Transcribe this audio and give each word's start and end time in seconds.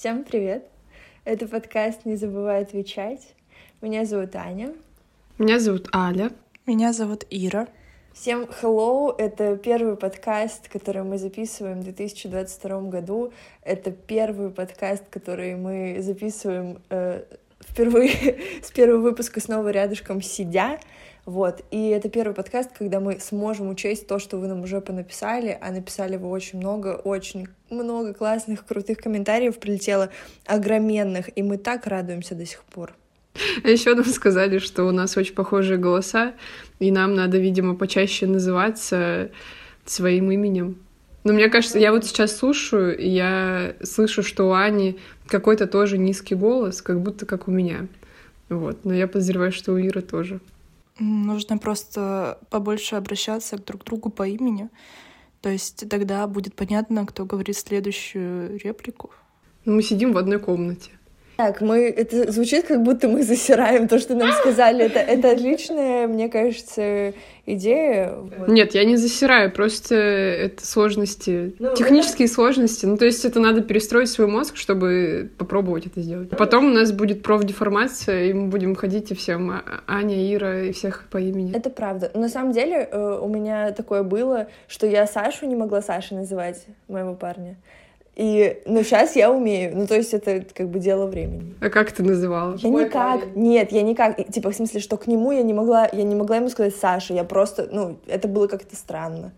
Всем 0.00 0.24
привет! 0.24 0.66
Это 1.26 1.46
подкаст 1.46 2.06
«Не 2.06 2.16
забывай 2.16 2.62
отвечать». 2.62 3.34
Меня 3.82 4.06
зовут 4.06 4.34
Аня. 4.34 4.72
Меня 5.36 5.60
зовут 5.60 5.94
Аля. 5.94 6.30
Меня 6.64 6.94
зовут 6.94 7.26
Ира. 7.28 7.68
Всем 8.14 8.44
hello! 8.62 9.14
Это 9.18 9.58
первый 9.58 9.96
подкаст, 9.96 10.70
который 10.70 11.02
мы 11.02 11.18
записываем 11.18 11.80
в 11.80 11.84
2022 11.84 12.80
году. 12.88 13.34
Это 13.60 13.90
первый 13.90 14.48
подкаст, 14.48 15.04
который 15.10 15.54
мы 15.56 15.98
записываем 16.00 16.78
э, 16.88 17.22
впервые 17.60 18.40
с 18.62 18.70
первого 18.70 19.02
выпуска 19.02 19.38
снова 19.38 19.68
рядышком 19.68 20.22
сидя. 20.22 20.80
Вот, 21.26 21.62
и 21.70 21.88
это 21.88 22.08
первый 22.08 22.34
подкаст, 22.34 22.70
когда 22.76 22.98
мы 22.98 23.20
сможем 23.20 23.68
учесть 23.68 24.06
то, 24.06 24.18
что 24.18 24.38
вы 24.38 24.48
нам 24.48 24.62
уже 24.62 24.80
понаписали, 24.80 25.56
а 25.60 25.70
написали 25.70 26.16
вы 26.16 26.28
очень 26.28 26.58
много, 26.58 27.00
очень 27.04 27.48
много 27.68 28.14
классных, 28.14 28.64
крутых 28.64 28.98
комментариев 28.98 29.58
прилетело, 29.58 30.10
огроменных, 30.46 31.28
и 31.36 31.42
мы 31.42 31.58
так 31.58 31.86
радуемся 31.86 32.34
до 32.34 32.46
сих 32.46 32.62
пор. 32.64 32.94
А 33.62 33.68
еще 33.68 33.94
нам 33.94 34.06
сказали, 34.06 34.58
что 34.58 34.84
у 34.84 34.92
нас 34.92 35.16
очень 35.16 35.34
похожие 35.34 35.78
голоса, 35.78 36.34
и 36.78 36.90
нам 36.90 37.14
надо, 37.14 37.38
видимо, 37.38 37.76
почаще 37.76 38.26
называться 38.26 39.30
своим 39.84 40.30
именем. 40.30 40.78
Но 41.22 41.34
мне 41.34 41.48
кажется, 41.48 41.78
я 41.78 41.92
вот 41.92 42.04
сейчас 42.06 42.36
слушаю, 42.36 42.96
и 42.96 43.08
я 43.08 43.74
слышу, 43.82 44.22
что 44.22 44.48
у 44.48 44.52
Ани 44.52 44.98
какой-то 45.26 45.66
тоже 45.66 45.98
низкий 45.98 46.34
голос, 46.34 46.80
как 46.80 47.00
будто 47.00 47.26
как 47.26 47.46
у 47.46 47.50
меня. 47.50 47.88
Вот. 48.48 48.84
Но 48.84 48.94
я 48.94 49.06
подозреваю, 49.06 49.52
что 49.52 49.72
у 49.72 49.76
Иры 49.76 50.00
тоже. 50.00 50.40
Нужно 51.00 51.56
просто 51.56 52.38
побольше 52.50 52.96
обращаться 52.96 53.56
друг 53.56 53.82
к 53.82 53.84
другу 53.86 54.10
по 54.10 54.28
имени. 54.28 54.68
То 55.40 55.48
есть 55.48 55.88
тогда 55.88 56.26
будет 56.26 56.54
понятно, 56.54 57.06
кто 57.06 57.24
говорит 57.24 57.56
следующую 57.56 58.58
реплику. 58.58 59.10
Мы 59.64 59.82
сидим 59.82 60.12
в 60.12 60.18
одной 60.18 60.38
комнате. 60.38 60.90
Так, 61.40 61.62
мы 61.62 61.88
это 61.88 62.30
звучит, 62.30 62.66
как 62.66 62.82
будто 62.82 63.08
мы 63.08 63.22
засираем 63.22 63.88
то, 63.88 63.98
что 63.98 64.14
нам 64.14 64.30
сказали. 64.32 64.84
Это, 64.84 64.98
это 64.98 65.30
отличная, 65.30 66.06
мне 66.06 66.28
кажется, 66.28 67.14
идея. 67.46 68.12
Нет, 68.46 68.74
я 68.74 68.84
не 68.84 68.96
засираю, 68.96 69.50
просто 69.50 69.94
это 69.94 70.66
сложности, 70.66 71.54
ну, 71.58 71.74
технические 71.74 72.26
это... 72.26 72.34
сложности. 72.34 72.84
Ну, 72.84 72.98
то 72.98 73.06
есть 73.06 73.24
это 73.24 73.40
надо 73.40 73.62
перестроить 73.62 74.10
свой 74.10 74.28
мозг, 74.28 74.56
чтобы 74.56 75.30
попробовать 75.38 75.86
это 75.86 76.02
сделать. 76.02 76.28
Потом 76.28 76.66
у 76.66 76.74
нас 76.74 76.92
будет 76.92 77.22
профдеформация, 77.22 78.26
и 78.26 78.34
мы 78.34 78.48
будем 78.48 78.74
ходить 78.74 79.10
и 79.10 79.14
всем 79.14 79.50
а, 79.50 79.62
Аня, 79.86 80.34
Ира 80.34 80.64
и 80.64 80.72
всех 80.72 81.06
по 81.10 81.16
имени. 81.16 81.56
Это 81.56 81.70
правда. 81.70 82.10
На 82.12 82.28
самом 82.28 82.52
деле 82.52 82.86
э, 82.90 83.18
у 83.22 83.28
меня 83.28 83.72
такое 83.72 84.02
было, 84.02 84.48
что 84.68 84.86
я 84.86 85.06
Сашу 85.06 85.46
не 85.46 85.56
могла 85.56 85.80
Сашей 85.80 86.18
называть, 86.18 86.66
моего 86.86 87.14
парня. 87.14 87.56
И, 88.20 88.60
ну, 88.66 88.82
сейчас 88.82 89.16
я 89.16 89.32
умею. 89.32 89.74
Ну, 89.74 89.86
то 89.86 89.94
есть 89.94 90.12
это 90.12 90.44
как 90.54 90.68
бы 90.68 90.78
дело 90.78 91.06
времени. 91.06 91.54
А 91.62 91.70
как 91.70 91.90
ты 91.90 92.02
называла? 92.02 92.54
Я 92.56 92.68
Ой, 92.68 92.84
никак. 92.84 93.20
Парень. 93.20 93.32
Нет, 93.34 93.72
я 93.72 93.80
никак. 93.80 94.30
Типа, 94.30 94.50
в 94.50 94.54
смысле, 94.54 94.80
что 94.80 94.98
к 94.98 95.06
нему 95.06 95.32
я 95.32 95.42
не 95.42 95.54
могла, 95.54 95.88
я 95.90 96.02
не 96.02 96.14
могла 96.14 96.36
ему 96.36 96.50
сказать 96.50 96.76
Саша. 96.76 97.14
Я 97.14 97.24
просто, 97.24 97.70
ну, 97.72 97.98
это 98.06 98.28
было 98.28 98.46
как-то 98.46 98.76
странно. 98.76 99.32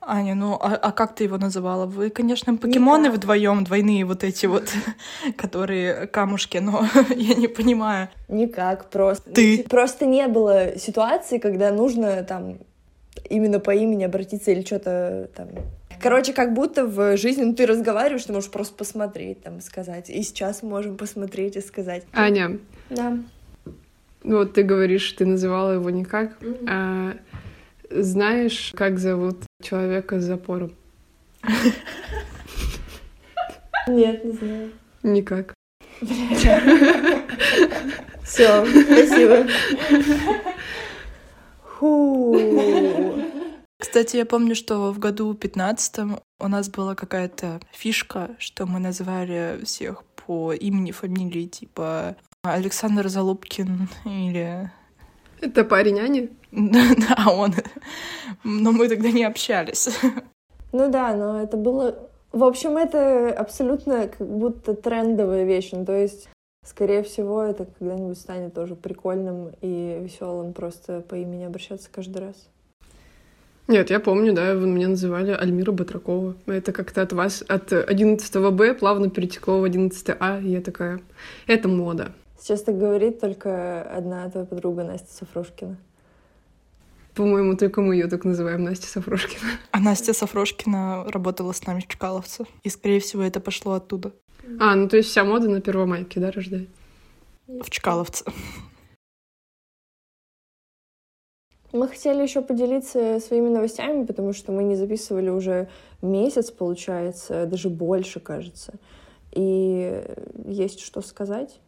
Аня, 0.00 0.34
ну 0.34 0.54
а, 0.54 0.78
а 0.80 0.92
как 0.92 1.14
ты 1.14 1.24
его 1.24 1.36
называла? 1.36 1.84
Вы, 1.84 2.08
конечно, 2.08 2.56
покемоны 2.56 3.08
Никак. 3.08 3.18
вдвоем, 3.18 3.64
двойные 3.64 4.06
вот 4.06 4.24
эти 4.24 4.46
вот, 4.46 4.64
которые 5.36 6.06
камушки, 6.06 6.56
но 6.56 6.86
я 7.14 7.34
не 7.34 7.48
понимаю. 7.48 8.08
Никак, 8.28 8.88
просто. 8.88 9.30
Ты? 9.30 9.62
Просто 9.68 10.06
не 10.06 10.26
было 10.26 10.78
ситуации, 10.78 11.36
когда 11.36 11.70
нужно 11.70 12.22
там 12.24 12.56
именно 13.28 13.60
по 13.60 13.72
имени 13.72 14.04
обратиться 14.04 14.50
или 14.52 14.64
что-то 14.64 15.28
там 15.36 15.48
Короче, 16.02 16.32
как 16.32 16.52
будто 16.52 16.84
в 16.84 17.16
жизни 17.16 17.44
ну, 17.44 17.54
ты 17.54 17.64
разговариваешь, 17.64 18.24
ты 18.24 18.32
можешь 18.32 18.50
просто 18.50 18.74
посмотреть, 18.74 19.42
там, 19.42 19.60
сказать. 19.60 20.10
И 20.10 20.22
сейчас 20.22 20.64
можем 20.64 20.96
посмотреть 20.96 21.56
и 21.56 21.60
сказать. 21.60 22.04
Аня. 22.12 22.58
Да. 22.90 23.18
Ну, 24.24 24.38
вот 24.38 24.52
ты 24.52 24.64
говоришь, 24.64 25.12
ты 25.12 25.24
называла 25.24 25.72
его 25.72 25.90
никак. 25.90 26.36
Mm-hmm. 26.40 26.66
А, 26.68 27.14
знаешь, 27.90 28.72
как 28.74 28.98
зовут 28.98 29.44
человека 29.62 30.20
с 30.20 30.24
запором? 30.24 30.72
Нет, 33.88 34.24
не 34.24 34.32
знаю. 34.32 34.70
Никак. 35.04 35.54
Все, 38.24 38.64
спасибо. 38.64 39.46
Фу. 41.78 43.32
Кстати, 43.82 44.16
я 44.16 44.24
помню, 44.24 44.54
что 44.54 44.92
в 44.92 45.00
году 45.00 45.34
15 45.34 46.20
у 46.38 46.48
нас 46.48 46.68
была 46.68 46.94
какая-то 46.94 47.58
фишка, 47.72 48.30
что 48.38 48.64
мы 48.64 48.78
называли 48.78 49.58
всех 49.64 50.04
по 50.04 50.52
имени, 50.52 50.92
фамилии, 50.92 51.46
типа 51.46 52.14
Александр 52.44 53.08
Залубкин 53.08 53.88
или... 54.04 54.70
Это 55.40 55.64
парень 55.64 55.98
Ани? 55.98 56.30
Да, 56.52 57.32
он. 57.32 57.54
Но 58.44 58.70
мы 58.70 58.88
тогда 58.88 59.10
не 59.10 59.24
общались. 59.24 59.88
Ну 60.70 60.88
да, 60.88 61.16
но 61.16 61.42
это 61.42 61.56
было... 61.56 62.08
В 62.30 62.44
общем, 62.44 62.76
это 62.76 63.30
абсолютно 63.32 64.06
как 64.06 64.28
будто 64.28 64.74
трендовая 64.74 65.42
вещь. 65.42 65.70
Ну, 65.72 65.84
то 65.84 65.92
есть, 65.92 66.28
скорее 66.64 67.02
всего, 67.02 67.42
это 67.42 67.66
когда-нибудь 67.66 68.16
станет 68.16 68.54
тоже 68.54 68.76
прикольным 68.76 69.50
и 69.60 69.98
веселым 70.00 70.52
просто 70.52 71.00
по 71.00 71.16
имени 71.16 71.42
обращаться 71.42 71.90
каждый 71.90 72.18
раз. 72.18 72.36
Нет, 73.68 73.90
я 73.90 74.00
помню, 74.00 74.32
да, 74.32 74.54
вы 74.54 74.66
меня 74.66 74.88
называли 74.88 75.30
Альмира 75.30 75.72
Батракова. 75.72 76.36
Это 76.46 76.72
как-то 76.72 77.02
от 77.02 77.12
вас, 77.12 77.44
от 77.46 77.72
11 77.72 78.36
Б 78.52 78.74
плавно 78.74 79.08
перетекло 79.08 79.60
в 79.60 79.64
11 79.64 80.16
А, 80.18 80.40
и 80.40 80.48
я 80.48 80.60
такая, 80.60 81.00
это 81.46 81.68
мода. 81.68 82.12
Сейчас 82.40 82.62
так 82.62 82.76
говорит 82.76 83.20
только 83.20 83.82
одна 83.82 84.28
твоя 84.28 84.46
подруга 84.46 84.82
Настя 84.82 85.12
Сафрошкина. 85.12 85.76
По-моему, 87.14 87.56
только 87.56 87.82
мы 87.82 87.94
ее 87.94 88.08
так 88.08 88.24
называем, 88.24 88.64
Настя 88.64 88.88
Сафрошкина. 88.88 89.50
А 89.70 89.78
Настя 89.78 90.12
Сафрошкина 90.12 91.04
работала 91.08 91.52
с 91.52 91.64
нами 91.66 91.80
в 91.80 91.86
Чкаловце. 91.86 92.44
И, 92.64 92.68
скорее 92.68 93.00
всего, 93.00 93.22
это 93.22 93.38
пошло 93.38 93.74
оттуда. 93.74 94.12
А, 94.58 94.74
ну 94.74 94.88
то 94.88 94.96
есть 94.96 95.10
вся 95.10 95.24
мода 95.24 95.48
на 95.48 95.60
Первомайке, 95.60 96.20
да, 96.20 96.30
рождает? 96.30 96.68
В 97.46 97.70
Чкаловце. 97.70 98.24
Мы 101.72 101.88
хотели 101.88 102.22
еще 102.22 102.42
поделиться 102.42 103.18
своими 103.18 103.48
новостями, 103.48 104.04
потому 104.04 104.34
что 104.34 104.52
мы 104.52 104.62
не 104.62 104.76
записывали 104.76 105.30
уже 105.30 105.68
месяц, 106.02 106.50
получается, 106.50 107.46
даже 107.46 107.70
больше, 107.70 108.20
кажется. 108.20 108.74
И 109.32 110.04
есть 110.46 110.80
что 110.80 111.00
сказать. 111.00 111.60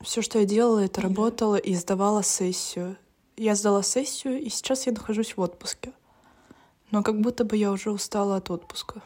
Все, 0.00 0.20
что 0.22 0.40
я 0.40 0.46
делала, 0.46 0.80
это 0.80 1.00
работала 1.00 1.56
и 1.56 1.74
сдавала 1.74 2.22
сессию. 2.22 2.96
Я 3.36 3.54
сдала 3.54 3.82
сессию, 3.82 4.40
и 4.40 4.48
сейчас 4.48 4.86
я 4.86 4.92
нахожусь 4.92 5.36
в 5.36 5.40
отпуске. 5.40 5.92
Но 6.90 7.02
как 7.04 7.20
будто 7.20 7.44
бы 7.44 7.56
я 7.56 7.70
уже 7.70 7.92
устала 7.92 8.36
от 8.36 8.50
отпуска. 8.50 9.02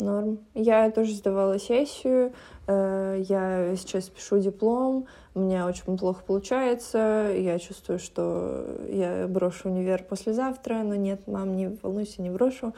Норм. 0.00 0.38
Я 0.54 0.90
тоже 0.90 1.14
сдавала 1.14 1.58
сессию, 1.58 2.32
э, 2.66 3.22
я 3.28 3.74
сейчас 3.76 4.08
пишу 4.08 4.38
диплом, 4.38 5.06
у 5.34 5.40
меня 5.40 5.66
очень 5.66 5.96
плохо 5.96 6.22
получается, 6.26 7.32
я 7.36 7.58
чувствую, 7.58 7.98
что 7.98 8.64
я 8.88 9.26
брошу 9.28 9.68
универ 9.70 10.04
послезавтра, 10.04 10.82
но 10.84 10.94
нет, 10.94 11.26
мам, 11.26 11.56
не 11.56 11.76
волнуйся, 11.82 12.22
не 12.22 12.30
брошу, 12.30 12.74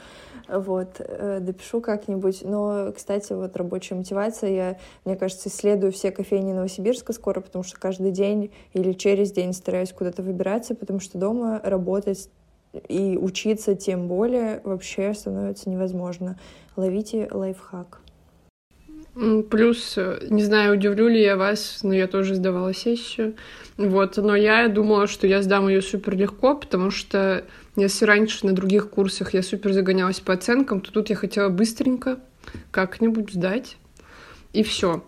вот, 0.47 0.95
э, 0.99 1.39
допишу 1.41 1.79
как-нибудь. 1.81 2.41
Но, 2.43 2.91
кстати, 2.91 3.33
вот 3.33 3.55
рабочая 3.55 3.95
мотивация, 3.95 4.49
я, 4.49 4.77
мне 5.05 5.15
кажется, 5.15 5.49
исследую 5.49 5.91
все 5.91 6.11
кофейни 6.11 6.53
Новосибирска 6.53 7.13
скоро, 7.13 7.41
потому 7.41 7.63
что 7.63 7.79
каждый 7.79 8.11
день 8.11 8.51
или 8.73 8.93
через 8.93 9.31
день 9.31 9.53
стараюсь 9.53 9.91
куда-то 9.91 10.23
выбираться, 10.23 10.75
потому 10.75 10.99
что 10.99 11.17
дома 11.17 11.61
работать 11.63 12.29
и 12.87 13.17
учиться 13.17 13.75
тем 13.75 14.07
более 14.07 14.61
вообще 14.63 15.13
становится 15.13 15.69
невозможно. 15.69 16.39
Ловите 16.75 17.27
лайфхак. 17.31 17.99
Плюс, 19.49 19.97
не 20.29 20.41
знаю, 20.43 20.75
удивлю 20.75 21.09
ли 21.09 21.21
я 21.21 21.35
вас, 21.35 21.79
но 21.83 21.93
я 21.93 22.07
тоже 22.07 22.35
сдавала 22.35 22.73
сессию. 22.73 23.35
Вот, 23.75 24.15
но 24.15 24.35
я 24.35 24.69
думала, 24.69 25.07
что 25.07 25.27
я 25.27 25.41
сдам 25.41 25.67
ее 25.67 25.81
супер 25.81 26.15
легко, 26.15 26.55
потому 26.55 26.91
что 26.91 27.43
если 27.75 28.05
раньше 28.05 28.45
на 28.45 28.53
других 28.53 28.89
курсах 28.89 29.33
я 29.33 29.43
супер 29.43 29.73
загонялась 29.73 30.21
по 30.21 30.33
оценкам, 30.33 30.79
то 30.79 30.93
тут 30.93 31.09
я 31.09 31.17
хотела 31.17 31.49
быстренько 31.49 32.19
как-нибудь 32.71 33.33
сдать. 33.33 33.75
И 34.53 34.63
все. 34.63 35.03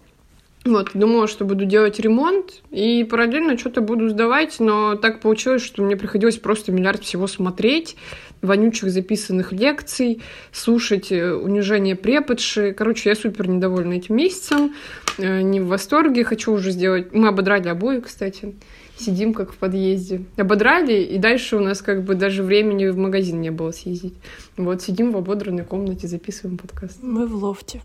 Вот, 0.66 0.92
думала, 0.94 1.28
что 1.28 1.44
буду 1.44 1.66
делать 1.66 2.00
ремонт 2.00 2.62
и 2.72 3.04
параллельно 3.04 3.58
что-то 3.58 3.82
буду 3.82 4.08
сдавать, 4.08 4.62
но 4.62 4.96
так 4.96 5.20
получилось, 5.20 5.62
что 5.62 5.84
мне 5.84 5.98
приходилось 5.98 6.38
просто 6.38 6.72
миллиард 6.72 7.04
всего 7.04 7.28
смотреть, 7.28 7.98
вонючих 8.42 8.90
записанных 8.90 9.52
лекций, 9.52 10.22
слушать 10.54 11.12
э, 11.12 11.34
унижение 11.34 11.98
преподши. 11.98 12.72
Короче, 12.72 13.10
я 13.10 13.16
супер 13.16 13.50
недовольна 13.50 13.94
этим 13.94 14.16
месяцем, 14.16 14.74
э, 15.18 15.42
не 15.42 15.60
в 15.60 15.68
восторге, 15.68 16.24
хочу 16.24 16.54
уже 16.54 16.72
сделать... 16.72 17.14
Мы 17.14 17.28
ободрали 17.28 17.68
обои, 17.68 18.00
кстати, 18.00 18.56
сидим 18.98 19.34
как 19.34 19.52
в 19.52 19.58
подъезде. 19.58 20.24
Ободрали, 20.38 21.02
и 21.02 21.18
дальше 21.18 21.58
у 21.58 21.60
нас 21.60 21.82
как 21.82 22.04
бы 22.04 22.16
даже 22.16 22.42
времени 22.42 22.88
в 22.88 22.98
магазин 22.98 23.42
не 23.42 23.52
было 23.52 23.72
съездить. 23.72 24.16
Вот, 24.56 24.82
сидим 24.82 25.12
в 25.12 25.18
ободранной 25.18 25.66
комнате, 25.66 26.08
записываем 26.08 26.58
подкаст. 26.58 27.00
Мы 27.02 27.28
в 27.28 27.36
лофте. 27.36 27.82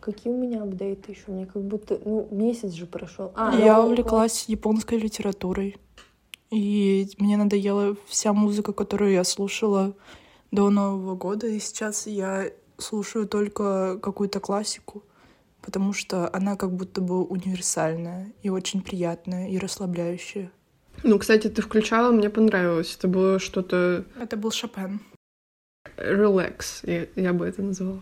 Какие 0.00 0.32
у 0.32 0.36
меня 0.36 0.62
апдейты 0.62 1.12
еще? 1.12 1.24
Мне 1.28 1.46
как 1.46 1.62
будто, 1.62 2.00
ну, 2.04 2.26
месяц 2.30 2.72
же 2.72 2.86
прошел. 2.86 3.32
А, 3.34 3.54
я 3.54 3.76
ну, 3.76 3.88
увлеклась 3.88 4.46
японской 4.48 4.98
литературой. 4.98 5.76
И 6.50 7.08
мне 7.18 7.36
надоела 7.36 7.96
вся 8.06 8.32
музыка, 8.32 8.72
которую 8.72 9.12
я 9.12 9.24
слушала 9.24 9.94
до 10.50 10.70
Нового 10.70 11.14
года. 11.14 11.46
И 11.46 11.60
сейчас 11.60 12.06
я 12.06 12.50
слушаю 12.78 13.28
только 13.28 13.98
какую-то 14.02 14.40
классику, 14.40 15.04
потому 15.62 15.92
что 15.92 16.34
она 16.34 16.56
как 16.56 16.72
будто 16.72 17.00
бы 17.00 17.22
универсальная 17.24 18.32
и 18.42 18.48
очень 18.48 18.82
приятная 18.82 19.48
и 19.48 19.58
расслабляющая. 19.58 20.50
Ну, 21.02 21.18
кстати, 21.18 21.48
ты 21.48 21.62
включала, 21.62 22.10
мне 22.10 22.30
понравилось. 22.30 22.96
Это 22.96 23.08
было 23.08 23.38
что-то... 23.38 24.04
Это 24.18 24.36
был 24.36 24.50
Шопен. 24.50 25.00
Релакс, 25.96 26.82
я, 26.84 27.06
я 27.16 27.32
бы 27.32 27.46
это 27.46 27.62
назвала. 27.62 28.00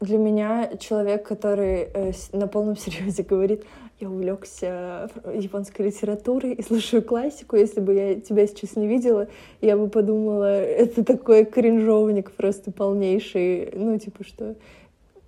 Для 0.00 0.18
меня 0.18 0.72
человек, 0.78 1.26
который 1.26 1.88
э, 1.92 2.12
на 2.32 2.48
полном 2.48 2.76
серьезе 2.76 3.22
говорит, 3.22 3.64
я 3.98 4.10
увлекся 4.10 5.08
японской 5.32 5.82
литературой 5.82 6.52
и 6.52 6.62
слушаю 6.62 7.02
классику. 7.02 7.56
Если 7.56 7.80
бы 7.80 7.94
я 7.94 8.20
тебя 8.20 8.46
сейчас 8.46 8.76
не 8.76 8.86
видела, 8.86 9.28
я 9.62 9.76
бы 9.76 9.88
подумала, 9.88 10.60
это 10.60 11.02
такой 11.02 11.46
кринжовник 11.46 12.32
просто 12.32 12.72
полнейший. 12.72 13.70
Ну, 13.72 13.98
типа, 13.98 14.24
что 14.24 14.54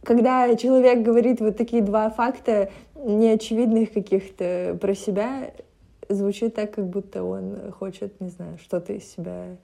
когда 0.02 0.54
человек 0.56 1.02
говорит 1.02 1.40
вот 1.40 1.56
такие 1.56 1.82
два 1.82 2.10
факта, 2.10 2.70
неочевидных 2.94 3.92
каких-то 3.92 4.76
про 4.80 4.94
себя, 4.94 5.50
звучит 6.08 6.54
так, 6.54 6.72
как 6.74 6.86
будто 6.86 7.22
он 7.22 7.72
хочет, 7.72 8.20
не 8.20 8.28
знаю, 8.28 8.58
что-то 8.58 8.92
из 8.92 9.10
себя 9.10 9.56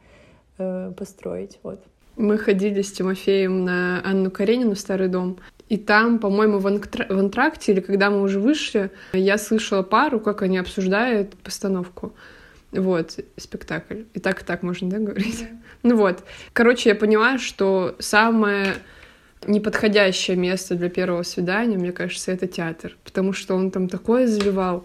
э, 0.58 0.92
построить. 0.96 1.58
Вот. 1.62 1.80
Мы 2.16 2.38
ходили 2.38 2.82
с 2.82 2.93
Тимофеем 2.93 3.64
на 3.64 4.00
Анну 4.05 4.31
Каренину 4.31 4.76
«Старый 4.76 5.08
дом», 5.08 5.38
и 5.69 5.76
там, 5.76 6.19
по-моему, 6.19 6.58
в, 6.58 6.66
анктра... 6.66 7.06
в 7.08 7.19
антракте, 7.19 7.72
или 7.72 7.81
когда 7.81 8.11
мы 8.11 8.22
уже 8.22 8.38
вышли, 8.38 8.90
я 9.12 9.38
слышала 9.38 9.82
пару, 9.82 10.20
как 10.20 10.43
они 10.43 10.58
обсуждают 10.58 11.34
постановку. 11.37 12.14
Вот, 12.70 13.19
спектакль. 13.37 14.02
И 14.12 14.20
так, 14.20 14.43
и 14.43 14.44
так 14.44 14.62
можно, 14.62 14.90
да, 14.90 14.99
говорить? 14.99 15.43
Yeah. 15.43 15.58
Ну 15.82 15.96
вот. 15.96 16.25
Короче, 16.52 16.90
я 16.90 16.94
поняла, 16.94 17.38
что 17.38 17.94
самое 17.99 18.75
неподходящее 19.46 20.37
место 20.37 20.75
для 20.75 20.88
первого 20.88 21.22
свидания, 21.22 21.76
мне 21.76 21.93
кажется, 21.93 22.32
это 22.32 22.46
театр. 22.46 22.96
Потому 23.05 23.32
что 23.32 23.55
он 23.55 23.70
там 23.70 23.88
такое 23.88 24.26
заливал. 24.26 24.84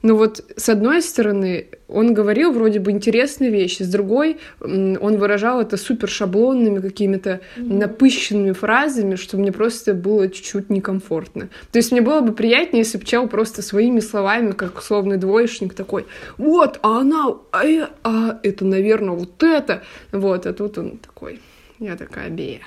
Ну 0.00 0.16
вот, 0.16 0.44
с 0.56 0.68
одной 0.68 1.02
стороны, 1.02 1.66
он 1.88 2.14
говорил 2.14 2.52
вроде 2.52 2.78
бы 2.78 2.92
интересные 2.92 3.50
вещи, 3.50 3.82
с 3.82 3.88
другой, 3.88 4.38
он 4.60 5.16
выражал 5.16 5.60
это 5.60 5.76
супер 5.76 6.08
шаблонными 6.08 6.80
какими-то 6.80 7.40
mm-hmm. 7.56 7.78
напыщенными 7.78 8.52
фразами, 8.52 9.16
что 9.16 9.38
мне 9.38 9.50
просто 9.50 9.94
было 9.94 10.28
чуть-чуть 10.28 10.70
некомфортно. 10.70 11.48
То 11.72 11.78
есть 11.78 11.90
мне 11.90 12.00
было 12.00 12.20
бы 12.20 12.32
приятнее, 12.32 12.84
если 12.84 12.98
бы 12.98 13.04
чел 13.04 13.26
просто 13.26 13.60
своими 13.60 13.98
словами, 13.98 14.52
как 14.52 14.78
условный 14.78 15.16
двоечник 15.16 15.74
такой, 15.74 16.06
вот, 16.36 16.78
а 16.82 17.00
она, 17.00 17.34
а, 17.50 17.90
а 18.04 18.38
это, 18.44 18.64
наверное, 18.64 19.16
вот 19.16 19.42
это. 19.42 19.82
Вот, 20.12 20.46
а 20.46 20.52
тут 20.52 20.78
он 20.78 20.98
такой, 20.98 21.40
я 21.80 21.96
такая, 21.96 22.30
бея. 22.30 22.60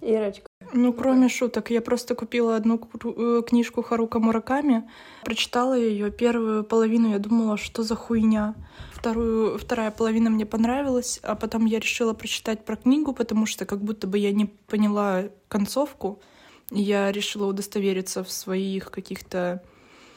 Ирочка. 0.00 0.48
Ну, 0.72 0.92
кроме 0.92 1.28
шуток, 1.28 1.70
я 1.70 1.80
просто 1.80 2.14
купила 2.14 2.56
одну 2.56 2.80
э, 3.04 3.42
книжку 3.46 3.82
Харука 3.82 4.18
Мураками, 4.18 4.88
прочитала 5.24 5.74
ее 5.74 6.10
первую 6.10 6.64
половину, 6.64 7.10
я 7.10 7.18
думала, 7.18 7.56
что 7.56 7.82
за 7.82 7.94
хуйня. 7.94 8.54
Вторую, 8.92 9.58
вторая 9.58 9.90
половина 9.90 10.30
мне 10.30 10.46
понравилась, 10.46 11.20
а 11.22 11.34
потом 11.34 11.66
я 11.66 11.78
решила 11.78 12.14
прочитать 12.14 12.64
про 12.64 12.76
книгу, 12.76 13.12
потому 13.12 13.46
что 13.46 13.66
как 13.66 13.82
будто 13.82 14.06
бы 14.06 14.18
я 14.18 14.32
не 14.32 14.46
поняла 14.46 15.24
концовку. 15.48 16.20
Я 16.70 17.12
решила 17.12 17.46
удостовериться 17.46 18.24
в 18.24 18.30
своих 18.30 18.90
каких-то 18.90 19.62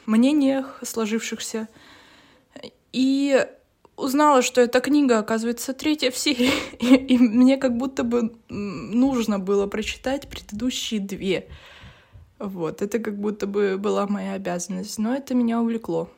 мнениях 0.06 0.80
сложившихся. 0.82 1.68
И 2.92 3.46
узнала, 3.98 4.42
что 4.42 4.60
эта 4.60 4.80
книга, 4.80 5.18
оказывается, 5.18 5.74
третья 5.74 6.10
в 6.10 6.16
серии, 6.16 6.50
и, 6.78 6.94
и 7.14 7.18
мне 7.18 7.56
как 7.56 7.76
будто 7.76 8.04
бы 8.04 8.32
нужно 8.48 9.38
было 9.38 9.66
прочитать 9.66 10.28
предыдущие 10.28 11.00
две. 11.00 11.48
Вот, 12.38 12.82
это 12.82 13.00
как 13.00 13.18
будто 13.18 13.46
бы 13.46 13.76
была 13.78 14.06
моя 14.06 14.34
обязанность, 14.34 14.98
но 14.98 15.14
это 15.14 15.34
меня 15.34 15.60
увлекло. 15.60 16.08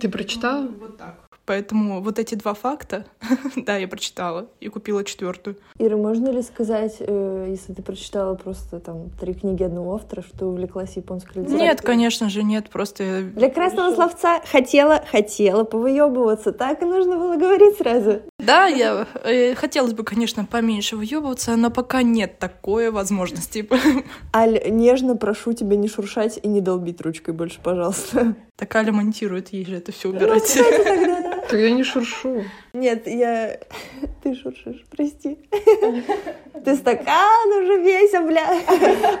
Ты 0.00 0.08
прочитала? 0.08 0.62
Ну, 0.62 0.76
вот 0.78 0.98
так. 0.98 1.27
Поэтому 1.48 2.02
вот 2.02 2.18
эти 2.18 2.34
два 2.34 2.52
факта, 2.52 3.06
да, 3.56 3.78
я 3.78 3.88
прочитала 3.88 4.48
и 4.60 4.68
купила 4.68 5.02
четвертую. 5.02 5.56
Ира, 5.78 5.96
можно 5.96 6.28
ли 6.28 6.42
сказать, 6.42 6.96
э, 7.00 7.46
если 7.48 7.72
ты 7.72 7.80
прочитала 7.80 8.34
просто 8.34 8.80
там 8.80 9.08
три 9.18 9.32
книги 9.32 9.62
одного 9.62 9.94
автора, 9.94 10.22
что 10.22 10.44
увлеклась 10.44 10.96
японской 10.96 11.38
литературой? 11.38 11.62
Нет, 11.62 11.80
конечно 11.80 12.28
же, 12.28 12.42
нет, 12.42 12.68
просто... 12.68 13.22
Для 13.34 13.48
красного 13.48 13.94
словца 13.94 14.42
хотела, 14.44 15.02
хотела 15.10 15.64
повыебываться, 15.64 16.52
так 16.52 16.82
и 16.82 16.84
нужно 16.84 17.16
было 17.16 17.36
говорить 17.36 17.78
сразу. 17.78 18.20
Да, 18.38 18.66
я 18.66 19.06
э, 19.24 19.54
хотелось 19.54 19.94
бы, 19.94 20.04
конечно, 20.04 20.44
поменьше 20.44 20.96
выебываться, 20.98 21.56
но 21.56 21.70
пока 21.70 22.02
нет 22.02 22.38
такой 22.38 22.90
возможности. 22.90 23.66
Аль, 24.36 24.60
нежно 24.68 25.16
прошу 25.16 25.54
тебя 25.54 25.76
не 25.76 25.88
шуршать 25.88 26.38
и 26.42 26.46
не 26.46 26.60
долбить 26.60 27.00
ручкой 27.00 27.32
больше, 27.32 27.58
пожалуйста. 27.62 28.34
Так 28.56 28.74
Аля 28.76 28.92
монтирует, 28.92 29.52
ей 29.52 29.64
же 29.64 29.76
это 29.76 29.92
все 29.92 30.08
убирать. 30.10 30.52
Ну, 30.56 30.64
тогда, 30.64 31.20
да. 31.22 31.37
Так 31.48 31.58
я 31.58 31.70
не 31.70 31.82
шуршу. 31.82 32.44
Нет, 32.74 33.06
я... 33.06 33.58
Ты 34.22 34.34
шуршишь, 34.34 34.84
прости. 34.90 35.38
Ты 36.64 36.76
стакан 36.76 37.48
уже 37.60 37.80
весь, 37.80 38.12
бля, 38.12 38.60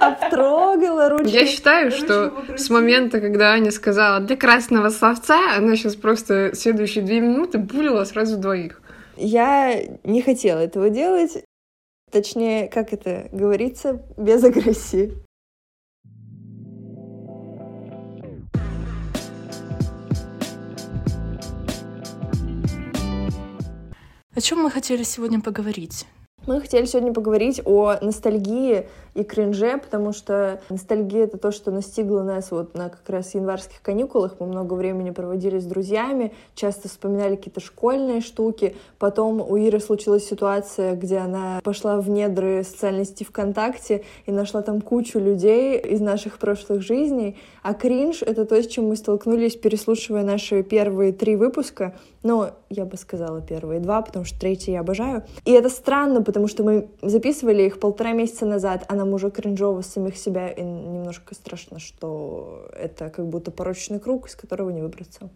обтрогала 0.00 1.08
ручкой. 1.08 1.30
Я 1.30 1.46
считаю, 1.46 1.90
что 1.90 2.44
с 2.56 2.68
момента, 2.68 3.20
когда 3.20 3.52
Аня 3.52 3.70
сказала 3.70 4.20
«для 4.20 4.36
красного 4.36 4.90
словца», 4.90 5.56
она 5.56 5.76
сейчас 5.76 5.96
просто 5.96 6.54
следующие 6.54 7.04
две 7.04 7.20
минуты 7.20 7.58
булила 7.58 8.04
сразу 8.04 8.36
двоих. 8.36 8.82
Я 9.16 9.80
не 10.04 10.20
хотела 10.20 10.58
этого 10.58 10.90
делать. 10.90 11.42
Точнее, 12.10 12.68
как 12.68 12.92
это 12.92 13.28
говорится, 13.32 14.02
без 14.16 14.44
агрессии. 14.44 15.14
О 24.38 24.40
чем 24.40 24.62
мы 24.62 24.70
хотели 24.70 25.02
сегодня 25.02 25.40
поговорить? 25.40 26.06
Мы 26.46 26.60
хотели 26.60 26.84
сегодня 26.84 27.12
поговорить 27.12 27.60
о 27.64 27.98
ностальгии 28.00 28.86
и 29.14 29.24
кринже, 29.24 29.78
потому 29.78 30.12
что 30.12 30.60
ностальгия— 30.70 31.24
это 31.24 31.38
то, 31.38 31.50
что 31.50 31.70
настигло 31.70 32.22
нас 32.22 32.50
вот 32.50 32.74
на 32.74 32.88
как 32.88 33.08
раз 33.08 33.34
январских 33.34 33.82
каникулах. 33.82 34.36
Мы 34.38 34.46
много 34.46 34.74
времени 34.74 35.10
проводили 35.10 35.58
с 35.58 35.64
друзьями, 35.64 36.32
часто 36.54 36.88
вспоминали 36.88 37.36
какие-то 37.36 37.60
школьные 37.60 38.20
штуки. 38.20 38.76
Потом 38.98 39.40
у 39.40 39.56
Иры 39.56 39.80
случилась 39.80 40.26
ситуация, 40.26 40.94
где 40.94 41.18
она 41.18 41.60
пошла 41.62 42.00
в 42.00 42.08
недры 42.08 42.62
социальной 42.64 43.04
сети 43.04 43.24
ВКонтакте 43.24 44.04
и 44.26 44.32
нашла 44.32 44.62
там 44.62 44.80
кучу 44.80 45.18
людей 45.18 45.78
из 45.78 46.00
наших 46.00 46.38
прошлых 46.38 46.82
жизней. 46.82 47.36
А 47.62 47.74
кринж— 47.74 48.22
это 48.26 48.44
то, 48.44 48.60
с 48.62 48.66
чем 48.66 48.88
мы 48.88 48.96
столкнулись, 48.96 49.56
переслушивая 49.56 50.22
наши 50.22 50.62
первые 50.62 51.12
три 51.12 51.36
выпуска. 51.36 51.94
Ну, 52.22 52.46
я 52.70 52.84
бы 52.84 52.96
сказала 52.96 53.40
первые 53.40 53.80
два, 53.80 54.02
потому 54.02 54.24
что 54.24 54.38
третий 54.38 54.72
я 54.72 54.80
обожаю. 54.80 55.22
И 55.44 55.52
это 55.52 55.68
странно, 55.68 56.22
потому 56.22 56.48
что 56.48 56.62
мы 56.62 56.88
записывали 57.02 57.62
их 57.62 57.80
полтора 57.80 58.12
месяца 58.12 58.46
назад, 58.46 58.84
а 58.88 58.94
нам 58.94 59.07
уже 59.14 59.30
кринжово 59.30 59.82
самих 59.82 60.16
себя, 60.16 60.48
и 60.48 60.62
немножко 60.62 61.34
страшно, 61.34 61.78
что 61.78 62.68
это 62.72 63.10
как 63.10 63.26
будто 63.28 63.50
порочный 63.50 64.00
круг, 64.00 64.28
из 64.28 64.36
которого 64.36 64.70
не 64.70 64.82
выбраться. 64.82 65.30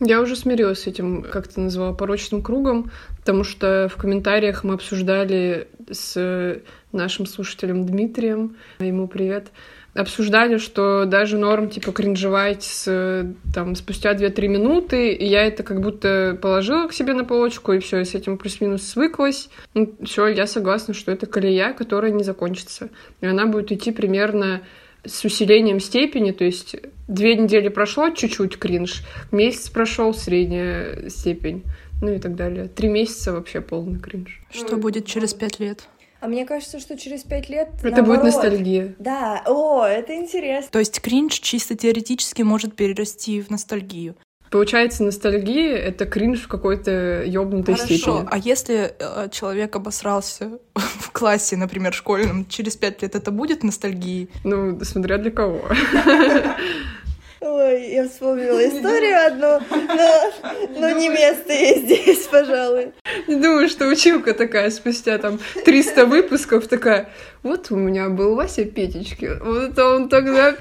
Я 0.00 0.20
уже 0.20 0.36
смирилась 0.36 0.82
с 0.82 0.86
этим, 0.86 1.22
как 1.22 1.48
ты 1.48 1.60
назвала, 1.60 1.92
порочным 1.92 2.40
кругом, 2.40 2.92
потому 3.18 3.42
что 3.42 3.90
в 3.92 3.96
комментариях 4.00 4.62
мы 4.62 4.74
обсуждали 4.74 5.68
с 5.90 6.62
нашим 6.92 7.26
слушателем 7.26 7.84
Дмитрием, 7.84 8.56
ему 8.78 9.08
привет, 9.08 9.50
обсуждали, 9.98 10.58
что 10.58 11.04
даже 11.06 11.36
норм, 11.38 11.68
типа, 11.68 11.92
кринжевать 11.92 12.62
с, 12.62 13.34
там, 13.52 13.74
спустя 13.74 14.14
2-3 14.14 14.48
минуты, 14.48 15.12
и 15.12 15.26
я 15.26 15.44
это 15.44 15.62
как 15.62 15.80
будто 15.80 16.38
положила 16.40 16.86
к 16.86 16.92
себе 16.92 17.14
на 17.14 17.24
полочку, 17.24 17.72
и 17.72 17.80
все, 17.80 18.04
с 18.04 18.14
этим 18.14 18.38
плюс-минус 18.38 18.82
свыклась. 18.82 19.48
Ну, 19.74 19.92
все, 20.04 20.28
я 20.28 20.46
согласна, 20.46 20.94
что 20.94 21.10
это 21.10 21.26
колея, 21.26 21.72
которая 21.72 22.12
не 22.12 22.22
закончится. 22.22 22.90
И 23.20 23.26
она 23.26 23.46
будет 23.46 23.72
идти 23.72 23.90
примерно 23.90 24.62
с 25.04 25.24
усилением 25.24 25.80
степени, 25.80 26.30
то 26.32 26.44
есть 26.44 26.76
две 27.08 27.34
недели 27.34 27.68
прошло, 27.68 28.10
чуть-чуть 28.10 28.58
кринж, 28.58 29.02
месяц 29.32 29.68
прошел, 29.68 30.14
средняя 30.14 31.08
степень, 31.08 31.64
ну 32.00 32.12
и 32.12 32.18
так 32.18 32.36
далее. 32.36 32.68
Три 32.68 32.88
месяца 32.88 33.32
вообще 33.32 33.60
полный 33.60 33.98
кринж. 33.98 34.40
Что 34.50 34.76
будет 34.76 35.06
через 35.06 35.34
пять 35.34 35.58
лет? 35.58 35.88
А 36.20 36.26
мне 36.26 36.44
кажется, 36.44 36.80
что 36.80 36.98
через 36.98 37.22
пять 37.22 37.48
лет... 37.48 37.68
Это 37.78 37.90
наоборот. 37.90 38.06
будет 38.06 38.34
ностальгия. 38.34 38.94
Да, 38.98 39.42
о, 39.46 39.84
это 39.84 40.14
интересно. 40.16 40.70
То 40.72 40.80
есть 40.80 41.00
кринж 41.00 41.34
чисто 41.34 41.76
теоретически 41.76 42.42
может 42.42 42.74
перерасти 42.74 43.40
в 43.40 43.50
ностальгию. 43.50 44.16
Получается, 44.50 45.04
ностальгия— 45.04 45.76
это 45.76 46.06
кринж 46.06 46.40
в 46.40 46.48
какой-то 46.48 47.22
ёбнутой 47.24 47.74
Хорошо, 47.74 47.94
степени. 47.94 48.28
а 48.30 48.38
если 48.38 48.94
э, 48.98 49.28
человек 49.30 49.76
обосрался 49.76 50.58
в 50.74 51.10
классе, 51.12 51.56
например, 51.56 51.92
школьном, 51.92 52.46
через 52.46 52.76
пять 52.76 53.02
лет 53.02 53.14
это 53.14 53.30
будет 53.30 53.62
ностальгией? 53.62 54.30
Ну, 54.44 54.82
смотря 54.84 55.18
для 55.18 55.30
кого. 55.30 55.60
Ой, 57.40 57.92
я 57.92 58.08
вспомнила 58.08 58.66
историю 58.66 59.26
одну, 59.26 59.60
но, 59.70 60.80
но 60.80 60.90
не 60.90 61.08
место 61.08 61.52
ей 61.52 61.78
здесь, 61.78 62.26
пожалуй. 62.26 62.92
Не 63.28 63.36
думаю, 63.36 63.68
что 63.68 63.86
училка 63.86 64.34
такая 64.34 64.70
спустя 64.70 65.18
там 65.18 65.38
300 65.64 66.06
выпусков 66.06 66.66
такая, 66.66 67.10
вот 67.42 67.70
у 67.70 67.76
меня 67.76 68.08
был 68.08 68.34
Вася 68.34 68.64
Петечки, 68.64 69.30
вот 69.40 69.78
он 69.78 70.08
тогда... 70.08 70.56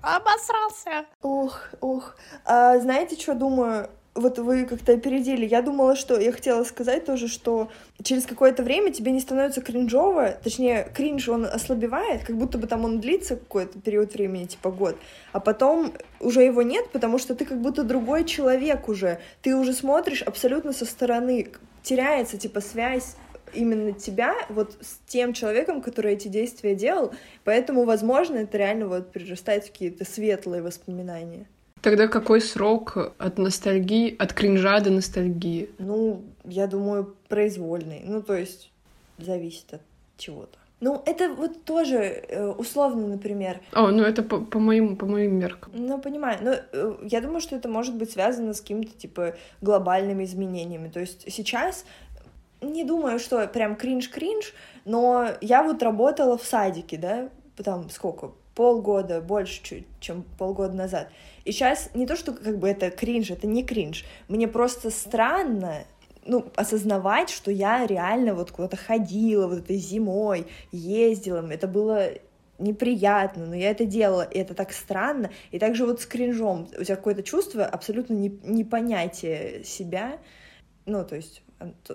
Обосрался! 0.00 1.06
Ух, 1.22 1.60
ух. 1.80 2.16
А, 2.44 2.78
знаете, 2.78 3.20
что 3.20 3.34
думаю? 3.34 3.90
Вот 4.16 4.38
вы 4.38 4.64
как-то 4.64 4.92
опередили. 4.92 5.46
Я 5.46 5.62
думала, 5.62 5.94
что... 5.94 6.18
Я 6.18 6.32
хотела 6.32 6.64
сказать 6.64 7.04
тоже, 7.04 7.28
что 7.28 7.70
через 8.02 8.24
какое-то 8.24 8.62
время 8.62 8.92
тебе 8.92 9.12
не 9.12 9.20
становится 9.20 9.60
кринжово, 9.60 10.36
точнее, 10.42 10.90
кринж, 10.94 11.28
он 11.28 11.44
ослабевает, 11.44 12.24
как 12.24 12.36
будто 12.36 12.58
бы 12.58 12.66
там 12.66 12.84
он 12.84 13.00
длится 13.00 13.36
какой-то 13.36 13.78
период 13.78 14.14
времени, 14.14 14.46
типа 14.46 14.70
год, 14.70 14.96
а 15.32 15.40
потом 15.40 15.92
уже 16.20 16.42
его 16.42 16.62
нет, 16.62 16.90
потому 16.90 17.18
что 17.18 17.34
ты 17.34 17.44
как 17.44 17.60
будто 17.60 17.84
другой 17.84 18.24
человек 18.24 18.88
уже. 18.88 19.20
Ты 19.42 19.54
уже 19.54 19.72
смотришь 19.72 20.22
абсолютно 20.22 20.72
со 20.72 20.86
стороны. 20.86 21.48
Теряется, 21.82 22.36
типа, 22.36 22.60
связь 22.60 23.16
именно 23.54 23.92
тебя 23.92 24.34
вот 24.48 24.76
с 24.80 24.98
тем 25.06 25.32
человеком, 25.32 25.80
который 25.80 26.14
эти 26.14 26.28
действия 26.28 26.74
делал, 26.74 27.12
поэтому, 27.44 27.84
возможно, 27.84 28.36
это 28.36 28.58
реально 28.58 28.88
вот 28.88 29.12
перерастает 29.12 29.64
в 29.64 29.72
какие-то 29.72 30.04
светлые 30.04 30.62
воспоминания. 30.62 31.46
Тогда 31.86 32.08
какой 32.08 32.40
срок 32.40 32.96
от 33.16 33.38
ностальгии, 33.38 34.16
от 34.18 34.32
кринжа 34.32 34.80
до 34.80 34.90
ностальгии? 34.90 35.70
Ну, 35.78 36.24
я 36.44 36.66
думаю, 36.66 37.14
произвольный. 37.28 38.02
Ну, 38.04 38.22
то 38.22 38.34
есть 38.34 38.72
зависит 39.18 39.74
от 39.74 39.82
чего-то. 40.18 40.58
Ну, 40.80 41.00
это 41.06 41.28
вот 41.28 41.62
тоже 41.62 41.98
э, 41.98 42.44
условно, 42.44 43.06
например. 43.06 43.60
О, 43.72 43.92
ну 43.92 44.02
это 44.02 44.24
по, 44.24 44.40
по 44.40 44.58
моим 44.58 44.96
по 44.96 45.06
моим 45.06 45.38
меркам. 45.38 45.74
Ну, 45.76 46.00
понимаю. 46.00 46.38
Но 46.42 46.54
э, 46.72 46.96
я 47.02 47.20
думаю, 47.20 47.40
что 47.40 47.54
это 47.54 47.68
может 47.68 47.94
быть 47.94 48.10
связано 48.10 48.52
с 48.52 48.60
какими-то, 48.60 48.98
типа, 48.98 49.36
глобальными 49.60 50.24
изменениями. 50.24 50.88
То 50.88 50.98
есть 50.98 51.32
сейчас 51.32 51.84
не 52.62 52.82
думаю, 52.82 53.20
что 53.20 53.46
прям 53.46 53.76
кринж-кринж, 53.76 54.54
но 54.84 55.28
я 55.40 55.62
вот 55.62 55.84
работала 55.84 56.36
в 56.36 56.42
садике, 56.42 56.96
да, 56.96 57.28
там 57.62 57.90
сколько, 57.90 58.32
полгода, 58.56 59.20
больше 59.20 59.62
чуть, 59.62 59.86
чем 60.00 60.24
полгода 60.36 60.74
назад. 60.74 61.10
И 61.46 61.52
сейчас 61.52 61.90
не 61.94 62.06
то, 62.06 62.16
что 62.16 62.32
как 62.32 62.58
бы 62.58 62.68
это 62.68 62.90
кринж, 62.90 63.30
это 63.30 63.46
не 63.46 63.64
кринж. 63.64 64.04
Мне 64.26 64.48
просто 64.48 64.90
странно, 64.90 65.84
ну, 66.26 66.50
осознавать, 66.56 67.30
что 67.30 67.52
я 67.52 67.86
реально 67.86 68.34
вот 68.34 68.50
куда-то 68.50 68.76
ходила 68.76 69.46
вот 69.46 69.58
этой 69.60 69.76
зимой, 69.76 70.48
ездила, 70.72 71.48
это 71.48 71.68
было 71.68 72.10
неприятно, 72.58 73.46
но 73.46 73.54
я 73.54 73.70
это 73.70 73.84
делала, 73.84 74.22
и 74.22 74.40
это 74.40 74.54
так 74.54 74.72
странно. 74.72 75.30
И 75.52 75.60
также 75.60 75.86
вот 75.86 76.00
с 76.00 76.06
кринжом 76.06 76.68
у 76.76 76.82
тебя 76.82 76.96
какое-то 76.96 77.22
чувство 77.22 77.64
абсолютно 77.64 78.14
не, 78.14 78.28
непонятие 78.42 79.62
себя, 79.62 80.18
ну, 80.84 81.04
то 81.04 81.14
есть 81.14 81.42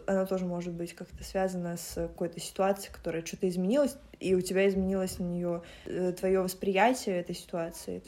она 0.08 0.25
тоже 0.27 0.46
может 0.46 0.74
быть 0.74 0.93
как-то 0.93 1.25
связана 1.25 1.75
с 1.75 1.96
какой-то 1.96 2.39
ситуацией, 2.39 2.93
которая 2.93 3.25
что-то 3.25 3.50
изменилась, 3.50 3.98
и 4.22 4.34
у 4.34 4.39
тебя 4.39 4.65
изменилось 4.70 5.20
на 5.20 5.25
нее 5.25 5.62
э, 5.88 6.13
твое 6.13 6.41
восприятие 6.41 7.20
этой 7.20 7.36
ситуации. 7.36 8.01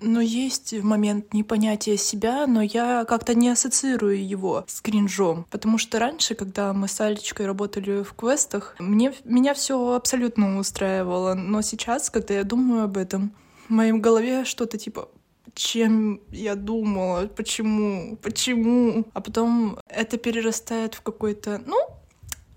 Но 0.00 0.20
есть 0.20 0.72
момент 0.82 1.32
непонятия 1.32 1.96
себя, 1.96 2.46
но 2.46 2.62
я 2.62 3.04
как-то 3.04 3.34
не 3.34 3.48
ассоциирую 3.48 4.26
его 4.26 4.64
с 4.66 4.80
кринжом. 4.80 5.46
Потому 5.50 5.78
что 5.78 5.98
раньше, 5.98 6.34
когда 6.34 6.72
мы 6.72 6.88
с 6.88 7.00
Алечкой 7.00 7.46
работали 7.46 8.02
в 8.02 8.12
квестах, 8.14 8.76
мне, 8.78 9.12
меня 9.24 9.54
все 9.54 9.94
абсолютно 9.94 10.58
устраивало. 10.58 11.34
Но 11.34 11.62
сейчас, 11.62 12.10
когда 12.10 12.34
я 12.34 12.44
думаю 12.44 12.84
об 12.84 12.96
этом, 12.96 13.32
в 13.68 13.72
моей 13.72 13.92
голове 13.92 14.44
что-то 14.44 14.78
типа 14.78 15.08
чем 15.56 16.20
я 16.30 16.54
думала, 16.54 17.28
почему, 17.28 18.16
почему. 18.22 19.06
А 19.14 19.20
потом 19.20 19.78
это 19.88 20.18
перерастает 20.18 20.94
в 20.94 21.00
какой-то, 21.00 21.62
ну, 21.66 21.78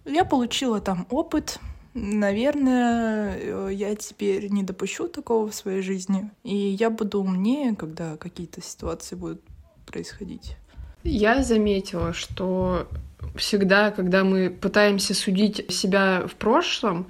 я 0.06 0.26
получила 0.26 0.82
там 0.82 1.08
опыт, 1.10 1.60
Наверное, 1.94 3.38
э, 3.38 3.70
я 3.74 3.96
теперь 3.96 4.50
не 4.50 4.64
допущу 4.64 5.08
такого 5.08 5.50
в 5.50 5.56
своей 5.56 5.82
жизни. 5.82 6.30
И 6.44 6.56
я 6.56 6.90
буду 6.90 7.22
умнее, 7.22 7.76
когда 7.76 8.18
какие-то 8.18 8.62
ситуации 8.62 9.16
будут 9.16 9.42
происходить. 9.86 10.56
Я 11.04 11.44
заметила, 11.44 12.14
что 12.14 12.88
всегда, 13.36 13.92
когда 13.92 14.24
мы 14.24 14.50
пытаемся 14.50 15.14
судить 15.14 15.72
себя 15.72 16.28
в 16.28 16.36
прошлом, 16.36 17.08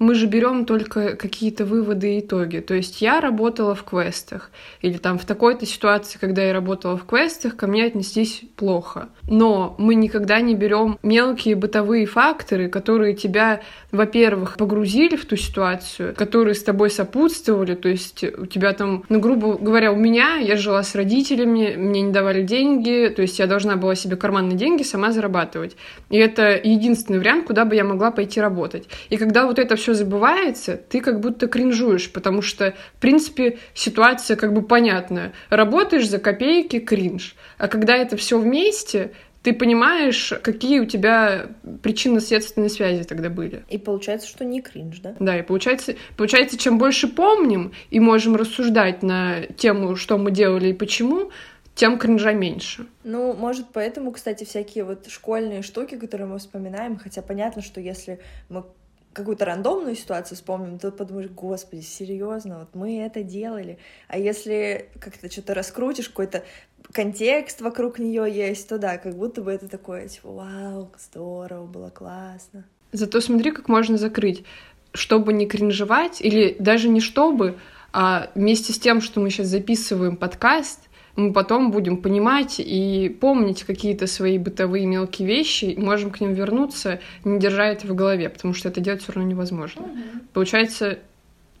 мы 0.00 0.14
же 0.14 0.26
берем 0.26 0.64
только 0.64 1.14
какие-то 1.14 1.66
выводы 1.66 2.16
и 2.16 2.20
итоги. 2.20 2.58
То 2.58 2.74
есть 2.74 3.02
я 3.02 3.20
работала 3.20 3.74
в 3.74 3.84
квестах, 3.84 4.50
или 4.80 4.96
там 4.96 5.18
в 5.18 5.26
такой-то 5.26 5.66
ситуации, 5.66 6.18
когда 6.18 6.42
я 6.42 6.54
работала 6.54 6.96
в 6.96 7.04
квестах, 7.04 7.54
ко 7.54 7.66
мне 7.66 7.84
отнеслись 7.84 8.42
плохо. 8.56 9.10
Но 9.28 9.76
мы 9.78 9.94
никогда 9.94 10.40
не 10.40 10.54
берем 10.54 10.98
мелкие 11.02 11.54
бытовые 11.54 12.06
факторы, 12.06 12.70
которые 12.70 13.14
тебя, 13.14 13.60
во-первых, 13.92 14.56
погрузили 14.56 15.16
в 15.16 15.26
ту 15.26 15.36
ситуацию, 15.36 16.14
которые 16.14 16.54
с 16.54 16.62
тобой 16.62 16.88
сопутствовали. 16.88 17.74
То 17.74 17.90
есть 17.90 18.24
у 18.24 18.46
тебя 18.46 18.72
там, 18.72 19.04
ну, 19.10 19.20
грубо 19.20 19.58
говоря, 19.58 19.92
у 19.92 19.96
меня, 19.96 20.36
я 20.36 20.56
жила 20.56 20.82
с 20.82 20.94
родителями, 20.94 21.74
мне 21.76 22.00
не 22.00 22.12
давали 22.12 22.42
деньги, 22.42 23.12
то 23.14 23.20
есть 23.20 23.38
я 23.38 23.46
должна 23.46 23.76
была 23.76 23.94
себе 23.94 24.16
карманные 24.16 24.56
деньги 24.56 24.82
сама 24.82 25.12
зарабатывать. 25.12 25.76
И 26.08 26.16
это 26.16 26.58
единственный 26.62 27.18
вариант, 27.18 27.46
куда 27.46 27.66
бы 27.66 27.74
я 27.74 27.84
могла 27.84 28.10
пойти 28.10 28.40
работать. 28.40 28.88
И 29.10 29.18
когда 29.18 29.44
вот 29.44 29.58
это 29.58 29.76
все 29.76 29.89
все 29.90 30.04
забывается, 30.04 30.76
ты 30.76 31.00
как 31.00 31.20
будто 31.20 31.48
кринжуешь, 31.48 32.12
потому 32.12 32.42
что, 32.42 32.74
в 32.96 33.00
принципе, 33.00 33.58
ситуация 33.74 34.36
как 34.36 34.52
бы 34.52 34.62
понятная. 34.62 35.32
Работаешь 35.48 36.08
за 36.08 36.18
копейки, 36.18 36.78
кринж. 36.78 37.34
А 37.58 37.66
когда 37.66 37.96
это 37.96 38.16
все 38.16 38.38
вместе, 38.38 39.12
ты 39.42 39.52
понимаешь, 39.52 40.32
какие 40.42 40.78
у 40.78 40.84
тебя 40.84 41.46
причинно-следственные 41.82 42.68
связи 42.68 43.02
тогда 43.02 43.30
были. 43.30 43.64
И 43.68 43.78
получается, 43.78 44.28
что 44.28 44.44
не 44.44 44.62
кринж, 44.62 45.00
да? 45.00 45.16
Да, 45.18 45.36
и 45.36 45.42
получается, 45.42 45.96
получается, 46.16 46.56
чем 46.56 46.78
больше 46.78 47.08
помним 47.08 47.72
и 47.90 47.98
можем 47.98 48.36
рассуждать 48.36 49.02
на 49.02 49.42
тему, 49.56 49.96
что 49.96 50.18
мы 50.18 50.30
делали 50.30 50.68
и 50.68 50.72
почему, 50.72 51.32
тем 51.74 51.98
кринжа 51.98 52.32
меньше. 52.32 52.86
Ну, 53.02 53.32
может, 53.32 53.66
поэтому, 53.72 54.12
кстати, 54.12 54.44
всякие 54.44 54.84
вот 54.84 55.08
школьные 55.08 55.62
штуки, 55.62 55.96
которые 55.96 56.28
мы 56.28 56.38
вспоминаем, 56.38 56.96
хотя 56.96 57.22
понятно, 57.22 57.62
что 57.62 57.80
если 57.80 58.20
мы 58.48 58.64
какую-то 59.12 59.44
рандомную 59.44 59.96
ситуацию 59.96 60.36
вспомним, 60.36 60.78
то 60.78 60.90
подумаешь, 60.92 61.30
господи, 61.30 61.80
серьезно, 61.80 62.60
вот 62.60 62.74
мы 62.74 63.00
это 63.00 63.22
делали. 63.22 63.78
А 64.08 64.18
если 64.18 64.88
как-то 65.00 65.30
что-то 65.30 65.54
раскрутишь, 65.54 66.08
какой-то 66.08 66.44
контекст 66.92 67.60
вокруг 67.60 67.98
нее 67.98 68.26
есть, 68.30 68.68
то 68.68 68.78
да, 68.78 68.98
как 68.98 69.16
будто 69.16 69.42
бы 69.42 69.52
это 69.52 69.68
такое, 69.68 70.08
типа, 70.08 70.30
вау, 70.30 70.90
здорово, 70.98 71.66
было 71.66 71.90
классно. 71.90 72.64
Зато 72.92 73.20
смотри, 73.20 73.52
как 73.52 73.68
можно 73.68 73.96
закрыть. 73.96 74.44
Чтобы 74.92 75.32
не 75.32 75.46
кринжевать, 75.46 76.20
или 76.20 76.56
даже 76.58 76.88
не 76.88 77.00
чтобы, 77.00 77.58
а 77.92 78.30
вместе 78.34 78.72
с 78.72 78.78
тем, 78.78 79.00
что 79.00 79.20
мы 79.20 79.30
сейчас 79.30 79.46
записываем 79.46 80.16
подкаст, 80.16 80.88
мы 81.16 81.32
потом 81.32 81.70
будем 81.70 81.96
понимать 81.96 82.56
и 82.58 83.16
помнить 83.20 83.64
какие-то 83.64 84.06
свои 84.06 84.38
бытовые 84.38 84.86
мелкие 84.86 85.26
вещи, 85.26 85.66
и 85.66 85.80
можем 85.80 86.10
к 86.10 86.20
ним 86.20 86.34
вернуться, 86.34 87.00
не 87.24 87.38
держа 87.38 87.66
это 87.66 87.86
в 87.86 87.94
голове, 87.94 88.28
потому 88.28 88.54
что 88.54 88.68
это 88.68 88.80
делать 88.80 89.02
все 89.02 89.12
равно 89.12 89.30
невозможно. 89.30 89.82
Угу. 89.82 89.92
Получается, 90.32 90.98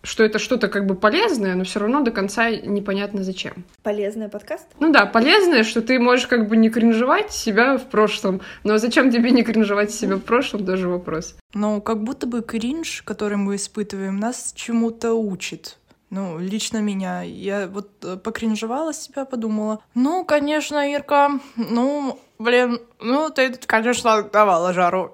что 0.02 0.24
это 0.24 0.38
что-то 0.38 0.68
как 0.68 0.86
бы 0.86 0.94
полезное, 0.94 1.54
но 1.54 1.64
все 1.64 1.80
равно 1.80 2.02
до 2.02 2.10
конца 2.10 2.50
непонятно 2.50 3.22
зачем. 3.22 3.64
Полезный 3.82 4.28
подкаст? 4.28 4.66
Ну 4.78 4.92
да, 4.92 5.06
полезное, 5.06 5.62
что 5.62 5.82
ты 5.82 5.98
можешь 5.98 6.26
как 6.26 6.48
бы 6.48 6.56
не 6.56 6.70
кринжевать 6.70 7.32
себя 7.32 7.76
в 7.76 7.84
прошлом, 7.86 8.40
но 8.64 8.78
зачем 8.78 9.10
тебе 9.10 9.30
не 9.30 9.42
кринжевать 9.42 9.90
себя 9.90 10.16
в 10.16 10.20
прошлом, 10.20 10.64
даже 10.64 10.88
вопрос. 10.88 11.36
Ну, 11.52 11.80
как 11.80 12.02
будто 12.02 12.26
бы 12.26 12.42
кринж, 12.42 13.02
который 13.02 13.36
мы 13.36 13.56
испытываем, 13.56 14.18
нас 14.18 14.52
чему-то 14.54 15.12
учит. 15.14 15.76
Ну, 16.10 16.38
лично 16.38 16.78
меня. 16.78 17.22
Я 17.22 17.68
вот 17.68 18.04
э, 18.04 18.16
покринжевала 18.16 18.92
себя, 18.92 19.24
подумала. 19.24 19.82
Ну, 19.94 20.24
конечно, 20.24 20.92
Ирка, 20.92 21.40
ну, 21.56 22.18
блин, 22.38 22.80
ну, 22.98 23.30
ты, 23.30 23.52
конечно, 23.54 24.22
давала 24.24 24.72
жару. 24.72 25.12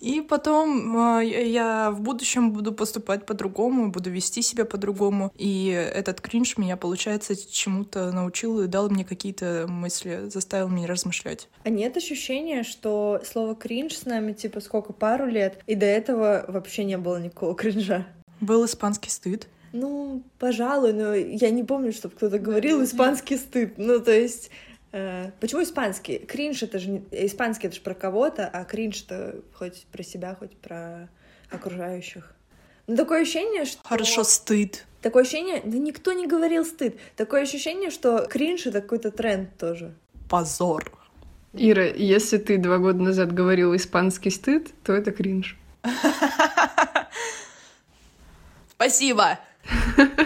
И 0.00 0.20
потом 0.20 1.18
э, 1.18 1.24
я 1.24 1.90
в 1.90 2.00
будущем 2.00 2.52
буду 2.52 2.72
поступать 2.72 3.26
по-другому, 3.26 3.90
буду 3.90 4.10
вести 4.10 4.42
себя 4.42 4.64
по-другому. 4.64 5.32
И 5.36 5.68
этот 5.68 6.20
кринж 6.20 6.58
меня, 6.58 6.76
получается, 6.76 7.34
чему-то 7.36 8.12
научил 8.12 8.60
и 8.60 8.66
дал 8.66 8.88
мне 8.88 9.04
какие-то 9.04 9.66
мысли, 9.68 10.28
заставил 10.28 10.68
меня 10.68 10.86
размышлять. 10.86 11.48
А 11.64 11.70
нет 11.70 11.96
ощущения, 11.96 12.62
что 12.62 13.20
слово 13.24 13.54
кринж 13.54 13.96
с 13.96 14.04
нами, 14.04 14.32
типа, 14.32 14.60
сколько, 14.60 14.92
пару 14.92 15.26
лет, 15.26 15.62
и 15.66 15.74
до 15.74 15.86
этого 15.86 16.44
вообще 16.48 16.84
не 16.84 16.98
было 16.98 17.18
никакого 17.18 17.54
кринжа? 17.54 18.06
Был 18.40 18.64
испанский 18.64 19.10
стыд. 19.10 19.48
Ну, 19.72 20.22
пожалуй, 20.38 20.92
но 20.92 21.14
я 21.14 21.50
не 21.50 21.64
помню, 21.64 21.92
чтобы 21.92 22.14
кто-то 22.14 22.38
говорил 22.38 22.82
испанский 22.82 23.36
стыд. 23.36 23.74
Ну, 23.76 24.00
то 24.00 24.12
есть, 24.12 24.50
э, 24.92 25.30
почему 25.40 25.62
испанский? 25.62 26.18
Кринж 26.18 26.62
это 26.62 26.78
же 26.78 26.90
не... 26.90 27.02
испанский, 27.10 27.66
это 27.66 27.76
же 27.76 27.82
про 27.82 27.94
кого-то, 27.94 28.46
а 28.46 28.64
кринж 28.64 29.04
это 29.04 29.36
хоть 29.52 29.86
про 29.92 30.02
себя, 30.02 30.34
хоть 30.34 30.56
про 30.56 31.08
окружающих. 31.50 32.34
Ну, 32.86 32.96
такое 32.96 33.22
ощущение, 33.22 33.64
что... 33.64 33.80
Хорошо, 33.84 34.24
стыд. 34.24 34.84
Такое 35.02 35.24
ощущение... 35.24 35.60
Да 35.64 35.76
никто 35.78 36.12
не 36.12 36.26
говорил 36.26 36.64
стыд. 36.64 36.96
Такое 37.16 37.42
ощущение, 37.42 37.90
что 37.90 38.26
кринж— 38.26 38.66
это 38.68 38.80
какой-то 38.80 39.10
тренд 39.10 39.56
тоже. 39.58 39.94
Позор. 40.30 40.92
Ира, 41.52 41.84
если 41.84 42.38
ты 42.38 42.58
два 42.58 42.78
года 42.78 43.02
назад 43.02 43.32
говорил 43.32 43.74
испанский 43.74 44.30
стыд, 44.30 44.70
то 44.84 44.92
это 44.92 45.10
кринж. 45.10 45.58
Спасибо. 48.76 49.38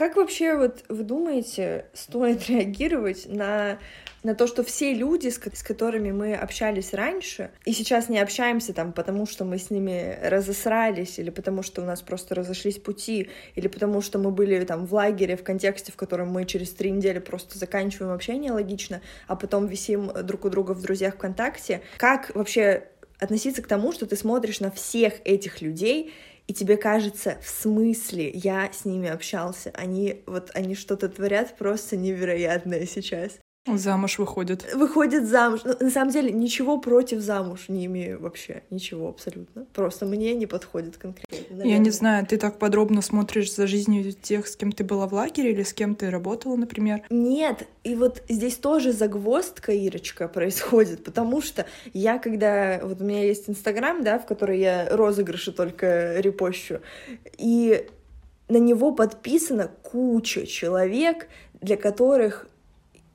как 0.00 0.16
вообще 0.16 0.56
вот 0.56 0.82
вы 0.88 1.04
думаете, 1.04 1.84
стоит 1.92 2.46
реагировать 2.48 3.26
на 3.28 3.78
на 4.22 4.34
то, 4.34 4.46
что 4.46 4.62
все 4.62 4.92
люди, 4.92 5.28
с, 5.28 5.38
которыми 5.38 6.10
мы 6.10 6.34
общались 6.34 6.92
раньше, 6.92 7.50
и 7.64 7.72
сейчас 7.72 8.10
не 8.10 8.18
общаемся 8.18 8.74
там, 8.74 8.92
потому 8.92 9.24
что 9.24 9.46
мы 9.46 9.56
с 9.56 9.70
ними 9.70 10.18
разосрались, 10.22 11.18
или 11.18 11.30
потому 11.30 11.62
что 11.62 11.80
у 11.80 11.86
нас 11.86 12.02
просто 12.02 12.34
разошлись 12.34 12.76
пути, 12.76 13.30
или 13.54 13.66
потому 13.66 14.02
что 14.02 14.18
мы 14.18 14.30
были 14.30 14.62
там 14.66 14.84
в 14.84 14.92
лагере 14.92 15.38
в 15.38 15.42
контексте, 15.42 15.90
в 15.90 15.96
котором 15.96 16.28
мы 16.28 16.44
через 16.44 16.70
три 16.70 16.90
недели 16.90 17.18
просто 17.18 17.58
заканчиваем 17.58 18.12
общение 18.12 18.52
логично, 18.52 19.00
а 19.26 19.36
потом 19.36 19.66
висим 19.66 20.12
друг 20.22 20.44
у 20.44 20.50
друга 20.50 20.72
в 20.72 20.82
друзьях 20.82 21.14
ВКонтакте. 21.14 21.80
Как 21.96 22.34
вообще 22.34 22.88
относиться 23.20 23.62
к 23.62 23.66
тому, 23.66 23.92
что 23.92 24.06
ты 24.06 24.16
смотришь 24.16 24.60
на 24.60 24.70
всех 24.70 25.14
этих 25.24 25.62
людей 25.62 26.12
и 26.50 26.52
тебе 26.52 26.76
кажется, 26.76 27.38
в 27.44 27.48
смысле 27.48 28.28
я 28.28 28.72
с 28.72 28.84
ними 28.84 29.08
общался, 29.08 29.70
они 29.72 30.24
вот 30.26 30.50
они 30.52 30.74
что-то 30.74 31.08
творят 31.08 31.56
просто 31.56 31.96
невероятное 31.96 32.86
сейчас. 32.86 33.38
Замуж 33.78 34.18
выходят. 34.18 34.66
Выходят 34.74 35.26
замуж. 35.26 35.60
Но, 35.64 35.74
ну, 35.78 35.86
на 35.86 35.90
самом 35.90 36.10
деле 36.10 36.30
ничего 36.30 36.78
против 36.78 37.20
замуж 37.20 37.66
не 37.68 37.86
имею 37.86 38.20
вообще. 38.20 38.62
Ничего 38.70 39.08
абсолютно. 39.08 39.66
Просто 39.72 40.06
мне 40.06 40.34
не 40.34 40.46
подходит 40.46 40.96
конкретно. 40.96 41.38
Наверное. 41.50 41.72
Я 41.72 41.78
не 41.78 41.90
знаю, 41.90 42.26
ты 42.26 42.36
так 42.36 42.58
подробно 42.58 43.02
смотришь 43.02 43.54
за 43.54 43.66
жизнью 43.66 44.12
тех, 44.12 44.46
с 44.46 44.56
кем 44.56 44.72
ты 44.72 44.84
была 44.84 45.06
в 45.06 45.14
лагере 45.14 45.52
или 45.52 45.62
с 45.62 45.72
кем 45.72 45.94
ты 45.94 46.10
работала, 46.10 46.56
например? 46.56 47.02
Нет. 47.10 47.66
И 47.84 47.94
вот 47.94 48.22
здесь 48.28 48.56
тоже 48.56 48.92
загвоздка, 48.92 49.72
Ирочка, 49.72 50.28
происходит, 50.28 51.04
потому 51.04 51.40
что 51.40 51.66
я, 51.92 52.18
когда... 52.18 52.80
Вот 52.82 53.00
у 53.00 53.04
меня 53.04 53.24
есть 53.24 53.48
Инстаграм, 53.48 54.02
да, 54.02 54.18
в 54.18 54.26
который 54.26 54.58
я 54.60 54.88
розыгрыши 54.90 55.52
только 55.52 56.20
репощу, 56.20 56.80
и 57.38 57.86
на 58.48 58.58
него 58.58 58.92
подписана 58.92 59.70
куча 59.82 60.46
человек, 60.46 61.28
для 61.60 61.76
которых 61.76 62.46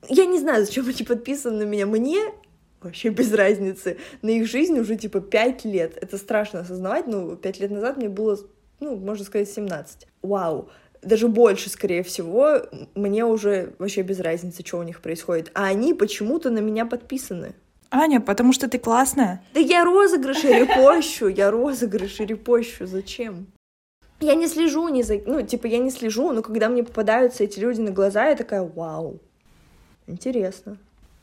я 0.08 0.26
не 0.26 0.38
знаю, 0.38 0.64
зачем 0.64 0.86
они 0.88 1.02
подписаны 1.04 1.64
на 1.64 1.68
меня. 1.68 1.86
Мне 1.86 2.32
вообще 2.80 3.08
без 3.08 3.32
разницы. 3.32 3.98
На 4.22 4.30
их 4.30 4.46
жизнь 4.46 4.78
уже 4.78 4.96
типа 4.96 5.20
пять 5.20 5.64
лет. 5.64 5.96
Это 6.00 6.18
страшно 6.18 6.60
осознавать. 6.60 7.06
Ну, 7.06 7.36
пять 7.36 7.60
лет 7.60 7.70
назад 7.70 7.96
мне 7.96 8.08
было, 8.08 8.38
ну, 8.80 8.96
можно 8.96 9.24
сказать, 9.24 9.50
17. 9.50 10.06
Вау. 10.22 10.68
Даже 11.02 11.28
больше, 11.28 11.70
скорее 11.70 12.02
всего, 12.02 12.62
мне 12.94 13.24
уже 13.24 13.74
вообще 13.78 14.02
без 14.02 14.20
разницы, 14.20 14.64
что 14.64 14.78
у 14.78 14.82
них 14.82 15.00
происходит. 15.00 15.50
А 15.54 15.66
они 15.66 15.94
почему-то 15.94 16.50
на 16.50 16.58
меня 16.58 16.86
подписаны. 16.86 17.54
Аня, 17.90 18.20
потому 18.20 18.52
что 18.52 18.68
ты 18.68 18.78
классная. 18.78 19.42
Да 19.54 19.60
я 19.60 19.84
розыгрыши 19.84 20.48
репощу, 20.48 21.28
я 21.28 21.50
розыгрыши 21.50 22.24
репощу, 22.24 22.86
зачем? 22.86 23.46
Я 24.20 24.34
не 24.34 24.48
слежу 24.48 24.88
ни 24.88 25.02
за... 25.02 25.20
Ну, 25.26 25.42
типа, 25.42 25.66
я 25.66 25.78
не 25.78 25.90
слежу, 25.90 26.32
но 26.32 26.42
когда 26.42 26.68
мне 26.68 26.82
попадаются 26.82 27.44
эти 27.44 27.60
люди 27.60 27.80
на 27.80 27.90
глаза, 27.90 28.28
я 28.28 28.34
такая, 28.34 28.62
вау, 28.62 29.20
Интересно. 30.06 30.76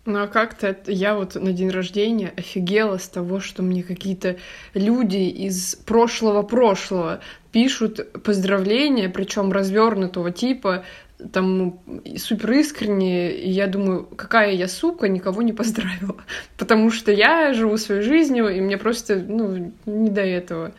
Ну 0.05 0.21
а 0.21 0.27
как-то 0.27 0.75
я 0.87 1.15
вот 1.15 1.35
на 1.35 1.53
день 1.53 1.69
рождения 1.69 2.33
офигела 2.35 2.97
с 2.97 3.07
того, 3.07 3.39
что 3.39 3.63
мне 3.63 3.83
какие-то 3.83 4.35
люди 4.73 5.17
из 5.17 5.75
прошлого-прошлого 5.75 7.21
пишут 7.53 8.11
поздравления, 8.23 9.07
причем 9.07 9.53
развернутого 9.53 10.31
типа, 10.31 10.83
там 11.31 11.79
супер 12.17 12.51
искренне, 12.51 13.31
и 13.31 13.49
я 13.49 13.67
думаю, 13.67 14.03
какая 14.03 14.51
я 14.51 14.67
сука, 14.67 15.07
никого 15.07 15.41
не 15.41 15.53
поздравила. 15.53 16.17
Потому 16.57 16.91
что 16.91 17.13
я 17.13 17.53
живу 17.53 17.77
своей 17.77 18.01
жизнью, 18.01 18.49
и 18.49 18.59
мне 18.59 18.77
просто, 18.77 19.15
ну, 19.15 19.71
не 19.85 20.09
до 20.09 20.21
этого. 20.21 20.73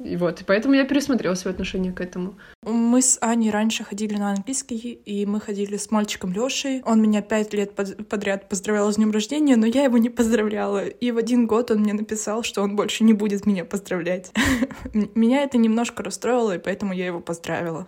И 0.00 0.16
вот, 0.16 0.40
и 0.40 0.44
поэтому 0.44 0.74
я 0.74 0.84
пересмотрела 0.84 1.34
свое 1.34 1.52
отношение 1.52 1.92
к 1.92 2.00
этому. 2.00 2.34
Мы 2.62 3.00
с 3.00 3.18
Аней 3.20 3.50
раньше 3.50 3.84
ходили 3.84 4.16
на 4.16 4.30
английский, 4.30 5.00
и 5.04 5.24
мы 5.24 5.40
ходили 5.40 5.76
с 5.76 5.90
мальчиком 5.90 6.32
Лешей. 6.32 6.82
Он 6.84 7.00
меня 7.00 7.22
пять 7.22 7.54
лет 7.54 7.74
подряд 7.74 8.48
поздравлял 8.48 8.92
с 8.92 8.96
днем 8.96 9.12
рождения, 9.12 9.56
но 9.56 9.66
я 9.66 9.84
его 9.84 9.98
не 9.98 10.10
поздравляла. 10.10 10.84
И 10.86 11.12
в 11.12 11.18
один 11.18 11.46
год 11.46 11.70
он 11.70 11.78
мне 11.78 11.92
написал, 11.92 12.42
что 12.42 12.62
он 12.62 12.74
больше 12.74 13.04
не 13.04 13.12
будет 13.12 13.46
меня 13.46 13.64
поздравлять. 13.64 14.32
Меня 15.14 15.42
это 15.42 15.58
немножко 15.58 16.02
расстроило, 16.02 16.56
и 16.56 16.58
поэтому 16.58 16.92
я 16.92 17.06
его 17.06 17.20
поздравила. 17.20 17.86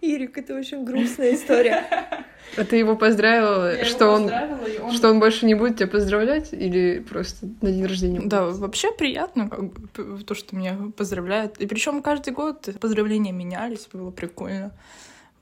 Ирик, 0.00 0.38
это 0.38 0.54
очень 0.54 0.84
грустная 0.84 1.34
история. 1.34 1.84
А 2.56 2.64
ты 2.64 2.76
его 2.76 2.96
поздравила, 2.96 3.76
Я 3.76 3.84
что, 3.84 4.04
его 4.04 4.14
он, 4.14 4.30
он... 4.82 4.92
что 4.92 5.08
он 5.10 5.20
больше 5.20 5.46
не 5.46 5.54
будет 5.54 5.76
тебя 5.76 5.88
поздравлять 5.88 6.52
или 6.52 6.98
просто 6.98 7.46
на 7.60 7.70
день 7.70 7.86
рождения? 7.86 8.20
Да, 8.24 8.46
вообще 8.46 8.92
приятно, 8.92 9.48
как 9.48 9.72
бы, 9.72 10.24
то, 10.24 10.34
что 10.34 10.56
меня 10.56 10.76
поздравляют. 10.96 11.58
И 11.58 11.66
причем 11.66 12.02
каждый 12.02 12.32
год 12.32 12.68
поздравления 12.80 13.32
менялись, 13.32 13.88
было 13.92 14.10
прикольно. 14.10 14.72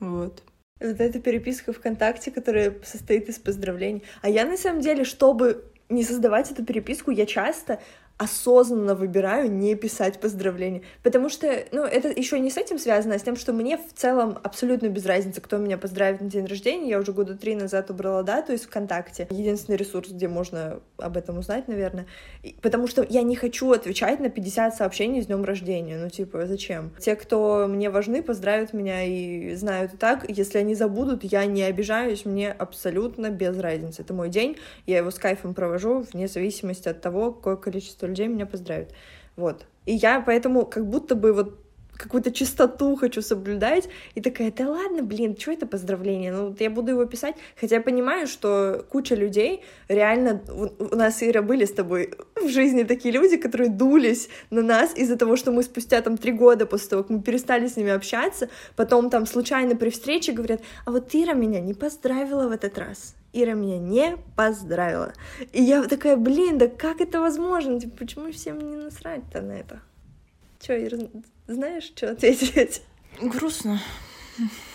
Вот. 0.01 0.43
Вот 0.81 1.01
эта 1.01 1.19
переписка 1.19 1.73
ВКонтакте, 1.73 2.31
которая 2.31 2.75
состоит 2.85 3.29
из 3.29 3.39
поздравлений. 3.39 4.03
А 4.23 4.29
я 4.29 4.45
на 4.45 4.57
самом 4.57 4.81
деле, 4.81 5.05
чтобы 5.05 5.65
не 5.89 6.05
создавать 6.05 6.51
эту 6.53 6.65
переписку, 6.65 7.11
я 7.11 7.27
часто 7.27 7.81
осознанно 8.19 8.97
выбираю 8.97 9.51
не 9.51 9.77
писать 9.77 10.21
поздравления. 10.21 10.83
Потому 11.03 11.29
что, 11.29 11.65
ну, 11.71 11.85
это 11.85 12.09
еще 12.09 12.41
не 12.41 12.51
с 12.51 12.57
этим 12.57 12.79
связано, 12.79 13.15
а 13.15 13.19
с 13.19 13.23
тем, 13.23 13.37
что 13.37 13.53
мне 13.53 13.79
в 13.79 13.93
целом 13.95 14.39
абсолютно 14.43 14.89
без 14.89 15.07
разницы, 15.07 15.41
кто 15.41 15.57
меня 15.57 15.79
поздравит 15.79 16.21
на 16.21 16.29
день 16.29 16.45
рождения. 16.47 16.91
Я 16.91 16.99
уже 16.99 17.13
года 17.13 17.37
три 17.37 17.55
назад 17.55 17.91
убрала 17.91 18.25
дату 18.25 18.53
из 18.53 18.63
ВКонтакте. 18.63 19.29
Единственный 19.31 19.77
ресурс, 19.77 20.11
где 20.11 20.27
можно 20.27 20.81
об 20.97 21.17
этом 21.17 21.39
узнать, 21.39 21.69
наверное. 21.69 22.07
И, 22.43 22.57
потому 22.61 22.89
что 22.89 23.07
я 23.09 23.23
не 23.23 23.37
хочу 23.37 23.71
отвечать 23.71 24.19
на 24.19 24.31
50 24.31 24.75
сообщений 24.75 25.23
с 25.23 25.27
днем 25.27 25.45
рождения. 25.45 25.97
Ну, 25.97 26.11
типа, 26.11 26.47
зачем? 26.47 26.91
Те, 26.99 27.15
кто 27.15 27.67
мне 27.69 27.89
важны, 27.89 28.23
поздравят 28.23 28.73
меня 28.73 29.05
и 29.05 29.55
знают 29.55 29.95
и 29.95 29.97
так. 29.97 30.29
Если 30.29 30.59
они 30.59 30.75
забудут, 30.75 31.23
я 31.23 31.47
не 31.47 31.63
обижаюсь, 31.63 32.25
мне 32.25 32.51
абсолютно 32.51 33.31
без 33.31 33.57
разницы. 33.61 34.03
Это 34.03 34.13
мой 34.13 34.29
день, 34.29 34.57
я 34.87 34.99
его 34.99 35.13
с 35.13 35.19
кайфом 35.21 35.55
провожу, 35.55 36.05
вне 36.13 36.27
зависимости 36.27 36.89
от 36.89 37.01
того, 37.01 37.31
какое 37.31 37.55
количество 37.55 38.08
людей 38.09 38.29
меня 38.29 38.47
поздравят. 38.47 38.93
Вот. 39.37 39.67
И 39.87 39.95
я 39.95 40.21
поэтому 40.21 40.67
как 40.67 40.87
будто 40.87 41.15
бы 41.15 41.33
вот 41.33 41.59
какую-то 41.99 42.31
чистоту 42.31 42.97
хочу 42.97 43.21
соблюдать, 43.21 43.89
и 44.15 44.21
такая, 44.21 44.53
да 44.53 44.69
ладно, 44.69 45.03
блин, 45.03 45.37
что 45.39 45.53
это 45.53 45.67
поздравление? 45.67 46.33
Ну, 46.33 46.49
вот 46.49 46.61
я 46.61 46.71
буду 46.71 46.93
его 46.93 47.05
писать, 47.05 47.35
хотя 47.61 47.77
я 47.77 47.83
понимаю, 47.83 48.27
что 48.27 48.87
куча 48.89 49.17
людей, 49.17 49.63
реально, 49.89 50.41
у 50.79 50.97
нас, 50.97 51.23
Ира, 51.23 51.43
были 51.43 51.65
с 51.65 51.73
тобой 51.73 52.15
в 52.37 52.49
жизни 52.49 52.85
такие 52.85 53.13
люди, 53.13 53.37
которые 53.37 53.69
дулись 53.69 54.29
на 54.51 54.63
нас 54.63 54.97
из-за 54.97 55.17
того, 55.17 55.37
что 55.37 55.51
мы 55.51 55.63
спустя 55.63 56.01
там 56.01 56.17
три 56.17 56.33
года 56.33 56.67
после 56.67 56.91
того, 56.91 57.03
как 57.03 57.11
мы 57.11 57.21
перестали 57.21 57.67
с 57.67 57.77
ними 57.77 57.91
общаться, 57.91 58.49
потом 58.77 59.11
там 59.11 59.27
случайно 59.27 59.75
при 59.75 59.91
встрече 59.91 60.33
говорят, 60.33 60.61
а 60.87 60.93
вот 60.93 61.15
Ира 61.15 61.35
меня 61.35 61.61
не 61.61 61.75
поздравила 61.75 62.49
в 62.49 62.53
этот 62.53 62.79
раз. 62.79 63.18
Ира 63.33 63.53
меня 63.53 63.79
не 63.79 64.17
поздравила. 64.37 65.13
И 65.53 65.63
я 65.63 65.83
такая, 65.85 66.17
блин, 66.17 66.59
да 66.59 66.69
как 66.69 67.01
это 67.01 67.21
возможно? 67.21 67.79
Типа, 67.79 67.99
почему 67.99 68.33
всем 68.33 68.59
не 68.59 68.77
насрать-то 68.77 69.43
на 69.43 69.53
это? 69.53 69.81
Чё, 70.61 70.75
Ира, 70.83 70.99
знаешь, 71.47 71.85
что 71.85 72.11
ответить? 72.11 72.83
Грустно. 73.21 73.81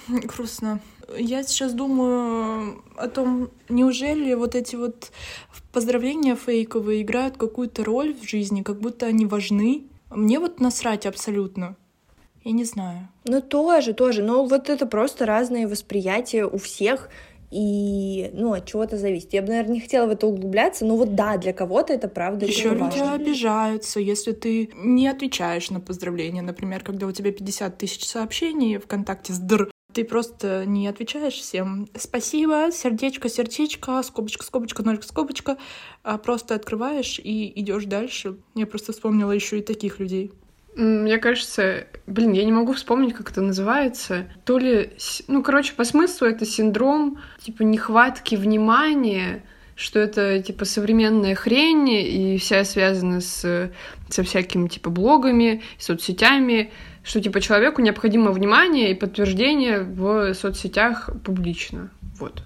Грустно. 0.07 0.79
Я 1.17 1.43
сейчас 1.43 1.73
думаю 1.73 2.83
о 2.95 3.07
том, 3.07 3.49
неужели 3.69 4.33
вот 4.33 4.55
эти 4.55 4.75
вот 4.75 5.11
поздравления 5.71 6.35
фейковые 6.35 7.01
играют 7.01 7.37
какую-то 7.37 7.83
роль 7.83 8.13
в 8.13 8.23
жизни, 8.23 8.61
как 8.61 8.79
будто 8.79 9.07
они 9.07 9.25
важны. 9.25 9.87
Мне 10.09 10.39
вот 10.39 10.59
насрать 10.59 11.05
абсолютно. 11.05 11.75
Я 12.43 12.51
не 12.51 12.65
знаю. 12.65 13.07
Ну, 13.25 13.41
тоже, 13.41 13.93
тоже. 13.93 14.21
Но 14.21 14.45
вот 14.45 14.69
это 14.69 14.85
просто 14.85 15.25
разные 15.25 15.67
восприятия 15.67 16.45
у 16.45 16.57
всех 16.57 17.09
и, 17.53 18.31
ну, 18.33 18.53
от 18.53 18.65
чего-то 18.65 18.97
зависит. 18.97 19.33
Я 19.33 19.41
бы, 19.43 19.49
наверное, 19.49 19.75
не 19.75 19.79
хотела 19.81 20.07
в 20.07 20.09
это 20.09 20.25
углубляться, 20.27 20.85
но 20.85 20.97
вот 20.97 21.13
да, 21.15 21.37
для 21.37 21.53
кого-то 21.53 21.93
это 21.93 22.07
правда 22.07 22.45
Еще 22.45 22.69
люди 22.69 22.79
важно. 22.81 23.13
обижаются, 23.13 23.99
если 23.99 24.31
ты 24.31 24.71
не 24.75 25.07
отвечаешь 25.07 25.69
на 25.69 25.79
поздравления. 25.79 26.41
Например, 26.41 26.83
когда 26.83 27.05
у 27.05 27.11
тебя 27.11 27.31
50 27.31 27.77
тысяч 27.77 28.05
сообщений 28.05 28.77
ВКонтакте 28.77 29.33
с 29.33 29.37
др, 29.39 29.69
Ты 29.93 30.03
просто 30.05 30.65
не 30.65 30.87
отвечаешь 30.87 31.35
всем 31.35 31.87
«спасибо», 31.95 32.71
«сердечко», 32.71 33.29
«сердечко», 33.29 34.01
«скобочка», 34.01 34.43
«скобочка», 34.43 34.81
«ноль», 34.81 34.99
«скобочка», 35.03 35.57
а 36.01 36.17
просто 36.17 36.55
открываешь 36.55 37.19
и 37.23 37.51
идешь 37.61 37.85
дальше. 37.85 38.37
Я 38.55 38.65
просто 38.65 38.91
вспомнила 38.91 39.31
еще 39.31 39.59
и 39.59 39.61
таких 39.61 39.99
людей. 39.99 40.31
Мне 40.75 41.17
кажется, 41.19 41.87
блин, 42.07 42.31
я 42.31 42.43
не 42.43 42.51
могу 42.51 42.73
вспомнить, 42.73 43.13
как 43.13 43.31
это 43.31 43.41
называется. 43.41 44.25
То 44.45 44.57
ли, 44.57 44.93
ну, 45.27 45.43
короче, 45.43 45.73
по 45.73 45.83
смыслу 45.83 46.27
это 46.27 46.45
синдром, 46.45 47.19
типа, 47.41 47.61
нехватки 47.63 48.35
внимания, 48.35 49.43
что 49.75 49.99
это, 49.99 50.41
типа, 50.41 50.65
современная 50.65 51.35
хрень, 51.35 51.89
и 51.89 52.37
вся 52.37 52.63
связана 52.63 53.21
с, 53.21 53.71
со 54.09 54.23
всякими, 54.23 54.67
типа, 54.67 54.89
блогами, 54.89 55.61
соцсетями, 55.77 56.71
что, 57.03 57.21
типа, 57.21 57.41
человеку 57.41 57.81
необходимо 57.81 58.31
внимание 58.31 58.91
и 58.91 58.95
подтверждение 58.95 59.81
в 59.81 60.33
соцсетях 60.33 61.09
публично. 61.23 61.91
Вот. 62.19 62.43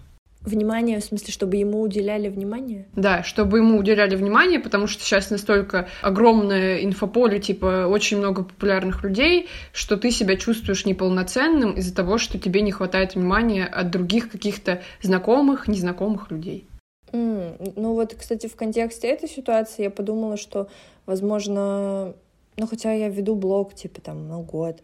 Внимание, 0.48 1.02
в 1.02 1.04
смысле, 1.04 1.34
чтобы 1.34 1.58
ему 1.58 1.82
уделяли 1.82 2.30
внимание? 2.30 2.86
Да, 2.96 3.22
чтобы 3.22 3.58
ему 3.58 3.78
уделяли 3.78 4.16
внимание, 4.16 4.62
потому 4.62 4.88
что 4.88 5.04
сейчас 5.04 5.30
настолько 5.30 5.90
огромное 6.02 6.86
инфополе, 6.86 7.42
типа, 7.42 7.88
очень 7.90 8.18
много 8.18 8.44
популярных 8.44 9.04
людей, 9.04 9.50
что 9.74 9.98
ты 9.98 10.10
себя 10.10 10.38
чувствуешь 10.38 10.86
неполноценным 10.86 11.74
из-за 11.74 11.94
того, 11.94 12.18
что 12.18 12.40
тебе 12.40 12.62
не 12.62 12.72
хватает 12.72 13.16
внимания 13.16 13.66
от 13.66 13.92
других 13.92 14.32
каких-то 14.32 14.82
знакомых, 15.02 15.68
незнакомых 15.68 16.32
людей. 16.32 16.66
Mm, 17.12 17.74
ну 17.76 17.94
вот, 17.94 18.16
кстати, 18.18 18.48
в 18.48 18.56
контексте 18.56 19.10
этой 19.10 19.28
ситуации 19.28 19.84
я 19.84 19.90
подумала, 19.90 20.38
что, 20.38 20.70
возможно, 21.06 22.14
ну 22.56 22.68
хотя 22.68 22.94
я 22.94 23.10
веду 23.10 23.36
блог, 23.36 23.74
типа, 23.74 24.00
там, 24.00 24.30
на 24.30 24.40
год, 24.40 24.82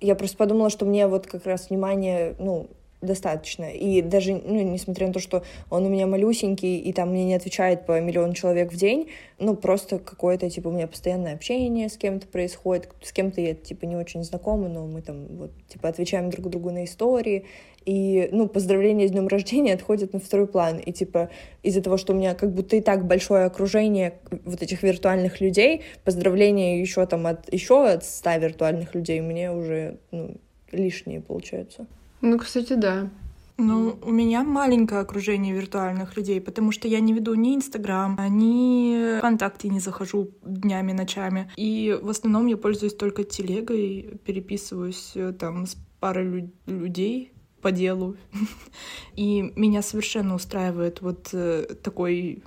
я 0.00 0.16
просто 0.16 0.36
подумала, 0.36 0.70
что 0.70 0.84
мне 0.84 1.06
вот 1.06 1.28
как 1.28 1.46
раз 1.46 1.70
внимание, 1.70 2.34
ну, 2.40 2.68
достаточно. 3.04 3.70
И 3.72 4.02
даже, 4.02 4.34
ну, 4.34 4.60
несмотря 4.62 5.06
на 5.06 5.12
то, 5.12 5.20
что 5.20 5.44
он 5.70 5.86
у 5.86 5.88
меня 5.88 6.06
малюсенький, 6.06 6.78
и 6.78 6.92
там 6.92 7.10
мне 7.10 7.24
не 7.24 7.34
отвечает 7.34 7.86
по 7.86 8.00
миллион 8.00 8.32
человек 8.32 8.72
в 8.72 8.76
день, 8.76 9.08
ну, 9.38 9.56
просто 9.56 9.98
какое-то, 9.98 10.50
типа, 10.50 10.68
у 10.68 10.72
меня 10.72 10.86
постоянное 10.86 11.34
общение 11.34 11.88
с 11.88 11.96
кем-то 11.96 12.26
происходит, 12.26 12.88
с 13.02 13.12
кем-то 13.12 13.40
я, 13.40 13.54
типа, 13.54 13.84
не 13.84 13.96
очень 13.96 14.22
знакома, 14.24 14.68
но 14.68 14.86
мы 14.86 15.02
там, 15.02 15.26
вот, 15.36 15.50
типа, 15.68 15.88
отвечаем 15.88 16.30
друг 16.30 16.48
другу 16.48 16.70
на 16.70 16.84
истории, 16.84 17.44
и, 17.84 18.28
ну, 18.32 18.48
поздравления 18.48 19.08
с 19.08 19.10
днем 19.10 19.28
рождения 19.28 19.74
отходят 19.74 20.12
на 20.12 20.18
второй 20.18 20.46
план. 20.46 20.78
И, 20.78 20.92
типа, 20.92 21.30
из-за 21.62 21.82
того, 21.82 21.96
что 21.96 22.12
у 22.12 22.16
меня 22.16 22.34
как 22.34 22.52
будто 22.52 22.76
и 22.76 22.80
так 22.80 23.06
большое 23.06 23.44
окружение 23.44 24.14
вот 24.44 24.62
этих 24.62 24.82
виртуальных 24.82 25.40
людей, 25.40 25.82
поздравления 26.02 26.80
еще 26.80 27.04
там 27.06 27.26
от 27.26 27.52
еще 27.52 27.86
от 27.86 28.04
ста 28.04 28.38
виртуальных 28.38 28.94
людей 28.94 29.20
мне 29.20 29.52
уже, 29.52 29.98
ну, 30.10 30.36
лишние 30.72 31.20
получаются. 31.20 31.86
Ну, 32.24 32.38
кстати, 32.38 32.72
да. 32.72 33.10
Ну, 33.58 33.98
у 34.02 34.10
меня 34.10 34.42
маленькое 34.44 35.02
окружение 35.02 35.54
виртуальных 35.54 36.16
людей, 36.16 36.40
потому 36.40 36.72
что 36.72 36.88
я 36.88 37.00
не 37.00 37.12
веду 37.12 37.34
ни 37.34 37.54
Инстаграм, 37.54 38.18
ни 38.30 39.18
ВКонтакте 39.18 39.68
не 39.68 39.78
захожу 39.78 40.30
днями, 40.42 40.92
ночами. 40.92 41.52
И 41.56 41.96
в 42.02 42.08
основном 42.08 42.46
я 42.46 42.56
пользуюсь 42.56 42.94
только 42.94 43.24
телегой, 43.24 44.18
переписываюсь 44.24 45.12
э, 45.14 45.32
там 45.38 45.66
с 45.66 45.76
парой 46.00 46.24
лю- 46.24 46.52
людей 46.66 47.32
по 47.60 47.70
делу. 47.70 48.16
И 49.16 49.52
меня 49.54 49.82
совершенно 49.82 50.34
устраивает 50.34 51.02
вот 51.02 51.28
э, 51.34 51.74
такой 51.82 52.42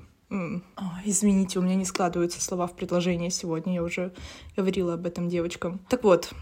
Извините, 1.05 1.59
у 1.59 1.61
меня 1.61 1.75
не 1.75 1.85
складываются 1.85 2.41
слова 2.41 2.67
в 2.67 2.75
предложение 2.75 3.29
сегодня, 3.29 3.75
я 3.75 3.83
уже 3.83 4.11
говорила 4.57 4.95
об 4.95 5.05
этом 5.05 5.29
девочкам. 5.29 5.79
Так 5.87 6.03
вот, 6.03 6.33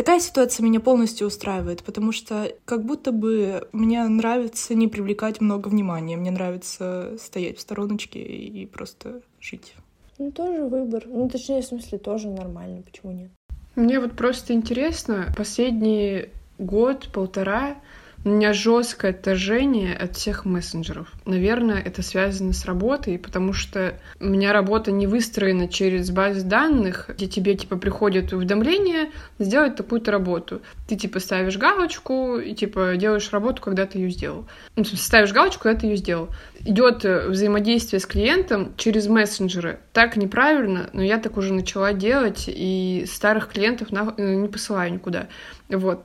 Такая 0.00 0.20
ситуация 0.20 0.64
меня 0.64 0.80
полностью 0.80 1.26
устраивает, 1.26 1.82
потому 1.82 2.10
что 2.12 2.50
как 2.64 2.86
будто 2.86 3.12
бы 3.12 3.68
мне 3.72 4.02
нравится 4.02 4.74
не 4.74 4.88
привлекать 4.88 5.42
много 5.42 5.68
внимания, 5.68 6.16
мне 6.16 6.30
нравится 6.30 7.18
стоять 7.20 7.58
в 7.58 7.60
стороночке 7.60 8.18
и 8.18 8.64
просто 8.64 9.20
жить. 9.42 9.74
Ну, 10.16 10.32
тоже 10.32 10.64
выбор. 10.64 11.04
Ну, 11.04 11.28
точнее, 11.28 11.60
в 11.60 11.66
смысле, 11.66 11.98
тоже 11.98 12.30
нормально, 12.30 12.80
почему 12.80 13.12
нет? 13.12 13.30
Мне 13.76 14.00
вот 14.00 14.12
просто 14.12 14.54
интересно, 14.54 15.26
последний 15.36 16.30
год-полтора 16.58 17.76
у 18.24 18.28
меня 18.28 18.52
жесткое 18.52 19.12
отторжение 19.12 19.94
от 19.94 20.16
всех 20.16 20.44
мессенджеров. 20.44 21.08
Наверное, 21.24 21.80
это 21.80 22.02
связано 22.02 22.52
с 22.52 22.66
работой, 22.66 23.18
потому 23.18 23.52
что 23.52 23.98
у 24.20 24.26
меня 24.26 24.52
работа 24.52 24.92
не 24.92 25.06
выстроена 25.06 25.68
через 25.68 26.10
базы 26.10 26.42
данных, 26.42 27.08
где 27.08 27.26
тебе 27.26 27.54
типа 27.54 27.76
приходят 27.76 28.32
уведомления 28.32 29.10
сделать 29.38 29.76
такую-то 29.76 30.10
работу. 30.10 30.60
Ты 30.86 30.96
типа 30.96 31.18
ставишь 31.18 31.56
галочку 31.56 32.36
и 32.38 32.54
типа 32.54 32.96
делаешь 32.96 33.32
работу, 33.32 33.62
когда 33.62 33.86
ты 33.86 33.98
ее 33.98 34.10
сделал. 34.10 34.46
Ну, 34.76 34.84
ставишь 34.84 35.32
галочку, 35.32 35.62
когда 35.62 35.80
ты 35.80 35.86
ее 35.86 35.96
сделал. 35.96 36.28
Идет 36.60 37.04
э, 37.06 37.28
взаимодействие 37.28 38.00
с 38.00 38.06
клиентом 38.06 38.74
через 38.76 39.06
мессенджеры. 39.06 39.80
Так 39.94 40.16
неправильно, 40.16 40.90
но 40.92 41.02
я 41.02 41.18
так 41.18 41.38
уже 41.38 41.54
начала 41.54 41.94
делать, 41.94 42.44
и 42.48 43.04
старых 43.10 43.48
клиентов 43.48 43.92
на... 43.92 44.14
Э, 44.16 44.34
не 44.34 44.48
посылаю 44.48 44.92
никуда. 44.92 45.28
Вот. 45.70 46.04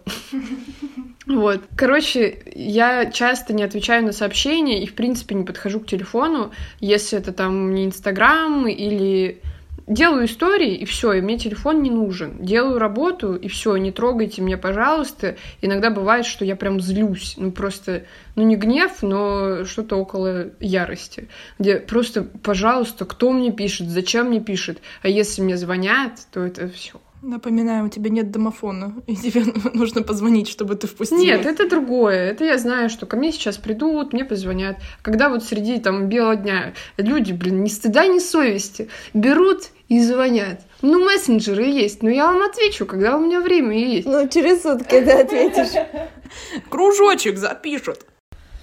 Вот. 1.27 1.61
Короче, 1.75 2.43
я 2.53 3.09
часто 3.09 3.53
не 3.53 3.63
отвечаю 3.63 4.05
на 4.05 4.11
сообщения 4.11 4.83
и, 4.83 4.87
в 4.87 4.93
принципе, 4.93 5.33
не 5.33 5.43
подхожу 5.43 5.79
к 5.79 5.87
телефону, 5.87 6.51
если 6.79 7.17
это 7.17 7.33
там 7.33 7.73
не 7.73 7.85
Инстаграм 7.85 8.67
или 8.67 9.41
делаю 9.87 10.25
истории, 10.25 10.75
и 10.75 10.85
все, 10.85 11.13
и 11.13 11.21
мне 11.21 11.37
телефон 11.37 11.81
не 11.81 11.91
нужен. 11.91 12.43
Делаю 12.43 12.79
работу, 12.79 13.35
и 13.35 13.47
все, 13.47 13.75
не 13.77 13.91
трогайте 13.91 14.41
меня, 14.41 14.57
пожалуйста. 14.57 15.35
Иногда 15.61 15.89
бывает, 15.89 16.25
что 16.25 16.45
я 16.45 16.55
прям 16.55 16.79
злюсь. 16.79 17.35
Ну, 17.37 17.51
просто, 17.51 18.05
ну, 18.35 18.43
не 18.43 18.55
гнев, 18.55 19.01
но 19.01 19.65
что-то 19.65 19.97
около 19.97 20.51
ярости. 20.59 21.27
Где 21.59 21.77
просто, 21.77 22.23
пожалуйста, 22.23 23.05
кто 23.05 23.31
мне 23.31 23.51
пишет, 23.51 23.89
зачем 23.89 24.27
мне 24.27 24.41
пишет. 24.41 24.79
А 25.01 25.07
если 25.07 25.41
мне 25.41 25.57
звонят, 25.57 26.19
то 26.31 26.41
это 26.41 26.67
все. 26.69 26.99
Напоминаю, 27.25 27.87
у 27.87 27.89
тебя 27.89 28.11
нет 28.11 28.29
домофона, 28.29 28.93
и 29.07 29.15
тебе 29.15 29.45
нужно 29.73 30.03
позвонить, 30.03 30.47
чтобы 30.47 30.75
ты 30.75 30.85
впустил. 30.85 31.17
Нет, 31.17 31.47
это 31.47 31.67
другое. 31.67 32.29
Это 32.29 32.45
я 32.45 32.59
знаю, 32.59 32.87
что 32.87 33.07
ко 33.07 33.17
мне 33.17 33.31
сейчас 33.31 33.57
придут, 33.57 34.13
мне 34.13 34.23
позвонят. 34.23 34.77
Когда 35.01 35.29
вот 35.29 35.43
среди 35.43 35.79
там 35.79 36.07
белого 36.07 36.35
дня 36.35 36.75
люди, 36.97 37.33
блин, 37.33 37.63
ни 37.63 37.67
стыда, 37.67 38.05
ни 38.05 38.19
совести, 38.19 38.89
берут 39.15 39.71
и 39.89 39.99
звонят. 40.03 40.61
Ну, 40.83 41.03
мессенджеры 41.03 41.63
есть, 41.63 42.03
но 42.03 42.11
я 42.11 42.27
вам 42.27 42.43
отвечу, 42.43 42.85
когда 42.85 43.17
у 43.17 43.25
меня 43.25 43.41
время 43.41 43.75
есть. 43.75 44.05
Ну, 44.07 44.29
через 44.29 44.61
сутки 44.61 45.01
ты 45.01 45.11
ответишь. 45.11 45.83
Кружочек 46.69 47.39
запишут. 47.39 48.05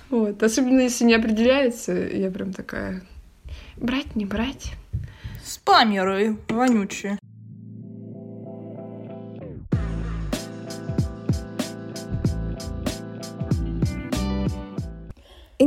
Вот, 0.09 0.41
особенно 0.41 0.83
если 0.83 1.05
не 1.05 1.15
определяется, 1.15 1.95
я 1.95 2.31
прям 2.31 2.53
такая, 2.53 3.03
брать, 3.77 4.15
не 4.15 4.25
брать. 4.25 4.75
Спамеры 5.45 6.37
вонючие. 6.49 7.19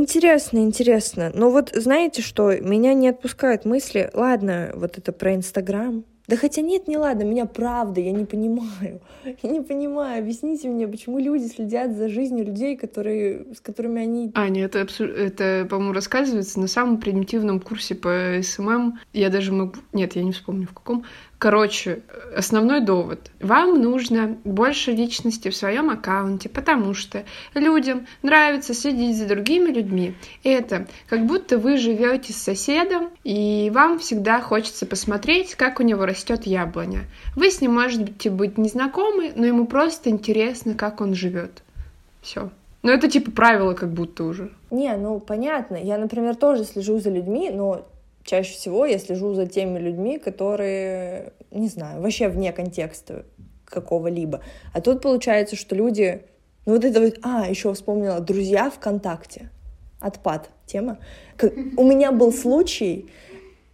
Интересно, 0.06 0.58
интересно. 0.58 1.32
Но 1.34 1.50
вот 1.50 1.72
знаете 1.74 2.22
что, 2.22 2.52
меня 2.60 2.94
не 2.94 3.08
отпускают 3.08 3.64
мысли, 3.64 4.08
ладно, 4.14 4.70
вот 4.76 4.98
это 4.98 5.10
про 5.10 5.34
Инстаграм, 5.34 6.04
да 6.28 6.36
хотя 6.36 6.60
нет, 6.60 6.88
не 6.88 6.96
ладно, 6.96 7.22
меня 7.22 7.46
правда, 7.46 8.00
я 8.00 8.10
не 8.10 8.24
понимаю. 8.24 9.00
Я 9.42 9.50
не 9.50 9.60
понимаю, 9.60 10.20
объясните 10.20 10.68
мне, 10.68 10.86
почему 10.86 11.18
люди 11.18 11.46
следят 11.46 11.92
за 11.96 12.08
жизнью 12.08 12.46
людей, 12.46 12.76
которые, 12.76 13.46
с 13.54 13.60
которыми 13.60 14.02
они... 14.02 14.30
Аня, 14.34 14.64
это, 14.64 14.86
это 15.00 15.66
по-моему, 15.68 15.92
рассказывается 15.92 16.60
на 16.60 16.68
самом 16.68 16.98
примитивном 16.98 17.60
курсе 17.60 17.94
по 17.94 18.38
SMM. 18.42 18.98
Я 19.12 19.30
даже 19.30 19.52
могу... 19.52 19.74
Нет, 19.92 20.16
я 20.16 20.22
не 20.22 20.32
вспомню 20.32 20.66
в 20.66 20.74
каком. 20.74 21.04
Короче, 21.38 22.00
основной 22.34 22.80
довод. 22.80 23.30
Вам 23.40 23.82
нужно 23.82 24.38
больше 24.44 24.92
личности 24.92 25.50
в 25.50 25.56
своем 25.56 25.90
аккаунте, 25.90 26.48
потому 26.48 26.94
что 26.94 27.24
людям 27.54 28.06
нравится 28.22 28.72
следить 28.72 29.18
за 29.18 29.26
другими 29.26 29.70
людьми. 29.70 30.14
Это 30.44 30.86
как 31.08 31.26
будто 31.26 31.58
вы 31.58 31.76
живете 31.76 32.32
с 32.32 32.36
соседом, 32.36 33.10
и 33.22 33.70
вам 33.74 33.98
всегда 33.98 34.40
хочется 34.40 34.86
посмотреть, 34.86 35.56
как 35.56 35.78
у 35.78 35.82
него 35.82 36.06
растет 36.06 36.46
яблоня. 36.46 37.00
Вы 37.34 37.50
с 37.50 37.60
ним 37.60 37.74
можете 37.74 38.30
быть 38.30 38.56
незнакомы, 38.56 39.32
но 39.36 39.44
ему 39.44 39.66
просто 39.66 40.08
интересно, 40.08 40.74
как 40.74 41.02
он 41.02 41.14
живет. 41.14 41.62
Все. 42.22 42.48
Ну, 42.82 42.92
это 42.92 43.10
типа 43.10 43.30
правило 43.30 43.74
как 43.74 43.90
будто 43.90 44.24
уже. 44.24 44.52
Не, 44.70 44.96
ну 44.96 45.20
понятно. 45.20 45.76
Я, 45.76 45.98
например, 45.98 46.34
тоже 46.34 46.64
слежу 46.64 46.98
за 46.98 47.10
людьми, 47.10 47.50
но 47.50 47.84
чаще 48.26 48.52
всего 48.52 48.84
я 48.84 48.98
слежу 48.98 49.32
за 49.32 49.46
теми 49.46 49.78
людьми, 49.78 50.18
которые, 50.18 51.32
не 51.50 51.68
знаю, 51.68 52.02
вообще 52.02 52.28
вне 52.28 52.52
контекста 52.52 53.24
какого-либо. 53.64 54.42
А 54.74 54.80
тут 54.80 55.00
получается, 55.00 55.56
что 55.56 55.74
люди... 55.74 56.22
Ну 56.66 56.74
вот 56.74 56.84
это 56.84 57.00
вот... 57.00 57.18
А, 57.22 57.48
еще 57.48 57.72
вспомнила. 57.72 58.20
Друзья 58.20 58.70
ВКонтакте. 58.70 59.50
Отпад 60.00 60.50
тема. 60.66 60.98
У 61.40 61.84
меня 61.84 62.12
был 62.12 62.32
случай, 62.32 63.08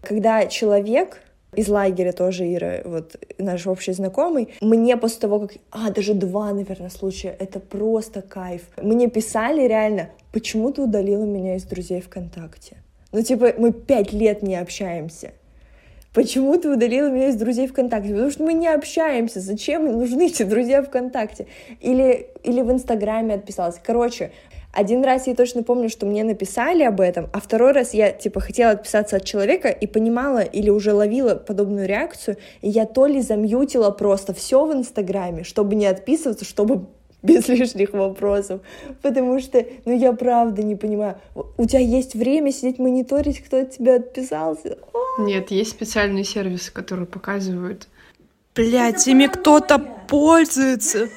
когда 0.02 0.46
человек 0.46 1.22
из 1.54 1.68
лагеря 1.68 2.12
тоже 2.12 2.52
Ира, 2.54 2.80
вот 2.84 3.16
наш 3.38 3.66
общий 3.66 3.92
знакомый, 3.92 4.54
мне 4.60 4.96
после 4.96 5.20
того, 5.20 5.40
как... 5.40 5.52
А, 5.70 5.90
даже 5.90 6.14
два, 6.14 6.52
наверное, 6.52 6.90
случая. 6.90 7.36
Это 7.38 7.60
просто 7.60 8.22
кайф. 8.22 8.62
Мне 8.80 9.08
писали 9.08 9.66
реально, 9.66 10.10
почему 10.32 10.72
ты 10.72 10.82
удалила 10.82 11.24
меня 11.24 11.56
из 11.56 11.64
друзей 11.64 12.00
ВКонтакте? 12.00 12.81
Ну, 13.12 13.22
типа, 13.22 13.54
мы 13.58 13.72
пять 13.72 14.12
лет 14.12 14.42
не 14.42 14.56
общаемся. 14.56 15.32
Почему 16.14 16.58
ты 16.58 16.70
удалила 16.70 17.08
меня 17.08 17.28
из 17.28 17.36
друзей 17.36 17.66
ВКонтакте? 17.66 18.10
Потому 18.10 18.30
что 18.30 18.42
мы 18.42 18.52
не 18.52 18.68
общаемся. 18.68 19.40
Зачем 19.40 19.90
нужны 19.90 20.26
эти 20.26 20.42
друзья 20.42 20.82
ВКонтакте? 20.82 21.46
Или, 21.80 22.28
или 22.42 22.60
в 22.60 22.70
Инстаграме 22.70 23.34
отписалась. 23.34 23.80
Короче, 23.82 24.30
один 24.72 25.04
раз 25.04 25.26
я 25.26 25.34
точно 25.34 25.62
помню, 25.62 25.90
что 25.90 26.06
мне 26.06 26.24
написали 26.24 26.82
об 26.82 27.00
этом, 27.00 27.28
а 27.32 27.40
второй 27.40 27.72
раз 27.72 27.92
я, 27.92 28.10
типа, 28.10 28.40
хотела 28.40 28.72
отписаться 28.72 29.16
от 29.16 29.24
человека 29.24 29.68
и 29.68 29.86
понимала 29.86 30.40
или 30.40 30.70
уже 30.70 30.94
ловила 30.94 31.34
подобную 31.34 31.86
реакцию, 31.86 32.38
и 32.62 32.70
я 32.70 32.86
то 32.86 33.06
ли 33.06 33.20
замьютила 33.20 33.90
просто 33.90 34.32
все 34.32 34.64
в 34.64 34.72
Инстаграме, 34.72 35.44
чтобы 35.44 35.74
не 35.74 35.86
отписываться, 35.86 36.46
чтобы 36.46 36.86
без 37.26 37.48
лишних 37.48 37.92
вопросов, 37.92 38.60
потому 39.00 39.40
что, 39.40 39.64
ну, 39.84 39.96
я 39.96 40.12
правда 40.12 40.62
не 40.62 40.74
понимаю, 40.74 41.16
у 41.56 41.66
тебя 41.66 41.80
есть 41.80 42.14
время 42.14 42.52
сидеть 42.52 42.78
мониторить, 42.78 43.40
кто 43.40 43.60
от 43.60 43.70
тебя 43.70 43.96
отписался? 43.96 44.78
Нет, 45.18 45.50
есть 45.50 45.70
специальные 45.70 46.24
сервисы, 46.24 46.72
которые 46.72 47.06
показывают. 47.06 47.86
Блять, 48.54 49.06
ими 49.06 49.26
кто-то 49.26 49.78
пользуется. 49.78 51.08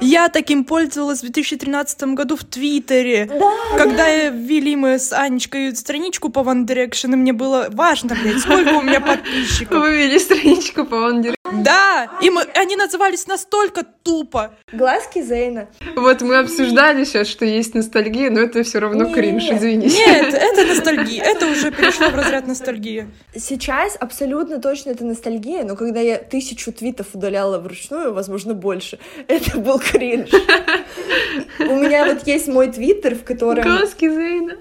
Я 0.00 0.28
таким 0.28 0.64
пользовалась 0.64 1.20
в 1.20 1.22
2013 1.22 2.02
году 2.14 2.36
в 2.36 2.44
Твиттере. 2.44 3.26
Да, 3.26 3.52
когда 3.76 4.04
да. 4.04 4.28
ввели 4.28 4.76
мы 4.76 4.98
с 4.98 5.12
Анечкой 5.12 5.74
страничку 5.74 6.28
по 6.28 6.40
One 6.40 6.66
Direction, 6.66 7.12
и 7.12 7.16
мне 7.16 7.32
было 7.32 7.68
важно, 7.70 8.14
блядь, 8.20 8.40
сколько 8.40 8.74
у 8.74 8.82
меня 8.82 9.00
подписчиков. 9.00 9.80
Вы 9.80 9.96
ввели 9.96 10.18
страничку 10.18 10.84
по 10.84 10.94
One 10.94 11.22
Direction. 11.22 11.41
Да, 11.52 12.10
и 12.20 12.30
мы, 12.30 12.42
они 12.54 12.76
назывались 12.76 13.26
настолько 13.26 13.84
тупо. 14.02 14.54
Глазки 14.72 15.20
Зейна. 15.22 15.68
Вот 15.96 16.22
мы 16.22 16.38
обсуждали 16.38 17.04
сейчас, 17.04 17.28
что 17.28 17.44
есть 17.44 17.74
ностальгия, 17.74 18.30
но 18.30 18.40
это 18.40 18.62
все 18.62 18.78
равно 18.78 19.04
нет, 19.04 19.14
кринж, 19.14 19.44
извините. 19.50 19.96
Нет, 19.96 20.34
это 20.34 20.64
ностальгия, 20.66 21.22
это 21.22 21.46
уже 21.46 21.70
перешло 21.70 22.08
в 22.08 22.14
разряд 22.14 22.46
ностальгии. 22.46 23.08
Сейчас 23.34 23.96
абсолютно 24.00 24.60
точно 24.60 24.90
это 24.90 25.04
ностальгия, 25.04 25.64
но 25.64 25.76
когда 25.76 26.00
я 26.00 26.18
тысячу 26.18 26.72
твитов 26.72 27.08
удаляла 27.14 27.58
вручную, 27.58 28.12
возможно, 28.12 28.54
больше, 28.54 28.98
это 29.28 29.58
был 29.58 29.78
кринж. 29.78 30.30
У 31.58 31.74
меня 31.76 32.06
вот 32.06 32.26
есть 32.26 32.48
мой 32.48 32.70
твиттер, 32.70 33.14
в 33.14 33.24
котором... 33.24 33.62
Глазки 33.64 34.08
Зейна. 34.08 34.56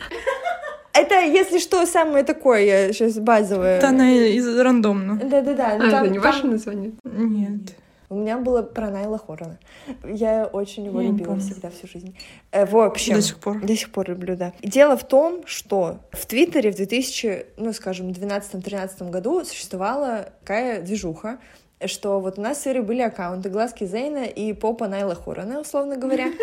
Это, 0.93 1.21
если 1.21 1.59
что, 1.59 1.85
самое 1.85 2.23
такое 2.23 2.91
сейчас 2.91 3.17
базовое. 3.17 3.77
Это 3.77 3.89
она 3.89 4.11
из 4.11 4.59
рандомно. 4.59 5.15
Да-да-да. 5.15 5.77
А, 5.79 6.03
это 6.03 6.07
не 6.09 6.19
ваше 6.19 6.47
название? 6.47 6.91
Нет. 7.03 7.75
У 8.11 8.15
меня 8.15 8.37
было 8.37 8.61
про 8.61 8.89
Найла 8.89 9.17
Хорона. 9.17 9.57
Я 10.03 10.45
очень 10.45 10.85
его 10.85 10.99
Я 10.99 11.07
любила 11.07 11.39
всегда 11.39 11.69
всю 11.69 11.87
жизнь. 11.87 12.13
Э, 12.51 12.65
в 12.65 12.77
общем... 12.77 13.15
До 13.15 13.21
сих 13.21 13.37
пор? 13.39 13.61
До 13.61 13.73
сих 13.73 13.89
пор 13.89 14.09
люблю, 14.09 14.35
да. 14.35 14.51
Дело 14.61 14.97
в 14.97 15.07
том, 15.07 15.43
что 15.45 15.99
в 16.11 16.25
Твиттере 16.25 16.73
в 16.73 16.75
2000, 16.75 17.45
ну, 17.55 17.71
скажем, 17.71 18.09
12-13 18.09 19.09
году 19.09 19.45
существовала 19.45 20.33
такая 20.41 20.81
движуха, 20.81 21.39
что 21.85 22.19
вот 22.19 22.37
у 22.37 22.41
нас 22.41 22.61
с 22.61 22.67
Ирой 22.67 22.83
были 22.83 23.01
аккаунты 23.01 23.49
Глазки 23.49 23.85
Зейна 23.85 24.25
и 24.25 24.51
Попа 24.51 24.89
Найла 24.89 25.15
Хорона, 25.15 25.61
условно 25.61 25.95
говоря. 25.95 26.27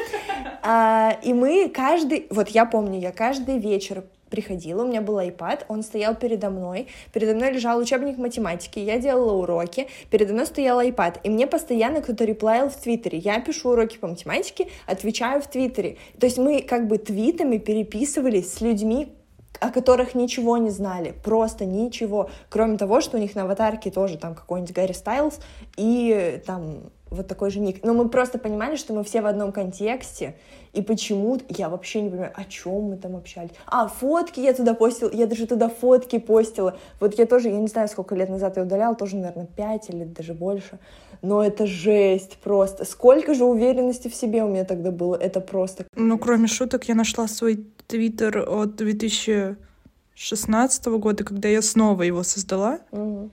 А, 0.61 1.16
и 1.22 1.32
мы 1.32 1.68
каждый... 1.68 2.26
Вот 2.30 2.48
я 2.48 2.66
помню, 2.66 2.98
я 2.98 3.12
каждый 3.12 3.58
вечер 3.58 4.04
приходила, 4.28 4.84
у 4.84 4.86
меня 4.86 5.00
был 5.00 5.18
iPad, 5.18 5.64
он 5.68 5.82
стоял 5.82 6.14
передо 6.14 6.50
мной, 6.50 6.88
передо 7.12 7.34
мной 7.34 7.52
лежал 7.52 7.78
учебник 7.78 8.18
математики, 8.18 8.78
я 8.78 8.98
делала 8.98 9.32
уроки, 9.32 9.88
передо 10.10 10.32
мной 10.32 10.46
стоял 10.46 10.80
iPad, 10.80 11.18
и 11.22 11.30
мне 11.30 11.46
постоянно 11.46 12.00
кто-то 12.00 12.24
реплаил 12.24 12.68
в 12.68 12.76
Твиттере. 12.76 13.18
Я 13.18 13.40
пишу 13.40 13.70
уроки 13.70 13.98
по 13.98 14.06
математике, 14.06 14.68
отвечаю 14.86 15.40
в 15.42 15.46
Твиттере. 15.46 15.96
То 16.18 16.26
есть 16.26 16.38
мы 16.38 16.62
как 16.62 16.86
бы 16.86 16.98
твитами 16.98 17.58
переписывались 17.58 18.52
с 18.52 18.60
людьми, 18.60 19.12
о 19.60 19.70
которых 19.70 20.14
ничего 20.14 20.56
не 20.56 20.70
знали, 20.70 21.14
просто 21.24 21.64
ничего, 21.64 22.30
кроме 22.48 22.78
того, 22.78 23.00
что 23.00 23.16
у 23.16 23.20
них 23.20 23.34
на 23.34 23.42
аватарке 23.42 23.90
тоже 23.90 24.16
там 24.18 24.34
какой-нибудь 24.34 24.74
Гарри 24.74 24.92
Стайлз 24.92 25.40
и 25.76 26.40
там 26.46 26.90
вот 27.10 27.26
такой 27.26 27.50
же 27.50 27.60
ник. 27.60 27.84
Но 27.84 27.94
мы 27.94 28.08
просто 28.08 28.38
понимали, 28.38 28.76
что 28.76 28.92
мы 28.92 29.04
все 29.04 29.20
в 29.20 29.26
одном 29.26 29.52
контексте, 29.52 30.34
и 30.72 30.82
почему 30.82 31.38
я 31.48 31.68
вообще 31.68 32.02
не 32.02 32.10
понимаю, 32.10 32.32
о 32.34 32.44
чем 32.44 32.90
мы 32.90 32.96
там 32.96 33.16
общались. 33.16 33.50
А, 33.66 33.88
фотки 33.88 34.40
я 34.40 34.52
туда 34.52 34.74
постила, 34.74 35.10
я 35.12 35.26
даже 35.26 35.46
туда 35.46 35.68
фотки 35.68 36.18
постила. 36.18 36.76
Вот 37.00 37.18
я 37.18 37.26
тоже, 37.26 37.48
я 37.48 37.58
не 37.58 37.68
знаю, 37.68 37.88
сколько 37.88 38.14
лет 38.14 38.28
назад 38.28 38.56
я 38.56 38.62
удаляла, 38.62 38.94
тоже, 38.94 39.16
наверное, 39.16 39.46
пять 39.46 39.90
или 39.90 40.04
даже 40.04 40.34
больше. 40.34 40.78
Но 41.22 41.42
это 41.42 41.66
жесть 41.66 42.38
просто. 42.38 42.84
Сколько 42.84 43.34
же 43.34 43.44
уверенности 43.44 44.08
в 44.08 44.14
себе 44.14 44.44
у 44.44 44.48
меня 44.48 44.64
тогда 44.64 44.90
было, 44.90 45.16
это 45.16 45.40
просто... 45.40 45.84
Ну, 45.96 46.18
кроме 46.18 46.46
шуток, 46.46 46.84
я 46.84 46.94
нашла 46.94 47.26
свой 47.26 47.66
твиттер 47.86 48.48
от 48.48 48.76
2016 48.76 50.86
года, 50.86 51.24
когда 51.24 51.48
я 51.48 51.62
снова 51.62 52.02
его 52.02 52.22
создала. 52.22 52.80
Угу. 52.92 53.30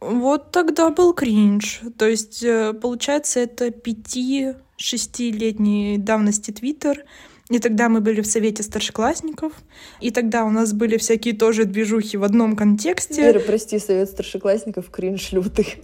Вот 0.00 0.52
тогда 0.52 0.90
был 0.90 1.12
кринж. 1.12 1.80
То 1.96 2.06
есть, 2.06 2.40
э, 2.42 2.72
получается, 2.72 3.40
это 3.40 3.70
пяти-шестилетней 3.70 5.98
давности 5.98 6.52
Твиттер. 6.52 7.04
И 7.50 7.58
тогда 7.60 7.88
мы 7.88 8.02
были 8.02 8.20
в 8.20 8.26
совете 8.26 8.62
старшеклассников, 8.62 9.54
и 10.02 10.10
тогда 10.10 10.44
у 10.44 10.50
нас 10.50 10.74
были 10.74 10.98
всякие 10.98 11.34
тоже 11.34 11.64
движухи 11.64 12.18
в 12.18 12.24
одном 12.24 12.56
контексте. 12.56 13.22
Вера, 13.22 13.40
прости, 13.40 13.78
совет 13.78 14.10
старшеклассников, 14.10 14.90
кринж 14.90 15.32
лютый. 15.32 15.76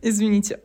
Извините. 0.00 0.60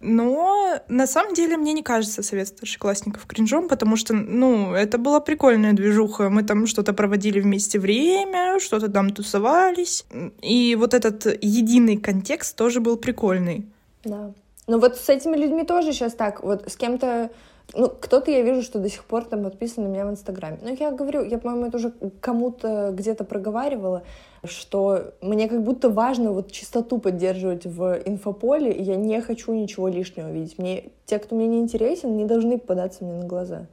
Но 0.00 0.80
на 0.88 1.06
самом 1.06 1.34
деле 1.34 1.58
мне 1.58 1.74
не 1.74 1.82
кажется 1.82 2.22
совет 2.22 2.48
старшеклассников 2.48 3.26
кринжом, 3.26 3.68
потому 3.68 3.96
что, 3.96 4.14
ну, 4.14 4.72
это 4.72 4.96
была 4.96 5.20
прикольная 5.20 5.74
движуха. 5.74 6.30
Мы 6.30 6.42
там 6.42 6.66
что-то 6.66 6.94
проводили 6.94 7.40
вместе 7.40 7.78
время, 7.78 8.58
что-то 8.60 8.90
там 8.90 9.10
тусовались. 9.10 10.06
И 10.40 10.74
вот 10.74 10.94
этот 10.94 11.26
единый 11.42 11.98
контекст 11.98 12.56
тоже 12.56 12.80
был 12.80 12.96
прикольный. 12.96 13.66
Да. 14.04 14.32
Ну 14.66 14.78
вот 14.78 14.96
с 14.96 15.08
этими 15.10 15.36
людьми 15.36 15.64
тоже 15.64 15.92
сейчас 15.92 16.14
так. 16.14 16.42
Вот 16.42 16.70
с 16.70 16.76
кем-то 16.76 17.30
ну, 17.74 17.88
кто-то 17.88 18.30
я 18.30 18.42
вижу, 18.42 18.62
что 18.62 18.78
до 18.78 18.88
сих 18.88 19.04
пор 19.04 19.24
там 19.24 19.44
подписан 19.44 19.84
на 19.84 19.88
меня 19.88 20.06
в 20.06 20.10
Инстаграме. 20.10 20.58
Но 20.62 20.70
я 20.70 20.90
говорю, 20.90 21.24
я, 21.24 21.38
по-моему, 21.38 21.66
это 21.66 21.76
уже 21.76 21.92
кому-то 22.20 22.90
где-то 22.92 23.24
проговаривала, 23.24 24.02
что 24.44 25.12
мне 25.20 25.48
как 25.48 25.62
будто 25.62 25.90
важно 25.90 26.32
вот 26.32 26.50
чистоту 26.50 26.98
поддерживать 26.98 27.66
в 27.66 28.00
инфополе, 28.04 28.72
и 28.72 28.82
я 28.82 28.96
не 28.96 29.20
хочу 29.20 29.52
ничего 29.52 29.88
лишнего 29.88 30.30
видеть. 30.30 30.58
Мне 30.58 30.84
те, 31.06 31.18
кто 31.18 31.36
мне 31.36 31.46
не 31.46 31.58
интересен, 31.60 32.16
не 32.16 32.24
должны 32.24 32.58
попадаться 32.58 33.04
мне 33.04 33.14
на 33.14 33.26
глаза. 33.26 33.66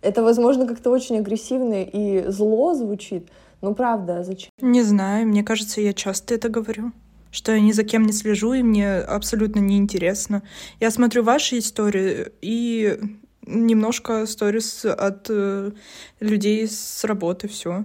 Это, 0.00 0.22
возможно, 0.22 0.66
как-то 0.66 0.90
очень 0.90 1.18
агрессивно 1.18 1.82
и 1.82 2.24
зло 2.28 2.74
звучит, 2.74 3.28
но 3.62 3.74
правда, 3.74 4.18
а 4.18 4.24
зачем? 4.24 4.50
Не 4.60 4.82
знаю, 4.82 5.26
мне 5.26 5.42
кажется, 5.42 5.80
я 5.80 5.92
часто 5.92 6.34
это 6.34 6.48
говорю 6.48 6.92
что 7.34 7.50
я 7.50 7.60
ни 7.60 7.72
за 7.72 7.82
кем 7.82 8.04
не 8.04 8.12
слежу, 8.12 8.52
и 8.52 8.62
мне 8.62 8.98
абсолютно 8.98 9.58
неинтересно. 9.58 10.44
Я 10.78 10.92
смотрю 10.92 11.24
ваши 11.24 11.58
истории, 11.58 12.28
и 12.40 13.00
немножко 13.44 14.24
сторис 14.26 14.84
от 14.84 15.26
э, 15.28 15.72
людей 16.20 16.68
с 16.68 17.02
работы, 17.02 17.48
все. 17.48 17.84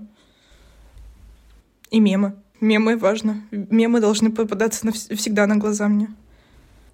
И 1.91 1.99
мемы. 1.99 2.33
Мемы 2.61 2.97
важно. 2.97 3.41
Мемы 3.51 4.01
должны 4.01 4.31
попадаться 4.31 4.91
всегда 4.91 5.47
на 5.47 5.57
глаза 5.57 5.87
мне. 5.87 6.07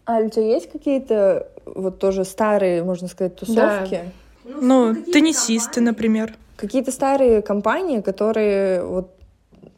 А 0.05 0.19
у 0.19 0.29
тебя 0.29 0.45
есть 0.45 0.71
какие-то 0.71 1.47
вот 1.65 1.99
тоже 1.99 2.25
старые, 2.25 2.83
можно 2.83 3.07
сказать, 3.07 3.35
тусовки? 3.35 4.01
Да. 4.43 4.51
Ну, 4.61 4.93
ну 4.93 4.95
теннисисты, 5.11 5.75
компании? 5.75 5.89
например. 5.89 6.35
Какие-то 6.57 6.91
старые 6.91 7.41
компании, 7.41 8.01
которые 8.01 8.83
вот 8.83 9.11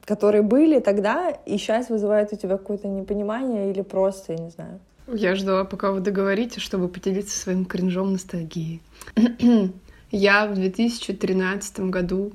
которые 0.06 0.42
были 0.42 0.80
тогда 0.80 1.32
и 1.46 1.58
сейчас 1.58 1.90
вызывают 1.90 2.32
у 2.32 2.38
тебя 2.38 2.58
какое-то 2.58 2.88
непонимание 2.88 3.70
или 3.70 3.82
просто, 3.82 4.34
я 4.34 4.40
не 4.40 4.50
знаю. 4.50 4.80
Я 5.14 5.36
ждала, 5.36 5.66
пока 5.66 5.92
вы 5.92 6.00
договорите, 6.00 6.62
чтобы 6.62 6.88
поделиться 6.88 7.38
своим 7.38 7.66
кринжом 7.66 8.14
ностальгии. 8.14 8.82
я 10.12 10.48
в 10.48 10.56
2013 10.56 11.80
году, 11.82 12.32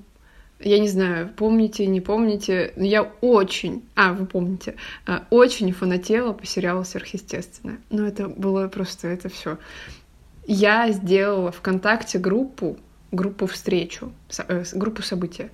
я 0.64 0.79
не 0.79 0.88
знаю, 0.88 1.31
помните, 1.37 1.87
не 1.87 2.01
помните, 2.01 2.72
но 2.77 2.85
я 2.85 3.03
очень, 3.20 3.83
а, 3.94 4.12
вы 4.12 4.27
помните, 4.27 4.77
а, 5.07 5.25
очень 5.31 5.72
фанатела 5.72 6.33
по 6.33 6.46
сериалу 6.46 6.85
«Сверхъестественное». 6.85 7.79
Но 7.90 8.07
это 8.07 8.29
было 8.29 8.68
просто, 8.68 9.09
это 9.09 9.29
все. 9.29 9.59
Я 10.46 10.90
сделала 10.90 11.53
ВКонтакте 11.53 12.18
группу, 12.18 12.79
группу 13.12 13.46
встречу, 13.46 14.12
э, 14.48 14.64
группу 14.72 15.03
события, 15.03 15.51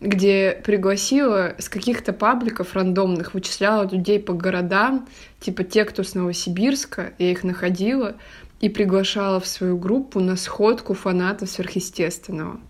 где 0.00 0.60
пригласила 0.64 1.54
с 1.58 1.68
каких-то 1.68 2.12
пабликов 2.12 2.74
рандомных, 2.74 3.32
вычисляла 3.32 3.88
людей 3.88 4.20
по 4.20 4.34
городам, 4.34 5.08
типа 5.40 5.64
те, 5.64 5.84
кто 5.84 6.02
с 6.02 6.14
Новосибирска, 6.14 7.14
я 7.18 7.30
их 7.30 7.44
находила, 7.44 8.16
и 8.60 8.68
приглашала 8.68 9.40
в 9.40 9.46
свою 9.46 9.76
группу 9.76 10.20
на 10.20 10.36
сходку 10.36 10.94
фанатов 10.94 11.48
сверхъестественного. 11.50 12.60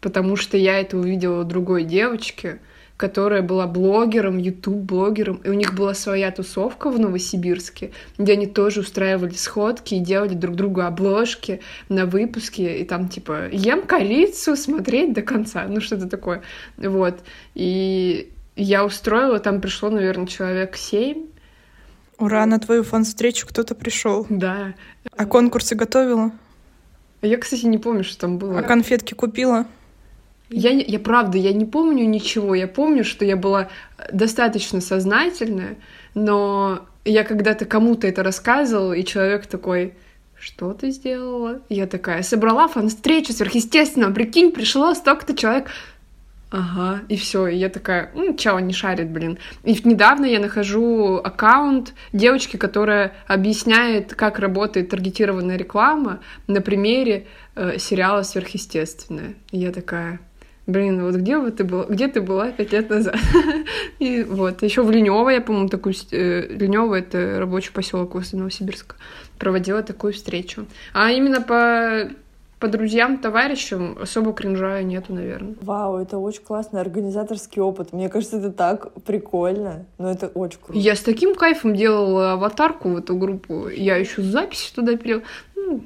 Потому 0.00 0.36
что 0.36 0.56
я 0.56 0.80
это 0.80 0.96
увидела 0.96 1.42
у 1.42 1.44
другой 1.44 1.84
девочки, 1.84 2.58
которая 3.00 3.40
была 3.40 3.66
блогером, 3.66 4.36
ютуб-блогером, 4.36 5.36
и 5.36 5.48
у 5.48 5.54
них 5.54 5.74
была 5.74 5.94
своя 5.94 6.30
тусовка 6.30 6.90
в 6.90 7.00
Новосибирске, 7.00 7.92
где 8.18 8.34
они 8.34 8.46
тоже 8.46 8.80
устраивали 8.80 9.32
сходки 9.32 9.94
и 9.94 10.00
делали 10.00 10.34
друг 10.34 10.54
другу 10.54 10.82
обложки 10.82 11.60
на 11.88 12.04
выпуске, 12.04 12.78
и 12.78 12.84
там 12.84 13.08
типа 13.08 13.48
«Ем 13.52 13.82
корицу, 13.82 14.54
смотреть 14.54 15.14
до 15.14 15.22
конца», 15.22 15.64
ну 15.66 15.80
что-то 15.80 16.08
такое. 16.08 16.42
Вот. 16.76 17.20
И 17.54 18.30
я 18.54 18.84
устроила, 18.84 19.38
там 19.38 19.62
пришло, 19.62 19.88
наверное, 19.88 20.26
человек 20.26 20.76
семь. 20.76 21.26
Ура, 22.18 22.44
на 22.44 22.58
твою 22.58 22.82
фан-встречу 22.84 23.46
кто-то 23.46 23.74
пришел. 23.74 24.26
Да. 24.28 24.74
А 25.16 25.24
конкурсы 25.24 25.74
готовила? 25.74 26.32
Я, 27.22 27.38
кстати, 27.38 27.64
не 27.64 27.78
помню, 27.78 28.04
что 28.04 28.20
там 28.20 28.36
было. 28.36 28.58
А 28.58 28.62
конфетки 28.62 29.14
купила? 29.14 29.66
Я, 30.50 30.70
я 30.70 30.98
правда, 30.98 31.38
я 31.38 31.52
не 31.52 31.64
помню 31.64 32.06
ничего. 32.06 32.54
Я 32.54 32.66
помню, 32.66 33.04
что 33.04 33.24
я 33.24 33.36
была 33.36 33.68
достаточно 34.12 34.80
сознательная, 34.80 35.76
но 36.14 36.86
я 37.04 37.24
когда-то 37.24 37.64
кому-то 37.64 38.06
это 38.06 38.22
рассказывала, 38.22 38.92
и 38.92 39.04
человек 39.04 39.46
такой, 39.46 39.94
что 40.38 40.72
ты 40.72 40.90
сделала? 40.90 41.60
Я 41.68 41.86
такая, 41.86 42.22
собрала 42.22 42.66
фан-встречу 42.66 43.32
сверхъестественно, 43.32 44.10
прикинь, 44.10 44.50
пришло 44.50 44.92
столько-то 44.94 45.36
человек. 45.36 45.68
Ага, 46.50 47.02
и 47.08 47.16
все. 47.16 47.46
И 47.46 47.56
я 47.56 47.68
такая, 47.68 48.10
ну, 48.14 48.34
чего 48.36 48.58
не 48.58 48.72
шарит, 48.72 49.08
блин. 49.10 49.38
И 49.62 49.80
недавно 49.84 50.26
я 50.26 50.40
нахожу 50.40 51.16
аккаунт 51.16 51.94
девочки, 52.12 52.56
которая 52.56 53.12
объясняет, 53.28 54.14
как 54.14 54.40
работает 54.40 54.88
таргетированная 54.88 55.56
реклама 55.56 56.18
на 56.48 56.60
примере 56.60 57.26
э, 57.54 57.78
сериала 57.78 58.22
«Сверхъестественное». 58.22 59.34
И 59.52 59.58
я 59.58 59.70
такая, 59.70 60.18
блин, 60.70 61.04
вот 61.04 61.14
где 61.16 61.38
бы 61.38 61.50
ты 61.50 61.64
была, 61.64 61.84
где 61.84 62.08
ты 62.08 62.20
была 62.20 62.50
пять 62.50 62.72
лет 62.72 62.90
назад? 62.90 63.16
и 63.98 64.22
вот, 64.22 64.62
еще 64.62 64.82
в 64.82 64.90
Ленево, 64.90 65.28
я, 65.30 65.40
по-моему, 65.40 65.68
такую, 65.68 65.94
э, 66.10 66.46
Ленево— 66.48 66.94
это 66.96 67.38
рабочий 67.38 67.72
поселок 67.72 68.14
возле 68.14 68.38
Новосибирска, 68.38 68.96
проводила 69.38 69.82
такую 69.82 70.12
встречу. 70.12 70.66
А 70.92 71.10
именно 71.10 71.40
по 71.40 72.10
по 72.60 72.68
друзьям, 72.68 73.16
товарищам 73.16 73.96
особо 73.98 74.34
кринжа 74.34 74.82
нету, 74.82 75.14
наверное. 75.14 75.54
Вау, 75.62 75.96
это 75.96 76.18
очень 76.18 76.42
классный 76.42 76.82
организаторский 76.82 77.62
опыт. 77.62 77.94
Мне 77.94 78.10
кажется, 78.10 78.36
это 78.36 78.52
так 78.52 78.92
прикольно. 79.04 79.86
Но 79.96 80.10
это 80.10 80.28
очень 80.28 80.58
круто. 80.60 80.78
Я 80.78 80.94
с 80.94 81.00
таким 81.00 81.34
кайфом 81.34 81.74
делала 81.74 82.32
аватарку 82.32 82.90
в 82.90 82.98
эту 82.98 83.16
группу. 83.16 83.68
Я 83.68 83.96
еще 83.96 84.20
запись 84.20 84.72
туда 84.76 84.96
пилила. 84.96 85.22
Ну... 85.56 85.84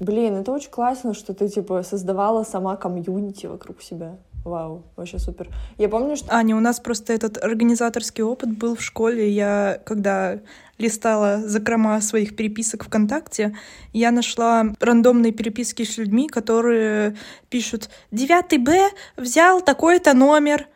Блин, 0.00 0.34
это 0.34 0.52
очень 0.52 0.70
классно, 0.70 1.14
что 1.14 1.32
ты, 1.32 1.48
типа, 1.48 1.82
создавала 1.82 2.44
сама 2.44 2.76
комьюнити 2.76 3.46
вокруг 3.46 3.82
себя. 3.82 4.18
Вау, 4.46 4.84
вообще 4.94 5.18
супер. 5.18 5.48
Я 5.76 5.88
помню, 5.88 6.14
что... 6.14 6.32
Аня, 6.32 6.54
у 6.54 6.60
нас 6.60 6.78
просто 6.78 7.12
этот 7.12 7.42
организаторский 7.42 8.22
опыт 8.22 8.56
был 8.56 8.76
в 8.76 8.80
школе. 8.80 9.28
Я, 9.28 9.80
когда 9.84 10.38
листала 10.78 11.40
закрома 11.42 12.00
своих 12.00 12.36
переписок 12.36 12.84
ВКонтакте, 12.84 13.56
я 13.92 14.12
нашла 14.12 14.66
рандомные 14.78 15.32
переписки 15.32 15.82
с 15.82 15.98
людьми, 15.98 16.28
которые 16.28 17.16
пишут 17.48 17.90
«Девятый 18.12 18.58
Б 18.58 18.90
взял 19.16 19.62
такой-то 19.62 20.14
номер, 20.14 20.68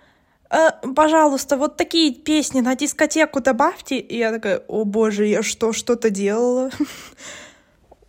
э, 0.51 0.71
пожалуйста, 0.97 1.57
вот 1.57 1.77
такие 1.77 2.13
песни 2.13 2.63
на 2.63 2.75
дискотеку 2.75 3.41
добавьте». 3.41 3.99
И 3.99 4.19
я 4.19 4.33
такая 4.33 4.63
«О 4.67 4.85
боже, 4.85 5.27
я 5.27 5.45
что, 5.45 5.73
что-то 5.73 6.11
делала?» 6.11 6.71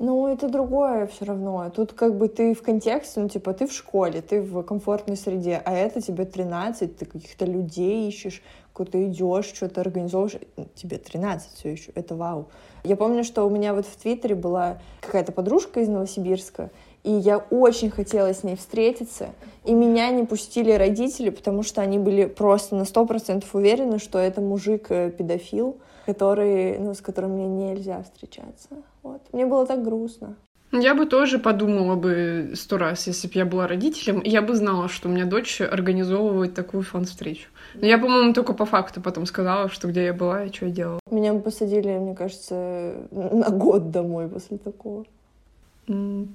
Ну, 0.04 0.26
это 0.26 0.50
другое 0.50 1.06
все 1.06 1.26
равно. 1.26 1.70
Тут 1.70 1.94
как 1.94 2.18
бы 2.18 2.28
ты 2.28 2.56
в 2.56 2.64
контексте, 2.64 3.20
ну, 3.20 3.30
типа, 3.30 3.54
ты 3.54 3.68
в 3.68 3.72
школе, 3.72 4.24
ты 4.24 4.42
в 4.42 4.64
комфортной 4.64 5.16
среде, 5.16 5.62
а 5.64 5.74
это 5.74 6.02
тебе 6.02 6.26
13, 6.26 6.98
ты 6.98 7.06
каких-то 7.06 7.46
людей 7.46 8.10
ищешь, 8.10 8.42
куда 8.74 9.04
идешь, 9.06 9.46
что-то 9.46 9.82
организовываешь, 9.82 10.40
тебе 10.74 10.98
13 10.98 11.52
все 11.54 11.72
еще, 11.74 11.92
это 11.94 12.16
вау. 12.16 12.48
Я 12.84 12.96
помню, 12.96 13.24
что 13.24 13.46
у 13.46 13.52
меня 13.52 13.76
вот 13.76 13.86
в 13.86 13.96
Твиттере 13.96 14.34
была 14.34 14.80
какая-то 15.02 15.34
подружка 15.34 15.82
из 15.82 15.88
Новосибирска, 15.88 16.72
и 17.04 17.12
я 17.12 17.38
очень 17.38 17.92
хотела 17.92 18.34
с 18.34 18.44
ней 18.44 18.56
встретиться, 18.56 19.30
и 19.66 19.74
меня 19.76 20.10
не 20.10 20.24
пустили 20.24 20.72
родители, 20.72 21.30
потому 21.30 21.62
что 21.62 21.82
они 21.82 22.00
были 22.00 22.26
просто 22.26 22.76
на 22.76 22.86
сто 22.86 23.06
процентов 23.06 23.54
уверены, 23.54 24.00
что 24.00 24.18
это 24.18 24.42
мужик-педофил, 24.42 25.78
который, 26.08 26.80
ну, 26.80 26.96
с 26.96 27.02
которым 27.02 27.34
мне 27.34 27.46
нельзя 27.46 28.02
встречаться. 28.02 28.70
Вот. 29.04 29.22
Мне 29.34 29.46
было 29.46 29.66
так 29.66 29.84
грустно. 29.84 30.36
Я 30.74 30.96
бы 30.96 31.06
тоже 31.06 31.38
подумала 31.38 31.96
бы 31.96 32.54
сто 32.56 32.78
раз, 32.78 33.06
если 33.08 33.28
бы 33.28 33.34
я 33.36 33.46
была 33.46 33.68
родителем, 33.68 34.22
я 34.24 34.42
бы 34.42 34.56
знала, 34.56 34.88
что 34.88 35.10
у 35.10 35.12
меня 35.12 35.26
дочь 35.26 35.60
организовывает 35.60 36.54
такую 36.54 36.84
фан-встречу. 36.84 37.50
Но 37.76 37.86
я, 37.86 37.98
по-моему, 37.98 38.34
только 38.34 38.54
по 38.54 38.66
факту 38.66 39.02
потом 39.02 39.26
сказала, 39.26 39.68
что 39.68 39.90
где 39.90 40.06
я 40.06 40.14
была 40.14 40.46
и 40.46 40.54
что 40.54 40.68
я 40.68 40.72
делала. 40.72 41.00
Меня 41.10 41.34
бы 41.34 41.42
посадили, 41.42 41.98
мне 41.98 42.16
кажется, 42.16 42.96
на 43.12 43.50
год 43.50 43.92
домой 43.92 44.30
после 44.30 44.58
такого. 44.58 45.06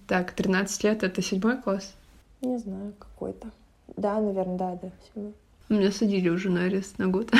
Так, 0.07 0.33
13 0.33 0.85
лет— 0.85 1.03
это 1.05 1.23
седьмой 1.23 1.57
класс? 1.57 1.95
Не 2.43 2.59
знаю, 2.59 2.93
какой-то. 2.99 3.49
Да, 3.97 4.21
наверное, 4.21 4.59
да, 4.59 4.79
да, 4.83 4.91
седьмой. 5.07 5.33
Меня 5.69 5.91
садили 5.91 6.29
уже 6.29 6.49
на 6.49 6.65
арест 6.65 6.99
на 6.99 7.09
год. 7.09 7.33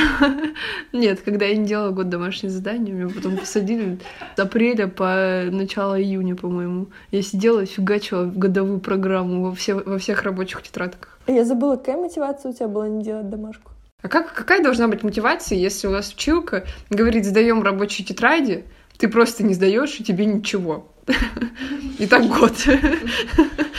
Нет, 0.93 1.21
когда 1.21 1.45
я 1.45 1.57
не 1.57 1.65
делала 1.65 1.91
год 1.93 2.09
домашнее 2.09 2.51
задание, 2.51 2.93
меня 2.93 3.15
потом 3.15 3.37
посадили 3.37 3.99
с 4.35 4.39
апреля 4.39 4.89
по 4.89 5.45
начало 5.51 6.01
июня, 6.01 6.35
по-моему. 6.35 6.89
Я 7.13 7.23
сидела 7.23 7.61
и 7.61 7.67
фигачила 7.67 8.25
годовую 8.25 8.81
программу 8.81 9.45
во, 9.45 9.55
все, 9.55 9.75
во 9.75 9.99
всех 9.99 10.25
рабочих 10.25 10.63
тетрадках. 10.63 11.21
Я 11.29 11.45
забыла, 11.45 11.77
какая 11.77 11.99
мотивация 11.99 12.51
у 12.51 12.55
тебя 12.55 12.67
была 12.67 12.89
не 12.89 13.05
делать 13.05 13.31
домашку? 13.31 13.71
А 14.03 14.09
как, 14.09 14.35
какая 14.35 14.61
должна 14.61 14.89
быть 14.89 15.05
мотивация, 15.05 15.57
если 15.57 15.87
у 15.87 15.91
нас 15.91 16.13
училка 16.13 16.65
говорит, 16.91 17.27
сдаем 17.27 17.63
рабочие 17.63 18.05
тетради, 18.05 18.65
ты 18.99 19.09
просто 19.09 19.45
не 19.45 19.55
сдаешь, 19.55 20.01
и 20.01 20.05
тебе 20.05 20.27
ничего. 20.27 20.89
И 21.99 22.07
так 22.07 22.27
год. 22.27 22.53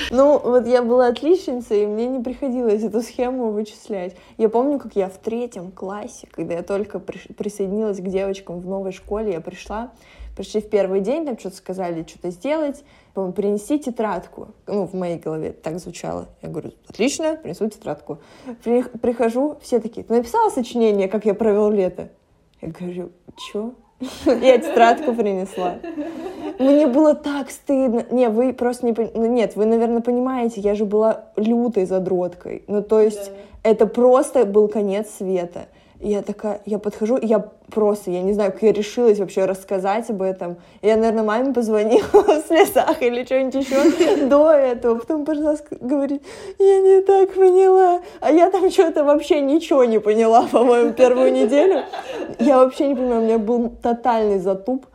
Ну, 0.09 0.39
вот 0.39 0.65
я 0.65 0.83
была 0.83 1.07
отличницей, 1.07 1.83
и 1.83 1.85
мне 1.85 2.07
не 2.07 2.23
приходилось 2.23 2.81
эту 2.81 3.01
схему 3.01 3.51
вычислять. 3.51 4.15
Я 4.37 4.47
помню, 4.47 4.79
как 4.79 4.95
я 4.95 5.09
в 5.09 5.17
третьем 5.17 5.69
классе, 5.69 6.29
когда 6.31 6.53
я 6.53 6.63
только 6.63 6.99
присоединилась 6.99 7.99
к 7.99 8.07
девочкам 8.07 8.61
в 8.61 8.65
новой 8.65 8.93
школе, 8.93 9.33
я 9.33 9.41
пришла, 9.41 9.91
пришли 10.37 10.61
в 10.61 10.69
первый 10.69 11.01
день, 11.01 11.25
там 11.25 11.37
что-то 11.37 11.57
сказали, 11.57 12.05
что-то 12.07 12.29
сделать, 12.31 12.85
принести 13.35 13.79
тетрадку. 13.79 14.49
Ну, 14.65 14.85
в 14.85 14.93
моей 14.93 15.17
голове 15.17 15.51
так 15.51 15.77
звучало. 15.79 16.29
Я 16.41 16.47
говорю, 16.47 16.71
отлично, 16.87 17.35
принесу 17.35 17.67
тетрадку. 17.67 18.19
Прихожу, 18.63 19.57
все 19.61 19.81
такие, 19.81 20.05
написала 20.07 20.49
сочинение, 20.51 21.09
как 21.09 21.25
я 21.25 21.33
провел 21.33 21.69
лето? 21.69 22.09
Я 22.61 22.69
говорю, 22.69 23.11
что? 23.49 23.73
Я 24.25 24.57
тетрадку 24.57 25.13
принесла. 25.13 25.75
Мне 26.59 26.87
было 26.87 27.13
так 27.15 27.49
стыдно. 27.51 28.05
Не, 28.11 28.29
вы 28.29 28.53
просто 28.53 28.85
не... 28.85 28.93
Ну, 29.13 29.25
нет, 29.25 29.55
вы, 29.55 29.65
наверное, 29.65 30.01
понимаете, 30.01 30.61
я 30.61 30.75
же 30.75 30.85
была 30.85 31.25
лютой 31.35 31.85
задроткой. 31.85 32.63
Ну, 32.67 32.81
то 32.81 32.99
есть, 32.99 33.31
да. 33.63 33.69
это 33.69 33.87
просто 33.87 34.45
был 34.45 34.67
конец 34.67 35.09
света. 35.17 35.67
Я 35.99 36.21
такая, 36.21 36.61
я 36.65 36.77
подхожу, 36.77 37.17
я 37.19 37.39
просто, 37.71 38.11
я 38.11 38.21
не 38.21 38.33
знаю, 38.33 38.51
как 38.51 38.61
я 38.61 38.71
решилась 38.71 39.17
вообще 39.17 39.45
рассказать 39.45 40.07
об 40.11 40.21
этом. 40.21 40.57
Я, 40.83 40.95
наверное, 40.95 41.23
маме 41.23 41.53
позвонила 41.53 42.05
в 42.13 42.47
слезах 42.47 43.01
или 43.01 43.23
что-нибудь 43.25 43.55
еще 43.55 44.25
до 44.27 44.51
этого. 44.51 44.99
Потом, 44.99 45.25
пожалуйста, 45.25 45.75
говорит, 45.79 46.21
я 46.59 46.81
не 46.81 47.01
так 47.01 47.33
поняла. 47.33 48.01
А 48.19 48.31
я 48.31 48.51
там 48.51 48.69
что-то 48.69 49.03
вообще 49.03 49.41
ничего 49.41 49.85
не 49.85 49.99
поняла, 49.99 50.43
по-моему, 50.51 50.93
первую 50.93 51.31
неделю. 51.31 51.81
Я 52.37 52.57
вообще 52.57 52.89
не 52.89 52.95
понимаю, 52.95 53.21
у 53.21 53.25
меня 53.25 53.39
был 53.39 53.69
тотальный 53.69 54.37
затуп. 54.37 54.85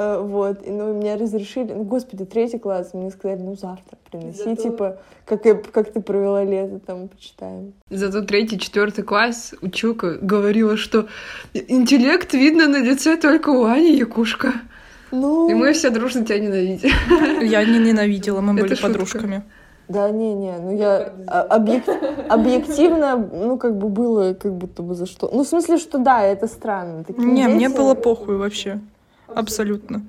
Э, 0.00 0.18
вот, 0.22 0.66
и, 0.66 0.70
ну, 0.70 0.94
меня 0.94 1.18
разрешили, 1.18 1.74
ну, 1.74 1.82
господи, 1.82 2.24
третий 2.24 2.58
класс, 2.58 2.94
мне 2.94 3.10
сказали, 3.10 3.42
ну, 3.42 3.54
завтра 3.54 3.98
приноси, 4.10 4.44
Зато... 4.44 4.62
типа, 4.62 4.96
как, 5.26 5.44
я, 5.44 5.54
как 5.54 5.92
ты 5.92 6.00
провела 6.00 6.42
лето, 6.42 6.80
там, 6.86 7.08
почитаем. 7.08 7.74
Зато 7.90 8.22
третий, 8.22 8.58
четвертый 8.58 9.04
класс 9.04 9.54
училка 9.60 10.16
говорила, 10.22 10.78
что 10.78 11.06
интеллект 11.52 12.32
видно 12.32 12.66
на 12.66 12.78
лице 12.78 13.18
только 13.18 13.50
у 13.50 13.64
Ани 13.64 13.94
Якушка. 13.94 14.54
Ну... 15.12 15.50
И 15.50 15.54
мы 15.54 15.74
все 15.74 15.90
дружно 15.90 16.24
тебя 16.24 16.38
ненавидим. 16.38 16.90
Я 17.42 17.62
не 17.64 17.78
ненавидела, 17.78 18.40
мы 18.40 18.54
были 18.54 18.76
подружками. 18.76 19.42
Да, 19.88 20.08
не-не, 20.10 20.56
ну 20.58 20.76
я 20.78 21.12
объек... 21.26 21.82
объективно, 22.28 23.16
ну 23.16 23.58
как 23.58 23.76
бы 23.76 23.88
было 23.88 24.34
как 24.34 24.54
будто 24.54 24.82
бы 24.82 24.94
за 24.94 25.04
что. 25.04 25.28
Ну 25.32 25.42
в 25.42 25.48
смысле, 25.48 25.78
что 25.78 25.98
да, 25.98 26.22
это 26.22 26.46
странно. 26.46 27.02
Такие 27.04 27.26
не, 27.26 27.42
дети... 27.42 27.54
мне 27.54 27.68
было 27.68 27.94
похуй 27.94 28.36
вообще. 28.36 28.80
Абсолютно. 29.34 30.02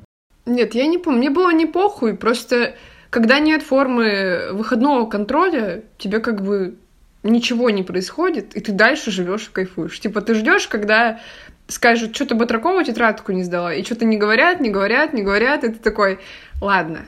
Нет, 0.45 0.75
я 0.75 0.87
не 0.87 0.97
помню. 0.97 1.19
Мне 1.19 1.29
было 1.29 1.51
не 1.51 1.65
похуй, 1.65 2.15
просто 2.15 2.75
когда 3.09 3.39
нет 3.39 3.61
формы 3.61 4.49
выходного 4.53 5.05
контроля, 5.05 5.83
тебе 5.97 6.19
как 6.19 6.41
бы 6.41 6.75
ничего 7.23 7.69
не 7.69 7.83
происходит, 7.83 8.55
и 8.55 8.61
ты 8.61 8.71
дальше 8.71 9.11
живешь 9.11 9.47
и 9.47 9.51
кайфуешь. 9.51 9.99
Типа 9.99 10.21
ты 10.21 10.33
ждешь, 10.33 10.67
когда 10.67 11.19
скажут, 11.67 12.15
что 12.15 12.25
ты 12.25 12.35
Батракову 12.35 12.83
тетрадку 12.83 13.31
не 13.31 13.43
сдала, 13.43 13.73
и 13.73 13.83
что-то 13.83 14.05
не 14.05 14.17
говорят, 14.17 14.59
не 14.59 14.69
говорят, 14.69 15.13
не 15.13 15.23
говорят, 15.23 15.63
и 15.63 15.69
ты 15.69 15.79
такой, 15.79 16.19
ладно. 16.61 17.05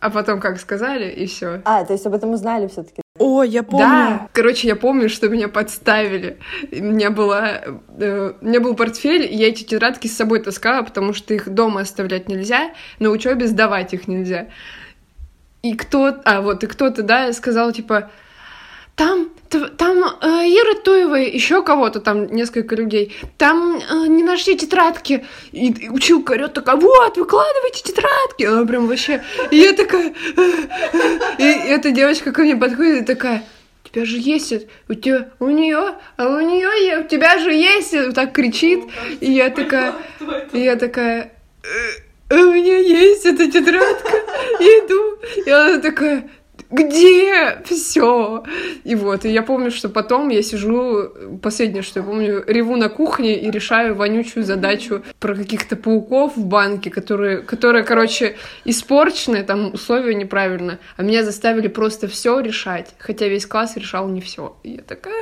А 0.00 0.10
потом 0.10 0.40
как 0.40 0.58
сказали, 0.58 1.10
и 1.10 1.26
все. 1.26 1.62
А, 1.64 1.84
то 1.84 1.92
есть 1.92 2.06
об 2.06 2.14
этом 2.14 2.30
узнали 2.30 2.66
все-таки? 2.66 3.02
О, 3.18 3.42
я 3.42 3.62
помню. 3.62 3.86
Да, 3.86 4.28
короче, 4.32 4.68
я 4.68 4.76
помню, 4.76 5.08
что 5.08 5.28
меня 5.28 5.48
подставили. 5.48 6.38
У 6.72 6.82
меня, 6.82 7.10
была, 7.10 7.62
э, 7.98 8.32
у 8.40 8.44
меня 8.44 8.60
был 8.60 8.74
портфель, 8.74 9.24
и 9.24 9.36
я 9.36 9.48
эти 9.48 9.64
тетрадки 9.64 10.06
с 10.06 10.16
собой 10.16 10.40
таскала, 10.40 10.82
потому 10.82 11.12
что 11.12 11.34
их 11.34 11.48
дома 11.48 11.82
оставлять 11.82 12.28
нельзя, 12.28 12.72
на 12.98 13.10
учебе 13.10 13.46
сдавать 13.46 13.94
их 13.94 14.08
нельзя. 14.08 14.48
И 15.62 15.74
кто, 15.74 16.16
а 16.24 16.42
вот 16.42 16.62
и 16.64 16.66
кто-то, 16.66 17.02
да, 17.02 17.32
сказал 17.32 17.72
типа, 17.72 18.10
там, 18.96 19.28
там 19.76 19.98
э, 20.22 20.26
Ира 20.48 20.74
Тоева, 20.82 21.16
еще 21.16 21.62
кого-то, 21.62 22.00
там 22.00 22.26
несколько 22.34 22.74
людей, 22.74 23.14
там 23.36 23.76
э, 23.78 24.06
не 24.06 24.22
нашли 24.22 24.56
тетрадки. 24.56 25.26
И, 25.52 25.70
и 25.70 25.88
училка 25.90 26.32
орёт 26.32 26.54
такая, 26.54 26.76
вот, 26.76 27.18
выкладывайте 27.18 27.82
тетрадки. 27.82 28.44
Она 28.44 28.64
прям 28.64 28.86
вообще... 28.86 29.22
И 29.50 29.58
я 29.58 29.74
такая... 29.74 30.14
И 31.38 31.44
эта 31.44 31.90
девочка 31.90 32.32
ко 32.32 32.40
мне 32.40 32.56
подходит 32.56 33.02
и 33.02 33.04
такая, 33.04 33.44
у 33.84 33.88
тебя 33.88 34.06
же 34.06 34.16
есть, 34.18 34.66
у 34.88 34.94
тебя, 34.94 35.28
у 35.40 35.50
нее, 35.50 35.96
а 36.16 36.28
у 36.28 36.40
нее, 36.40 37.00
у 37.00 37.04
тебя 37.06 37.38
же 37.38 37.52
есть, 37.52 37.92
и 37.92 38.12
так 38.12 38.32
кричит. 38.32 38.84
И 39.20 39.30
я 39.30 39.50
такая, 39.50 39.94
и 40.52 40.60
я 40.60 40.76
такая, 40.76 41.32
«Э, 41.62 42.34
у 42.34 42.52
меня 42.52 42.78
есть 42.78 43.24
эта 43.24 43.50
тетрадка, 43.50 44.16
иду. 44.58 45.18
И 45.44 45.50
она 45.50 45.78
такая, 45.78 46.28
где 46.70 47.58
все? 47.64 48.44
И 48.84 48.94
вот, 48.94 49.24
и 49.24 49.30
я 49.30 49.42
помню, 49.42 49.70
что 49.70 49.88
потом 49.88 50.28
я 50.28 50.42
сижу, 50.42 51.10
последнее, 51.42 51.82
что 51.82 52.00
я 52.00 52.06
помню, 52.06 52.44
реву 52.46 52.76
на 52.76 52.88
кухне 52.88 53.38
и 53.38 53.50
решаю 53.50 53.94
вонючую 53.94 54.44
задачу 54.44 55.02
про 55.18 55.34
каких-то 55.34 55.76
пауков 55.76 56.36
в 56.36 56.44
банке, 56.44 56.90
которые, 56.90 57.38
которые, 57.38 57.84
короче, 57.84 58.36
испорчены, 58.64 59.42
там 59.42 59.74
условия 59.74 60.14
неправильно, 60.14 60.78
а 60.96 61.02
меня 61.02 61.24
заставили 61.24 61.68
просто 61.68 62.08
все 62.08 62.40
решать, 62.40 62.94
хотя 62.98 63.28
весь 63.28 63.46
класс 63.46 63.76
решал 63.76 64.08
не 64.08 64.20
все. 64.20 64.56
И 64.62 64.72
я 64.72 64.82
такая... 64.82 65.14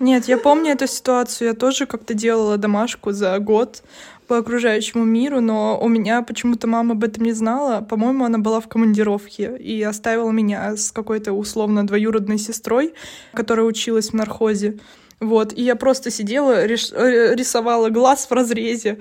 Нет, 0.00 0.24
я 0.28 0.38
помню 0.38 0.72
эту 0.72 0.86
ситуацию. 0.86 1.48
Я 1.48 1.54
тоже 1.54 1.84
как-то 1.84 2.14
делала 2.14 2.56
домашку 2.56 3.12
за 3.12 3.38
год 3.38 3.82
по 4.30 4.38
окружающему 4.38 5.04
миру, 5.04 5.40
но 5.40 5.76
у 5.82 5.88
меня 5.88 6.22
почему-то 6.22 6.68
мама 6.68 6.92
об 6.92 7.02
этом 7.02 7.24
не 7.24 7.32
знала. 7.32 7.80
По-моему, 7.80 8.24
она 8.24 8.38
была 8.38 8.60
в 8.60 8.68
командировке 8.68 9.56
и 9.58 9.82
оставила 9.82 10.30
меня 10.30 10.76
с 10.76 10.92
какой-то 10.92 11.32
условно 11.32 11.84
двоюродной 11.84 12.38
сестрой, 12.38 12.94
которая 13.34 13.66
училась 13.66 14.10
в 14.10 14.12
нархозе. 14.14 14.78
Вот, 15.18 15.52
и 15.52 15.62
я 15.64 15.74
просто 15.74 16.12
сидела, 16.12 16.64
реш... 16.64 16.92
Э, 16.92 17.34
рисовала 17.34 17.88
глаз 17.90 18.26
в 18.30 18.32
разрезе. 18.32 19.00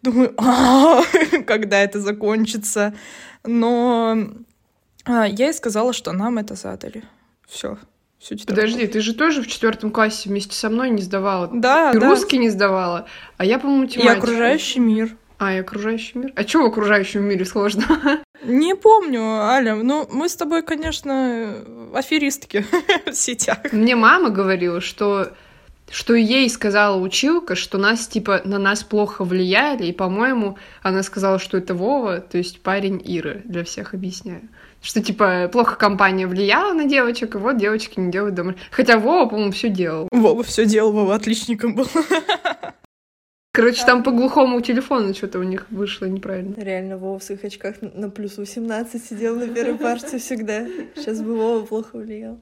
Думаю, 0.00 0.32
«А, 0.38 1.02
когда 1.46 1.82
это 1.82 2.00
закончится. 2.00 2.94
Но 3.44 4.16
а, 5.04 5.26
я 5.26 5.48
ей 5.48 5.52
сказала, 5.52 5.92
что 5.92 6.12
нам 6.12 6.38
это 6.38 6.54
задали. 6.54 7.04
Все 7.46 7.76
всю 8.20 8.36
Подожди, 8.38 8.86
ты 8.86 9.00
же 9.00 9.14
тоже 9.14 9.42
в 9.42 9.46
четвертом 9.46 9.90
классе 9.90 10.28
вместе 10.28 10.54
со 10.54 10.68
мной 10.68 10.90
не 10.90 11.02
сдавала. 11.02 11.48
Да, 11.52 11.92
ты 11.92 12.00
да. 12.00 12.08
русский 12.08 12.38
не 12.38 12.50
сдавала, 12.50 13.06
а 13.38 13.44
я, 13.44 13.58
по-моему, 13.58 13.82
математику. 13.82 14.14
И 14.14 14.18
окружающий 14.18 14.80
мир. 14.80 15.16
А, 15.38 15.54
и 15.54 15.58
окружающий 15.58 16.18
мир? 16.18 16.32
А 16.36 16.46
что 16.46 16.62
в 16.62 16.66
окружающем 16.66 17.24
мире 17.24 17.46
сложно? 17.46 17.84
Не 18.44 18.76
помню, 18.76 19.22
Аля. 19.22 19.74
Ну, 19.74 20.06
мы 20.12 20.28
с 20.28 20.36
тобой, 20.36 20.62
конечно, 20.62 21.54
аферистки 21.94 22.66
в 23.06 23.14
сетях. 23.14 23.58
Мне 23.72 23.96
мама 23.96 24.28
говорила, 24.28 24.82
что 24.82 25.32
что 25.90 26.14
ей 26.14 26.48
сказала 26.48 27.00
училка, 27.00 27.56
что 27.56 27.76
нас, 27.76 28.06
типа, 28.06 28.42
на 28.44 28.58
нас 28.58 28.84
плохо 28.84 29.24
влияли, 29.24 29.86
и, 29.86 29.92
по-моему, 29.92 30.56
она 30.82 31.02
сказала, 31.02 31.38
что 31.38 31.58
это 31.58 31.74
Вова, 31.74 32.20
то 32.20 32.38
есть 32.38 32.60
парень 32.60 33.02
Иры, 33.04 33.42
для 33.44 33.64
всех 33.64 33.92
объясняю. 33.92 34.48
Что, 34.82 35.02
типа, 35.02 35.48
плохо 35.52 35.76
компания 35.76 36.26
влияла 36.26 36.72
на 36.72 36.86
девочек, 36.86 37.34
и 37.34 37.38
вот 37.38 37.58
девочки 37.58 38.00
не 38.00 38.10
делают 38.10 38.34
дома. 38.34 38.54
Хотя 38.70 38.98
Вова, 38.98 39.28
по-моему, 39.28 39.52
все 39.52 39.68
делал. 39.68 40.08
Вова 40.10 40.42
все 40.42 40.64
делал, 40.64 40.92
Вова 40.92 41.14
отличником 41.14 41.74
был. 41.74 41.86
Короче, 43.52 43.84
там 43.84 44.02
по 44.02 44.10
глухому 44.12 44.60
телефону 44.60 45.12
что-то 45.12 45.38
у 45.38 45.42
них 45.42 45.66
вышло 45.70 46.06
неправильно. 46.06 46.54
Реально, 46.56 46.96
Вова 46.96 47.18
в 47.18 47.22
своих 47.22 47.44
очках 47.44 47.76
на 47.82 48.08
плюс 48.08 48.38
18 48.38 49.04
сидел 49.04 49.36
на 49.36 49.48
первой 49.48 49.76
парте 49.76 50.18
всегда. 50.18 50.66
Сейчас 50.94 51.20
бы 51.20 51.36
Вова 51.36 51.66
плохо 51.66 51.96
влиял. 51.96 52.38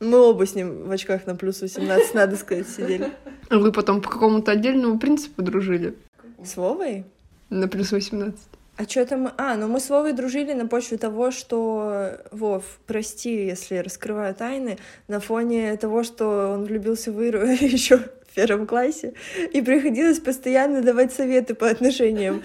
Мы 0.00 0.18
оба 0.18 0.46
с 0.46 0.54
ним 0.54 0.84
в 0.84 0.90
очках 0.90 1.26
на 1.26 1.34
плюс 1.34 1.60
18, 1.60 2.14
надо 2.14 2.36
сказать, 2.36 2.68
сидели. 2.68 3.12
А 3.50 3.58
вы 3.58 3.72
потом 3.72 4.00
по 4.00 4.08
какому-то 4.08 4.52
отдельному 4.52 4.98
принципу 4.98 5.42
дружили? 5.42 5.96
С 6.42 6.56
Вовой? 6.56 7.04
На 7.50 7.68
плюс 7.68 7.92
18. 7.92 8.38
А 8.76 8.84
что 8.84 9.06
там? 9.06 9.32
А, 9.36 9.56
ну 9.56 9.68
мы 9.68 9.78
с 9.78 9.88
Вовой 9.88 10.12
дружили 10.12 10.52
на 10.52 10.66
почве 10.66 10.96
того, 10.96 11.30
что... 11.30 12.18
Вов, 12.32 12.64
прости, 12.86 13.46
если 13.46 13.76
раскрываю 13.76 14.34
тайны, 14.34 14.78
на 15.06 15.20
фоне 15.20 15.76
того, 15.76 16.02
что 16.02 16.52
он 16.52 16.64
влюбился 16.64 17.12
в 17.12 17.22
Иру 17.22 17.46
еще 17.46 17.98
в 17.98 18.34
первом 18.34 18.66
классе, 18.66 19.14
и 19.52 19.62
приходилось 19.62 20.18
постоянно 20.18 20.82
давать 20.82 21.12
советы 21.12 21.54
по 21.54 21.70
отношениям. 21.70 22.42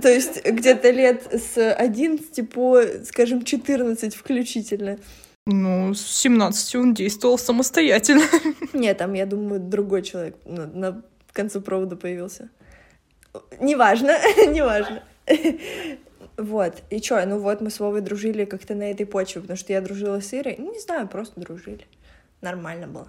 То 0.00 0.08
есть 0.08 0.44
где-то 0.44 0.90
лет 0.90 1.22
с 1.32 1.72
11 1.72 2.48
по, 2.50 2.80
скажем, 3.04 3.42
14 3.42 4.14
включительно. 4.14 4.98
Ну, 5.46 5.92
с 5.92 6.00
17 6.22 6.76
он 6.76 6.94
действовал 6.94 7.36
самостоятельно. 7.36 8.22
Нет, 8.72 8.98
там, 8.98 9.12
я 9.14 9.26
думаю, 9.26 9.60
другой 9.60 10.02
человек 10.02 10.36
на, 10.44 10.66
на 10.66 11.02
конце 11.32 11.60
провода 11.60 11.96
появился. 11.96 12.48
Неважно, 13.60 14.16
неважно. 14.46 15.02
Вот, 16.36 16.82
и 16.90 17.00
чё, 17.00 17.24
ну 17.26 17.38
вот 17.38 17.60
мы 17.60 17.70
с 17.70 17.78
Вовой 17.78 18.00
дружили 18.00 18.44
как-то 18.44 18.74
на 18.74 18.90
этой 18.90 19.06
почве, 19.06 19.40
потому 19.40 19.56
что 19.56 19.72
я 19.72 19.80
дружила 19.80 20.20
с 20.20 20.34
Ирой, 20.34 20.56
ну 20.58 20.72
не 20.72 20.80
знаю, 20.80 21.06
просто 21.06 21.40
дружили. 21.40 21.86
Нормально 22.40 22.88
было. 22.88 23.08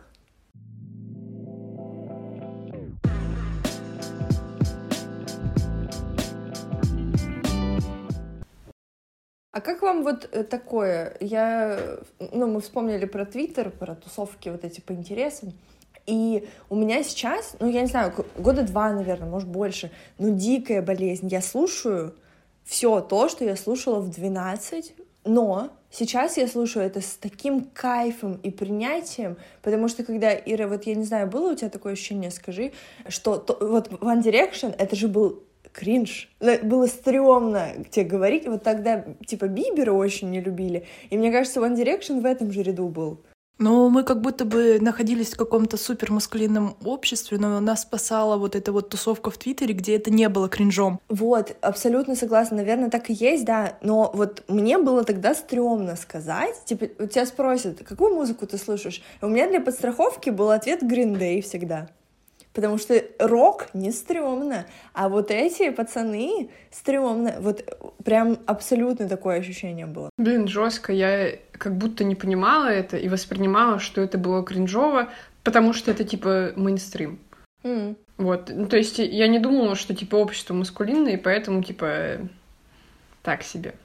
А 9.51 9.61
как 9.61 9.81
вам 9.81 10.03
вот 10.03 10.27
э, 10.33 10.43
такое? 10.43 11.15
Я, 11.21 11.79
ну, 12.19 12.45
мы 12.45 12.59
вспомнили 12.59 13.05
про 13.05 13.25
Твиттер, 13.25 13.71
про 13.71 13.95
тусовки 13.95 14.49
вот 14.49 14.65
эти 14.65 14.81
по 14.81 14.91
интересам. 14.91 15.53
И 16.05 16.47
у 16.69 16.75
меня 16.75 17.03
сейчас, 17.03 17.55
ну, 17.59 17.69
я 17.69 17.81
не 17.81 17.87
знаю, 17.87 18.13
года 18.37 18.63
два, 18.63 18.91
наверное, 18.91 19.29
может, 19.29 19.47
больше, 19.47 19.91
ну, 20.17 20.35
дикая 20.35 20.81
болезнь. 20.81 21.27
Я 21.27 21.41
слушаю 21.41 22.13
все 22.63 22.99
то, 22.99 23.29
что 23.29 23.43
я 23.43 23.55
слушала 23.55 23.99
в 23.99 24.09
12, 24.09 24.93
но 25.25 25.71
сейчас 25.89 26.37
я 26.37 26.47
слушаю 26.47 26.85
это 26.85 27.01
с 27.01 27.17
таким 27.19 27.63
кайфом 27.73 28.39
и 28.43 28.51
принятием, 28.51 29.37
потому 29.63 29.87
что 29.87 30.03
когда, 30.03 30.33
Ира, 30.33 30.67
вот 30.67 30.85
я 30.85 30.95
не 30.95 31.03
знаю, 31.03 31.27
было 31.27 31.51
у 31.51 31.55
тебя 31.55 31.69
такое 31.69 31.93
ощущение, 31.93 32.29
скажи, 32.29 32.71
что 33.07 33.37
то, 33.37 33.57
вот 33.59 33.89
One 33.89 34.21
Direction, 34.21 34.75
это 34.77 34.95
же 34.95 35.07
был 35.07 35.43
кринж. 35.75 36.29
Было 36.39 36.87
стрёмно 36.87 37.83
тебе 37.91 38.05
говорить. 38.05 38.47
Вот 38.47 38.63
тогда, 38.63 39.03
типа, 39.25 39.47
Бибера 39.47 39.91
очень 39.91 40.29
не 40.29 40.39
любили. 40.39 40.85
И 41.09 41.17
мне 41.17 41.31
кажется, 41.31 41.59
One 41.59 41.75
Direction 41.75 42.21
в 42.21 42.25
этом 42.25 42.51
же 42.51 42.63
ряду 42.63 42.87
был. 42.87 43.19
Ну, 43.57 43.89
мы 43.89 44.03
как 44.03 44.21
будто 44.21 44.43
бы 44.43 44.79
находились 44.81 45.33
в 45.33 45.37
каком-то 45.37 45.77
супермаскулинном 45.77 46.75
обществе, 46.83 47.37
но 47.37 47.59
нас 47.61 47.83
спасала 47.83 48.37
вот 48.37 48.55
эта 48.55 48.71
вот 48.71 48.89
тусовка 48.89 49.31
в 49.31 49.37
Твиттере, 49.37 49.73
где 49.73 49.95
это 49.95 50.11
не 50.11 50.27
было 50.27 50.49
кринжом. 50.49 50.99
Вот, 51.07 51.55
абсолютно 51.61 52.15
согласна. 52.15 52.57
Наверное, 52.57 52.89
так 52.89 53.09
и 53.09 53.13
есть, 53.13 53.45
да. 53.45 53.77
Но 53.81 54.11
вот 54.13 54.43
мне 54.49 54.77
было 54.77 55.03
тогда 55.03 55.33
стрёмно 55.33 55.95
сказать. 55.95 56.65
Типа, 56.65 56.87
у 56.99 57.07
тебя 57.07 57.25
спросят, 57.25 57.81
какую 57.83 58.13
музыку 58.13 58.45
ты 58.45 58.57
слушаешь? 58.57 59.01
У 59.21 59.27
меня 59.27 59.47
для 59.47 59.61
подстраховки 59.61 60.31
был 60.31 60.49
ответ 60.49 60.83
Green 60.83 61.17
Day 61.17 61.41
всегда. 61.41 61.87
Потому 62.53 62.77
что 62.77 63.03
рок 63.19 63.67
не 63.73 63.91
стрёмно, 63.91 64.65
а 64.93 65.09
вот 65.09 65.29
эти 65.29 65.71
пацаны 65.71 66.49
стрёмно. 66.71 67.35
Вот 67.39 67.65
прям 68.05 68.37
абсолютно 68.45 69.09
такое 69.09 69.39
ощущение 69.39 69.85
было. 69.85 70.09
Блин, 70.17 70.47
жестко. 70.47 70.93
Я 70.93 71.35
как 71.57 71.75
будто 71.77 72.03
не 72.03 72.15
понимала 72.15 72.67
это 72.67 72.97
и 72.97 73.09
воспринимала, 73.09 73.79
что 73.79 74.01
это 74.01 74.17
было 74.17 74.43
кринжово, 74.43 75.09
потому 75.43 75.73
что 75.73 75.91
это 75.91 76.03
типа 76.03 76.53
мейнстрим. 76.55 77.19
Mm. 77.63 77.95
Вот. 78.17 78.51
Ну, 78.53 78.67
то 78.67 78.77
есть 78.77 78.99
я 78.99 79.27
не 79.27 79.39
думала, 79.39 79.75
что 79.75 79.95
типа 79.95 80.15
общество 80.15 80.53
маскулинное, 80.53 81.13
и 81.13 81.17
поэтому 81.17 81.63
типа 81.63 82.19
так 83.21 83.43
себе. 83.43 83.75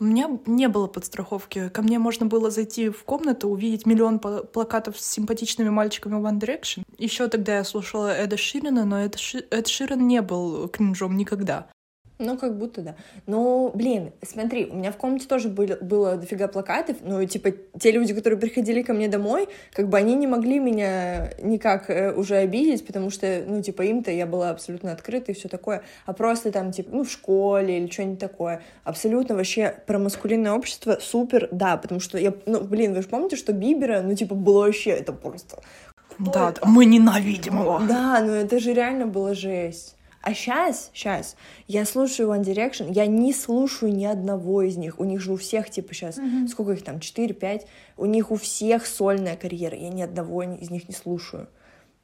У 0.00 0.04
меня 0.04 0.28
не 0.46 0.68
было 0.68 0.86
подстраховки. 0.86 1.70
Ко 1.70 1.82
мне 1.82 1.98
можно 1.98 2.26
было 2.26 2.50
зайти 2.50 2.88
в 2.88 3.02
комнату, 3.02 3.48
увидеть 3.48 3.84
миллион 3.84 4.20
плакатов 4.20 4.98
с 4.98 5.04
симпатичными 5.04 5.70
мальчиками 5.70 6.14
One 6.14 6.38
Direction. 6.38 6.84
Еще 6.98 7.26
тогда 7.28 7.56
я 7.56 7.64
слушала 7.64 8.14
Эда 8.16 8.36
Ширина, 8.36 8.84
но 8.84 9.00
Эд, 9.00 9.18
Ши... 9.18 9.44
Эд 9.50 9.66
Ширин 9.66 10.06
не 10.06 10.22
был 10.22 10.68
кринжом 10.68 11.16
никогда. 11.16 11.66
Ну, 12.18 12.36
как 12.36 12.58
будто 12.58 12.82
да. 12.82 12.94
Ну, 13.26 13.70
блин, 13.74 14.12
смотри, 14.22 14.66
у 14.66 14.74
меня 14.74 14.90
в 14.90 14.96
комнате 14.96 15.26
тоже 15.28 15.48
были, 15.48 15.78
было 15.80 16.16
дофига 16.16 16.48
плакатов, 16.48 16.96
ну, 17.02 17.24
типа, 17.24 17.52
те 17.78 17.92
люди, 17.92 18.12
которые 18.12 18.40
приходили 18.40 18.82
ко 18.82 18.92
мне 18.92 19.08
домой, 19.08 19.48
как 19.72 19.88
бы 19.88 19.96
они 19.96 20.16
не 20.16 20.26
могли 20.26 20.58
меня 20.58 21.30
никак 21.40 21.88
э, 21.90 22.12
уже 22.12 22.36
обидеть, 22.36 22.84
потому 22.84 23.10
что, 23.10 23.44
ну, 23.46 23.62
типа, 23.62 23.82
им-то 23.82 24.10
я 24.10 24.26
была 24.26 24.50
абсолютно 24.50 24.90
открыта 24.90 25.30
и 25.30 25.34
все 25.34 25.48
такое, 25.48 25.82
а 26.06 26.12
просто 26.12 26.50
там, 26.50 26.72
типа, 26.72 26.90
ну, 26.92 27.04
в 27.04 27.10
школе 27.10 27.78
или 27.78 27.90
что-нибудь 27.90 28.18
такое. 28.18 28.62
Абсолютно 28.82 29.36
вообще 29.36 29.76
про 29.86 30.00
маскулинное 30.00 30.52
общество 30.52 30.98
супер, 31.00 31.48
да, 31.52 31.76
потому 31.76 32.00
что 32.00 32.18
я, 32.18 32.34
ну, 32.46 32.62
блин, 32.62 32.94
вы 32.94 33.02
же 33.02 33.08
помните, 33.08 33.36
что 33.36 33.52
Бибера, 33.52 34.02
ну, 34.02 34.16
типа, 34.16 34.34
было 34.34 34.66
вообще, 34.66 34.90
это 34.90 35.12
просто... 35.12 35.60
Да, 36.18 36.50
да, 36.50 36.66
мы 36.66 36.84
ненавидим 36.84 37.60
его. 37.60 37.80
Да, 37.88 38.20
ну 38.20 38.32
это 38.32 38.58
же 38.58 38.72
реально 38.72 39.06
было 39.06 39.34
жесть. 39.34 39.94
А 40.20 40.34
сейчас, 40.34 40.90
сейчас, 40.92 41.36
я 41.68 41.84
слушаю 41.84 42.30
One 42.30 42.42
Direction, 42.42 42.92
я 42.92 43.06
не 43.06 43.32
слушаю 43.32 43.94
ни 43.94 44.04
одного 44.04 44.62
из 44.62 44.76
них. 44.76 44.98
У 44.98 45.04
них 45.04 45.20
же 45.20 45.32
у 45.32 45.36
всех, 45.36 45.70
типа, 45.70 45.94
сейчас, 45.94 46.18
mm-hmm. 46.18 46.48
сколько 46.48 46.72
их 46.72 46.82
там, 46.82 46.96
4-5, 46.96 47.66
у 47.96 48.06
них 48.06 48.30
у 48.30 48.36
всех 48.36 48.86
сольная 48.86 49.36
карьера, 49.36 49.76
я 49.76 49.88
ни 49.90 50.02
одного 50.02 50.42
из 50.42 50.70
них 50.70 50.88
не 50.88 50.94
слушаю. 50.94 51.48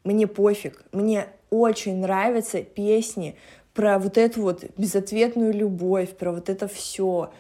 Мне 0.05 0.27
пофиг, 0.27 0.85
мне 0.93 1.27
очень 1.51 1.97
нравятся 1.97 2.63
песни 2.63 3.37
про 3.75 3.99
вот 3.99 4.17
эту 4.17 4.43
вот 4.43 4.65
безответную 4.77 5.53
любовь, 5.53 6.17
про 6.17 6.33
вот 6.33 6.49
это 6.49 6.69
все. 6.69 7.33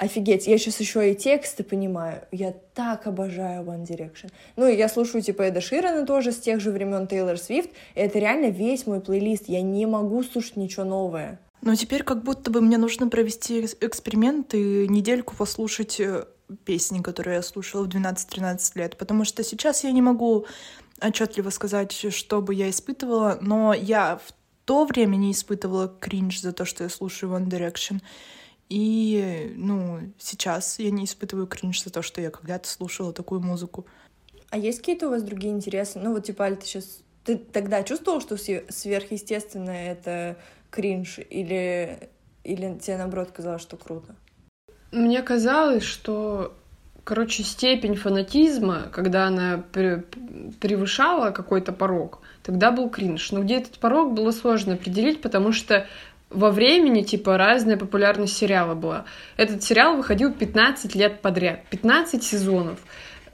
Офигеть, 0.00 0.46
я 0.46 0.56
сейчас 0.56 0.80
еще 0.80 1.12
и 1.12 1.14
тексты 1.14 1.62
понимаю. 1.62 2.22
Я 2.32 2.54
так 2.72 3.06
обожаю 3.06 3.64
One 3.64 3.84
Direction. 3.86 4.30
Ну, 4.56 4.66
и 4.66 4.74
я 4.74 4.88
слушаю, 4.88 5.20
типа, 5.20 5.42
Эда 5.42 5.60
Ширана 5.60 6.06
тоже 6.06 6.32
с 6.32 6.38
тех 6.38 6.58
же 6.58 6.70
времен 6.70 7.06
Тейлор 7.06 7.36
Свифт. 7.36 7.68
Это 7.94 8.18
реально 8.18 8.46
весь 8.46 8.86
мой 8.86 9.02
плейлист. 9.02 9.44
Я 9.48 9.60
не 9.60 9.84
могу 9.84 10.22
слушать 10.22 10.56
ничего 10.56 10.84
новое. 10.84 11.38
Но 11.60 11.74
теперь 11.74 12.02
как 12.02 12.22
будто 12.22 12.50
бы 12.50 12.62
мне 12.62 12.78
нужно 12.78 13.08
провести 13.08 13.66
эксперимент 13.82 14.54
и 14.54 14.88
недельку 14.88 15.36
послушать 15.36 16.00
э, 16.00 16.24
песни, 16.64 17.02
которые 17.02 17.36
я 17.36 17.42
слушала 17.42 17.84
в 17.84 17.88
12-13 17.88 18.58
лет. 18.76 18.96
Потому 18.96 19.26
что 19.26 19.44
сейчас 19.44 19.84
я 19.84 19.92
не 19.92 20.00
могу 20.00 20.46
отчетливо 21.02 21.50
сказать, 21.50 21.92
что 21.92 22.40
бы 22.40 22.54
я 22.54 22.70
испытывала, 22.70 23.36
но 23.42 23.74
я 23.74 24.16
в 24.16 24.32
то 24.64 24.86
время 24.86 25.16
не 25.16 25.32
испытывала 25.32 25.94
кринж 26.00 26.40
за 26.40 26.52
то, 26.52 26.64
что 26.64 26.84
я 26.84 26.88
слушаю 26.88 27.32
One 27.32 27.48
Direction. 27.48 28.00
И, 28.70 29.52
ну, 29.56 29.98
сейчас 30.16 30.78
я 30.78 30.92
не 30.92 31.04
испытываю 31.04 31.48
кринж 31.48 31.82
за 31.82 31.90
то, 31.90 32.02
что 32.02 32.20
я 32.20 32.30
когда-то 32.30 32.68
слушала 32.68 33.12
такую 33.12 33.40
музыку. 33.40 33.84
А 34.50 34.56
есть 34.56 34.78
какие-то 34.78 35.08
у 35.08 35.10
вас 35.10 35.24
другие 35.24 35.52
интересы? 35.52 35.98
Ну, 35.98 36.12
вот, 36.12 36.24
типа, 36.24 36.44
Аль, 36.44 36.56
ты 36.56 36.66
сейчас... 36.66 37.00
Ты 37.24 37.36
тогда 37.36 37.82
чувствовал, 37.82 38.20
что 38.20 38.36
сверхъестественное— 38.36 39.92
это 39.92 40.36
кринж? 40.70 41.18
Или, 41.18 42.10
или 42.44 42.78
тебе, 42.78 42.96
наоборот, 42.96 43.32
казалось, 43.32 43.60
что 43.60 43.76
круто? 43.76 44.14
Мне 44.92 45.20
казалось, 45.22 45.82
что, 45.82 46.54
короче, 47.02 47.42
степень 47.42 47.96
фанатизма, 47.96 48.88
когда 48.92 49.26
она 49.26 49.64
превышала 49.72 51.32
какой-то 51.32 51.72
порог, 51.72 52.20
тогда 52.42 52.70
был 52.70 52.88
кринж. 52.88 53.32
Но 53.32 53.42
где 53.42 53.56
этот 53.56 53.78
порог 53.78 54.14
было 54.14 54.30
сложно 54.30 54.74
определить, 54.74 55.20
потому 55.20 55.52
что 55.52 55.86
во 56.30 56.50
времени, 56.50 57.02
типа, 57.02 57.36
разная 57.36 57.76
популярность 57.76 58.36
сериала 58.36 58.74
была. 58.74 59.04
Этот 59.36 59.62
сериал 59.62 59.96
выходил 59.96 60.32
15 60.32 60.94
лет 60.94 61.20
подряд, 61.20 61.64
15 61.70 62.22
сезонов. 62.22 62.78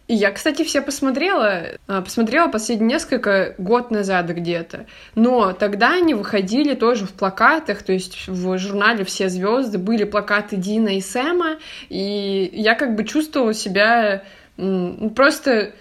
И 0.08 0.14
я, 0.14 0.30
кстати, 0.30 0.62
все 0.62 0.80
посмотрела, 0.82 1.78
а, 1.88 2.00
посмотрела 2.00 2.48
последние 2.48 2.90
несколько 2.90 3.54
год 3.58 3.90
назад 3.90 4.28
где-то. 4.28 4.86
Но 5.16 5.52
тогда 5.52 5.94
они 5.94 6.14
выходили 6.14 6.74
тоже 6.74 7.06
в 7.06 7.12
плакатах, 7.12 7.82
то 7.82 7.92
есть 7.92 8.28
в 8.28 8.56
журнале 8.56 9.04
«Все 9.04 9.28
звезды» 9.28 9.78
были 9.78 10.04
плакаты 10.04 10.56
Дина 10.56 10.96
и 10.96 11.00
Сэма, 11.00 11.58
и 11.88 12.48
я 12.52 12.76
как 12.76 12.94
бы 12.94 13.04
чувствовала 13.04 13.52
себя 13.52 14.22
ну, 14.56 15.10
просто 15.10 15.72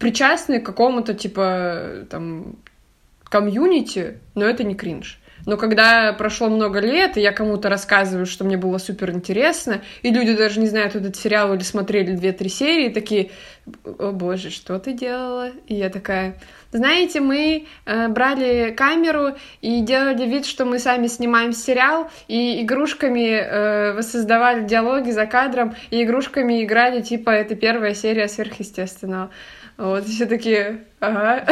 причастной 0.00 0.60
к 0.60 0.66
какому-то, 0.66 1.12
типа, 1.12 2.06
там, 2.08 2.56
комьюнити, 3.24 4.18
но 4.34 4.46
это 4.46 4.64
не 4.64 4.74
кринж. 4.74 5.20
Но 5.46 5.56
когда 5.56 6.12
прошло 6.12 6.48
много 6.48 6.80
лет, 6.80 7.16
и 7.16 7.20
я 7.20 7.32
кому-то 7.32 7.68
рассказываю, 7.68 8.26
что 8.26 8.44
мне 8.44 8.56
было 8.56 8.78
супер 8.78 9.10
интересно, 9.10 9.82
и 10.02 10.10
люди 10.10 10.34
даже 10.34 10.60
не 10.60 10.66
знают 10.66 10.94
этот 10.94 11.16
сериал 11.16 11.54
или 11.54 11.62
смотрели 11.62 12.14
две-три 12.14 12.48
серии, 12.48 12.88
такие, 12.88 13.30
о 13.98 14.12
боже, 14.12 14.50
что 14.50 14.78
ты 14.78 14.92
делала? 14.92 15.50
И 15.66 15.74
я 15.74 15.90
такая, 15.90 16.36
знаете, 16.72 17.20
мы 17.20 17.66
э, 17.84 18.08
брали 18.08 18.72
камеру 18.76 19.34
и 19.60 19.80
делали 19.80 20.26
вид, 20.26 20.46
что 20.46 20.64
мы 20.64 20.78
сами 20.78 21.06
снимаем 21.06 21.52
сериал, 21.52 22.10
и 22.26 22.62
игрушками 22.62 23.30
э, 23.30 23.92
воссоздавали 23.92 24.64
диалоги 24.64 25.10
за 25.10 25.26
кадром, 25.26 25.74
и 25.90 26.02
игрушками 26.02 26.64
играли, 26.64 27.00
типа, 27.00 27.30
это 27.30 27.54
первая 27.54 27.94
серия 27.94 28.28
сверхъестественного. 28.28 29.30
Вот, 29.76 30.04
все 30.04 30.26
такие, 30.26 30.84
ага. 31.00 31.46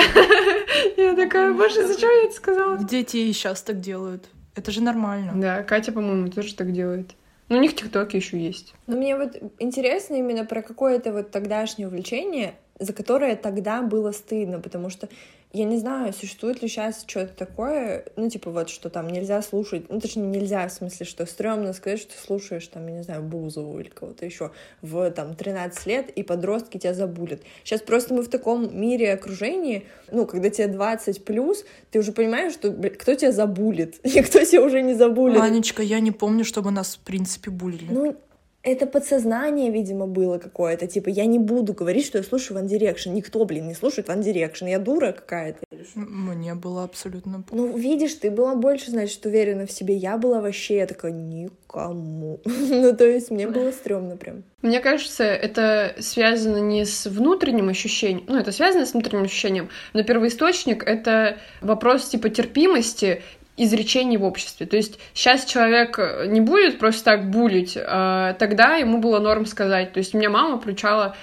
Я 0.97 1.17
такая, 1.17 1.53
боже, 1.53 1.87
зачем 1.87 2.09
я 2.09 2.25
это 2.25 2.35
сказала? 2.35 2.79
Дети 2.79 3.17
и 3.17 3.33
сейчас 3.33 3.63
так 3.63 3.81
делают. 3.81 4.29
Это 4.55 4.71
же 4.71 4.83
нормально. 4.83 5.33
Да, 5.35 5.63
Катя, 5.63 5.93
по-моему, 5.93 6.29
тоже 6.29 6.55
так 6.55 6.73
делает. 6.73 7.13
Но 7.49 7.59
у 7.59 7.61
них 7.61 7.75
ТикТоки 7.75 8.17
еще 8.17 8.39
есть. 8.39 8.75
Но 8.87 8.97
мне 8.97 9.17
вот 9.17 9.37
интересно 9.59 10.15
именно 10.15 10.45
про 10.45 10.63
какое-то 10.63 11.13
вот 11.13 11.31
тогдашнее 11.31 11.89
увлечение, 11.89 12.55
за 12.79 12.93
которое 12.93 13.37
тогда 13.37 13.83
было 13.83 14.13
стыдно, 14.13 14.61
потому 14.61 14.89
что 14.89 15.09
я 15.53 15.65
не 15.65 15.77
знаю, 15.77 16.13
существует 16.15 16.63
ли 16.63 16.69
сейчас 16.69 17.05
что-то 17.07 17.35
такое, 17.35 18.07
ну, 18.17 18.29
типа 18.31 18.51
вот, 18.51 18.71
что 18.71 18.89
там 18.89 19.09
нельзя 19.09 19.43
слушать, 19.43 19.85
ну, 19.91 20.01
точнее, 20.01 20.23
нельзя, 20.23 20.67
в 20.67 20.73
смысле, 20.73 21.05
что 21.05 21.27
стрёмно 21.27 21.75
сказать, 21.75 22.01
что 22.01 22.13
ты 22.13 22.19
слушаешь, 22.19 22.67
там, 22.69 22.87
я 22.87 22.95
не 22.95 23.03
знаю, 23.03 23.23
Бузову 23.23 23.79
или 23.79 23.89
кого-то 23.89 24.25
еще 24.25 24.51
в, 24.81 25.11
там, 25.11 25.35
13 25.35 25.87
лет, 25.87 26.11
и 26.11 26.23
подростки 26.23 26.79
тебя 26.79 26.95
забулят. 26.95 27.41
Сейчас 27.65 27.83
просто 27.83 28.15
мы 28.15 28.23
в 28.23 28.29
таком 28.29 28.75
мире 28.79 29.13
окружении, 29.13 29.87
ну, 30.11 30.27
когда 30.27 30.49
тебе 30.49 30.69
20 30.69 31.25
плюс, 31.25 31.65
ты 31.91 31.99
уже 31.99 32.13
понимаешь, 32.13 32.55
что, 32.55 32.71
блин, 32.71 32.95
кто 32.99 33.15
тебя 33.15 33.33
забулит, 33.33 33.99
и 34.05 34.23
кто 34.23 34.43
тебя 34.45 34.63
уже 34.63 34.81
не 34.81 34.95
забулит. 34.95 35.41
Анечка, 35.41 35.83
я 35.83 36.01
не 36.01 36.13
помню, 36.13 36.45
чтобы 36.45 36.71
нас, 36.71 36.97
в 36.97 37.01
принципе, 37.01 37.51
булили. 37.51 37.89
Ну, 37.91 38.17
это 38.63 38.87
подсознание, 38.87 39.71
видимо, 39.71 40.07
было 40.07 40.39
какое-то. 40.39 40.87
Типа, 40.87 41.09
я 41.09 41.27
не 41.27 41.41
буду 41.41 41.73
говорить, 41.73 42.07
что 42.07 42.19
я 42.19 42.25
слушаю 42.25 42.61
One 42.61 42.69
Direction. 42.69 43.11
Никто, 43.11 43.45
блин, 43.45 43.67
не 43.67 43.75
слушает 43.75 44.09
One 44.09 44.23
Direction. 44.23 44.69
Я 44.69 44.79
дура 44.79 45.13
какая-то. 45.13 45.61
Мне 45.97 46.55
было 46.55 46.85
абсолютно... 46.85 47.43
Ну, 47.51 47.77
видишь, 47.77 48.15
ты 48.15 48.31
была 48.31 48.55
больше, 48.55 48.91
значит, 48.91 49.25
уверена 49.27 49.67
в 49.67 49.73
себе. 49.73 49.97
Я 49.97 50.17
была 50.17 50.41
вообще, 50.41 50.77
я 50.77 50.87
такая, 50.87 51.11
никому. 51.11 52.41
ну, 52.45 52.97
то 52.97 53.05
есть, 53.05 53.33
мне 53.33 53.49
было 53.49 53.73
стрёмно 53.73 54.17
прям. 54.17 54.45
Мне 54.63 54.79
кажется, 54.79 55.25
это 55.25 55.97
связано 55.99 56.59
не 56.59 56.85
с 56.85 57.07
внутренним 57.07 57.69
ощущением, 57.69 58.25
ну, 58.29 58.39
это 58.39 58.53
связано 58.53 58.87
с 58.87 58.93
внутренним 58.93 59.25
ощущением, 59.25 59.71
но 59.93 60.05
первоисточник— 60.05 60.85
это 60.87 61.39
вопрос, 61.61 62.09
типа, 62.09 62.29
терпимости 62.29 63.23
изречений 63.57 64.17
в 64.17 64.25
обществе. 64.25 64.67
То 64.67 64.77
есть 64.77 64.99
сейчас 65.15 65.45
человек 65.45 65.99
не 66.27 66.41
будет 66.41 66.79
просто 66.79 67.05
так 67.05 67.31
булить, 67.31 67.77
а 67.77 68.35
тогда 68.35 68.77
ему 68.77 68.99
было 68.99 69.19
норм 69.19 69.47
сказать. 69.47 69.93
То 69.93 69.99
есть 69.99 70.15
меня 70.15 70.31
мама 70.31 70.59
включала 70.59 71.17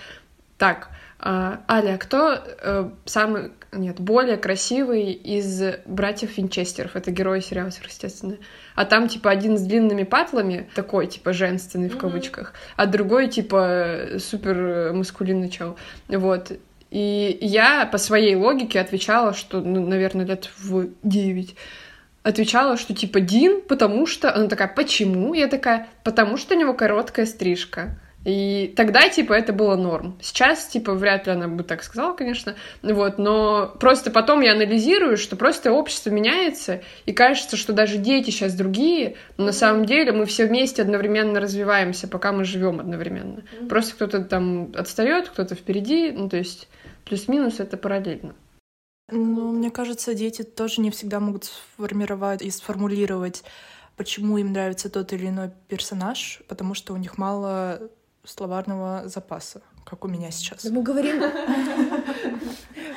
так, 0.57 0.89
а, 1.21 1.61
Аля, 1.69 1.97
кто 1.97 2.33
э, 2.33 2.89
самый, 3.03 3.51
нет, 3.73 3.99
более 3.99 4.37
красивый 4.37 5.11
из 5.11 5.61
братьев 5.85 6.37
Винчестеров? 6.37 6.95
Это 6.95 7.11
герой 7.11 7.41
сериала 7.41 7.71
«Сверхъестественное». 7.71 8.37
А 8.75 8.85
там, 8.85 9.09
типа, 9.09 9.29
один 9.29 9.57
с 9.57 9.61
длинными 9.61 10.03
патлами, 10.03 10.69
такой, 10.75 11.07
типа, 11.07 11.33
женственный 11.33 11.89
в 11.89 11.97
кавычках, 11.97 12.53
mm-hmm. 12.53 12.73
а 12.77 12.85
другой, 12.85 13.27
типа, 13.27 13.97
супер 14.19 14.93
маскулинный 14.93 15.49
чел. 15.49 15.77
Вот. 16.07 16.53
И 16.89 17.37
я 17.41 17.85
по 17.85 17.97
своей 17.97 18.35
логике 18.35 18.79
отвечала, 18.79 19.33
что, 19.33 19.59
ну, 19.59 19.85
наверное, 19.85 20.25
лет 20.25 20.49
в 20.57 20.87
девять 21.03 21.55
отвечала, 22.29 22.77
что 22.77 22.93
типа 22.93 23.19
Дин, 23.19 23.61
потому 23.61 24.05
что... 24.05 24.33
Она 24.33 24.47
такая, 24.47 24.67
почему? 24.67 25.33
Я 25.33 25.47
такая, 25.47 25.87
потому 26.03 26.37
что 26.37 26.55
у 26.55 26.57
него 26.57 26.73
короткая 26.73 27.25
стрижка. 27.25 27.99
И 28.25 28.73
тогда, 28.75 29.07
типа, 29.07 29.31
это 29.31 29.53
было 29.53 29.75
норм. 29.77 30.17
Сейчас, 30.21 30.67
типа, 30.67 30.93
вряд 30.93 31.25
ли 31.25 31.33
она 31.33 31.47
бы 31.47 31.63
так 31.63 31.81
сказала, 31.83 32.13
конечно. 32.13 32.55
Вот, 32.83 33.17
но 33.17 33.73
просто 33.79 34.11
потом 34.11 34.41
я 34.41 34.51
анализирую, 34.51 35.15
что 35.15 35.37
просто 35.37 35.71
общество 35.71 36.09
меняется, 36.09 36.81
и 37.05 37.13
кажется, 37.13 37.55
что 37.55 37.71
даже 37.71 37.97
дети 37.97 38.29
сейчас 38.29 38.55
другие, 38.55 39.15
но 39.37 39.45
на 39.45 39.51
самом 39.53 39.85
деле 39.85 40.11
мы 40.11 40.25
все 40.25 40.45
вместе 40.45 40.81
одновременно 40.81 41.39
развиваемся, 41.39 42.09
пока 42.09 42.33
мы 42.33 42.43
живем 42.43 42.81
одновременно. 42.81 43.43
Просто 43.69 43.95
кто-то 43.95 44.21
там 44.25 44.73
отстает, 44.75 45.29
кто-то 45.29 45.55
впереди, 45.55 46.11
ну, 46.11 46.27
то 46.27 46.35
есть 46.35 46.67
плюс-минус 47.05 47.61
это 47.61 47.77
параллельно. 47.77 48.35
Ну, 49.11 49.51
мне 49.51 49.71
кажется, 49.71 50.13
дети 50.13 50.43
тоже 50.43 50.81
не 50.81 50.91
всегда 50.91 51.19
могут 51.19 51.45
сформировать 51.45 52.41
и 52.41 52.51
сформулировать, 52.51 53.43
почему 53.95 54.37
им 54.37 54.53
нравится 54.53 54.89
тот 54.89 55.13
или 55.13 55.27
иной 55.27 55.51
персонаж, 55.67 56.41
потому 56.47 56.73
что 56.73 56.93
у 56.93 56.97
них 56.97 57.17
мало 57.17 57.81
словарного 58.23 59.03
запаса, 59.05 59.61
как 59.85 60.05
у 60.05 60.07
меня 60.07 60.31
сейчас. 60.31 60.63
Да 60.63 60.71
мы 60.71 60.83
говорим... 60.83 61.21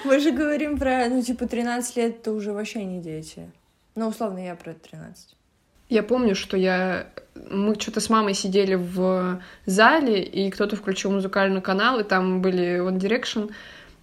Мы 0.04 0.18
же 0.18 0.32
говорим 0.32 0.78
про, 0.78 1.08
ну, 1.08 1.22
типа, 1.22 1.46
13 1.46 1.96
лет, 1.96 2.16
это 2.18 2.32
уже 2.32 2.52
вообще 2.52 2.84
не 2.84 3.00
дети. 3.00 3.50
Ну, 3.94 4.08
условно, 4.08 4.44
я 4.44 4.56
про 4.56 4.74
13. 4.74 5.36
Я 5.88 6.02
помню, 6.02 6.34
что 6.34 6.56
я... 6.56 7.06
Мы 7.50 7.78
что-то 7.78 8.00
с 8.00 8.08
мамой 8.10 8.34
сидели 8.34 8.74
в 8.74 9.40
зале, 9.66 10.22
и 10.22 10.50
кто-то 10.50 10.74
включил 10.76 11.12
музыкальный 11.12 11.60
канал, 11.60 12.00
и 12.00 12.04
там 12.04 12.42
были 12.42 12.80
One 12.80 12.98
Direction. 12.98 13.52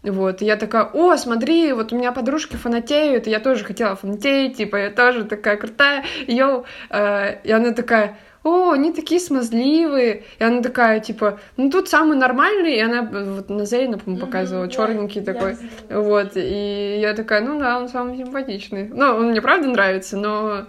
Вот, 0.04 0.42
и 0.42 0.46
я 0.46 0.56
такая, 0.56 0.86
о, 0.86 1.18
смотри, 1.18 1.74
вот 1.74 1.92
у 1.92 1.98
меня 1.98 2.12
подружки 2.14 2.56
фанатеют, 2.56 3.28
и 3.28 3.32
я 3.32 3.40
тоже 3.40 3.66
хотела 3.66 3.96
фанатеть, 3.96 4.58
типа, 4.58 4.78
я 4.78 4.90
тоже 4.92 5.26
такая 5.26 5.58
крутая, 5.58 6.06
йоу. 6.26 6.66
Э, 6.90 7.42
и 7.44 7.52
она 7.52 7.74
такая, 7.74 8.18
о, 8.44 8.72
они 8.72 8.94
такие 8.94 9.20
смазливые. 9.20 10.24
И 10.40 10.44
она 10.44 10.62
такая, 10.62 11.02
типа, 11.02 11.40
ну 11.58 11.70
тут 11.70 11.90
самый 11.90 12.18
нормальный, 12.18 12.76
и 12.76 12.80
она 12.80 13.02
вот 13.02 13.50
на 13.50 13.66
Зейна, 13.66 13.98
по-моему, 13.98 14.26
показывала, 14.26 14.66
mm-hmm, 14.66 14.72
черненький 14.72 15.22
yeah, 15.22 15.26
такой. 15.26 15.52
Yeah. 15.52 16.02
Вот, 16.02 16.32
и 16.36 17.00
я 17.02 17.14
такая, 17.14 17.42
ну 17.42 17.60
да, 17.60 17.78
он 17.78 17.90
самый 17.90 18.18
симпатичный. 18.18 18.88
Ну, 18.88 19.06
он 19.06 19.32
мне 19.32 19.42
правда 19.42 19.68
нравится, 19.68 20.16
но, 20.16 20.68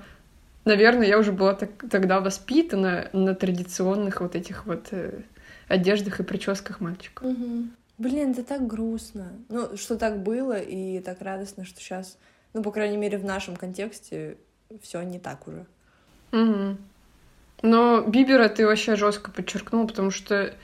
наверное, 0.64 1.07
я 1.07 1.18
уже 1.18 1.31
была 1.31 1.55
так, 1.55 1.70
тогда 1.89 2.20
воспитана 2.20 3.09
на 3.12 3.37
традиционных 3.37 4.20
вот 4.20 4.35
этих 4.35 4.66
вот 4.66 4.89
э, 4.91 5.20
одеждах 5.68 6.18
и 6.18 6.24
прическах 6.24 6.81
мальчиков. 6.81 7.28
Mm-hmm. 7.28 7.68
Блин, 8.01 8.30
это 8.30 8.42
так 8.42 8.66
грустно. 8.66 9.30
Ну, 9.51 9.76
что 9.76 9.94
так 9.98 10.22
было, 10.22 10.59
и 10.59 11.01
так 11.01 11.20
радостно, 11.20 11.66
что 11.66 11.80
сейчас, 11.80 12.16
ну, 12.55 12.62
по 12.62 12.70
крайней 12.70 12.96
мере, 12.96 13.18
в 13.18 13.26
нашем 13.26 13.57
контексте 13.57 14.38
все 14.80 15.03
не 15.03 15.18
так 15.18 15.46
уже. 15.46 15.66
Угу. 16.32 16.78
Но 17.61 18.01
Бибера 18.01 18.48
ты 18.48 18.64
вообще 18.64 18.96
жестко 18.96 19.30
подчеркнул, 19.30 19.86
потому 19.86 20.11
что 20.11 20.55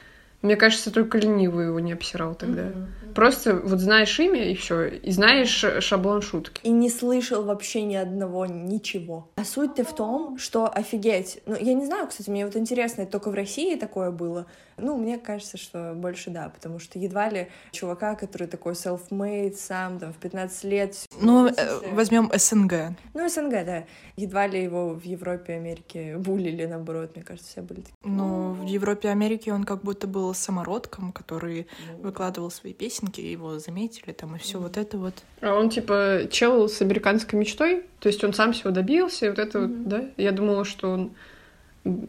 мне 0.47 0.57
кажется, 0.57 0.93
только 0.93 1.19
ленивый 1.19 1.67
его 1.67 1.81
не 1.81 1.93
обсирал 1.93 2.35
тогда. 2.35 2.63
Mm-hmm. 2.63 3.13
Просто 3.17 3.57
вот 3.57 3.81
знаешь 3.81 4.21
имя 4.21 4.51
и 4.51 4.55
все, 4.55 4.89
и 4.89 5.11
знаешь 5.11 5.65
шаблон 5.81 6.23
шутки. 6.23 6.61
И 6.63 6.71
не 6.71 6.91
слышал 6.91 7.43
вообще 7.45 7.83
ни 7.83 7.95
одного 7.95 8.47
ничего. 8.47 9.31
А 9.37 9.45
суть-то 9.45 9.85
в 9.85 9.95
том, 9.95 10.39
что 10.39 10.69
офигеть. 10.69 11.41
Ну, 11.47 11.57
я 11.59 11.75
не 11.75 11.87
знаю, 11.87 12.09
кстати, 12.09 12.31
мне 12.31 12.45
вот 12.45 12.57
интересно, 12.57 13.03
это 13.03 13.13
только 13.13 13.31
в 13.31 13.35
России 13.35 13.75
такое 13.75 14.11
было. 14.11 14.47
Ну, 14.77 14.99
мне 14.99 15.17
кажется, 15.17 15.57
что 15.57 15.95
больше 15.95 16.29
да, 16.31 16.51
потому 16.51 16.79
что 16.79 16.99
едва 16.99 17.31
ли 17.31 17.49
чувака, 17.71 18.15
который 18.15 18.47
такой 18.47 18.75
self-made, 18.75 19.57
сам 19.57 19.99
там 19.99 20.13
в 20.13 20.17
15 20.17 20.65
лет... 20.65 20.97
Ну, 21.19 21.47
э, 21.47 21.55
возьмем 21.93 22.31
СНГ. 22.35 22.95
Ну, 23.15 23.29
СНГ, 23.29 23.65
да. 23.65 23.85
Едва 24.17 24.47
ли 24.47 24.63
его 24.63 24.91
в 24.91 25.03
Европе 25.05 25.55
и 25.55 25.57
Америке 25.57 26.19
булили, 26.19 26.67
наоборот, 26.67 27.13
мне 27.15 27.25
кажется, 27.25 27.51
все 27.51 27.63
были 27.63 27.81
такие. 27.81 27.97
Ну, 28.05 28.53
в 28.53 28.67
Европе 28.67 29.09
и 29.09 29.11
Америке 29.11 29.55
он 29.55 29.65
как 29.65 29.83
будто 29.83 30.07
был 30.07 30.35
самородком, 30.37 31.13
который 31.13 31.67
ну. 31.93 32.03
выкладывал 32.03 32.51
свои 32.51 32.73
песенки, 32.73 33.21
его 33.21 33.59
заметили 33.59 34.13
там, 34.13 34.37
и 34.37 34.39
все 34.39 34.59
вот 34.59 34.77
это 34.77 34.99
вот. 34.99 35.15
А 35.41 35.55
он, 35.55 35.71
типа, 35.71 36.23
чел 36.31 36.69
с 36.69 36.81
американской 36.83 37.39
мечтой? 37.39 37.85
То 38.01 38.09
есть 38.09 38.23
он 38.25 38.33
сам 38.35 38.53
всего 38.53 38.71
добился, 38.71 39.27
и 39.27 39.29
вот 39.29 39.39
это 39.39 39.59
mm-hmm. 39.59 39.77
вот, 39.77 39.89
да? 39.89 40.05
Я 40.17 40.33
думала, 40.33 40.65
что 40.65 40.91
он 40.91 41.13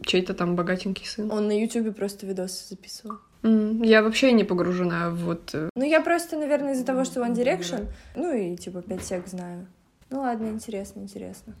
чей-то 0.04 0.34
там 0.34 0.56
богатенький 0.56 1.06
сын. 1.06 1.30
Он 1.30 1.46
на 1.46 1.58
Ютубе 1.60 1.92
просто 1.92 2.26
видосы 2.26 2.68
записывал. 2.68 3.18
Mm, 3.42 3.86
я 3.86 4.02
вообще 4.02 4.32
не 4.32 4.44
погружена 4.44 5.10
в 5.10 5.16
вот... 5.24 5.50
Э, 5.54 5.70
ну, 5.74 5.84
я 5.84 6.00
просто, 6.00 6.36
наверное, 6.36 6.72
из-за 6.72 6.84
того, 6.84 7.04
что 7.04 7.20
One 7.20 7.34
Direction, 7.34 7.86
ну 8.16 8.34
и, 8.34 8.56
типа, 8.56 8.82
пять 8.82 9.04
сек 9.04 9.26
знаю. 9.28 9.68
Ну, 10.10 10.20
ладно, 10.20 10.48
интересно, 10.48 11.00
интересно. 11.00 11.54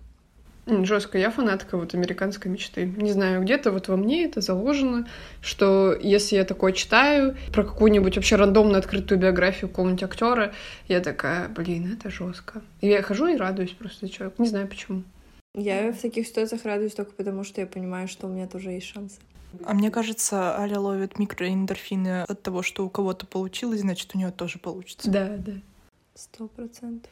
Жестко, 0.68 1.18
я 1.18 1.30
фанатка 1.30 1.76
вот 1.76 1.94
американской 1.94 2.50
мечты. 2.50 2.84
Не 2.84 3.12
знаю, 3.12 3.42
где-то 3.42 3.72
вот 3.72 3.88
во 3.88 3.96
мне 3.96 4.24
это 4.24 4.40
заложено, 4.40 5.06
что 5.40 5.94
если 5.94 6.36
я 6.36 6.44
такое 6.44 6.72
читаю 6.72 7.36
про 7.52 7.64
какую-нибудь 7.64 8.16
вообще 8.16 8.36
рандомно 8.36 8.78
открытую 8.78 9.18
биографию 9.18 9.70
какого-нибудь 9.70 10.02
актера, 10.02 10.52
я 10.86 11.00
такая, 11.00 11.48
блин, 11.48 11.96
это 11.98 12.10
жестко. 12.10 12.62
И 12.80 12.88
я 12.88 13.02
хожу 13.02 13.26
и 13.26 13.36
радуюсь 13.36 13.72
просто 13.72 14.08
человек. 14.08 14.38
Не 14.38 14.48
знаю 14.48 14.68
почему. 14.68 15.04
Я 15.54 15.92
в 15.92 15.98
таких 15.98 16.26
ситуациях 16.26 16.64
радуюсь 16.64 16.94
только 16.94 17.12
потому, 17.12 17.44
что 17.44 17.60
я 17.60 17.66
понимаю, 17.66 18.06
что 18.06 18.26
у 18.26 18.30
меня 18.30 18.46
тоже 18.46 18.70
есть 18.70 18.86
шансы. 18.86 19.18
А 19.64 19.72
мне 19.72 19.90
кажется, 19.90 20.58
Аля 20.58 20.78
ловит 20.78 21.18
микроэндорфины 21.18 22.22
от 22.22 22.42
того, 22.42 22.62
что 22.62 22.84
у 22.84 22.90
кого-то 22.90 23.26
получилось, 23.26 23.80
значит, 23.80 24.14
у 24.14 24.18
нее 24.18 24.30
тоже 24.30 24.58
получится. 24.58 25.10
Да, 25.10 25.36
да. 25.38 25.52
Сто 26.14 26.48
процентов. 26.48 27.10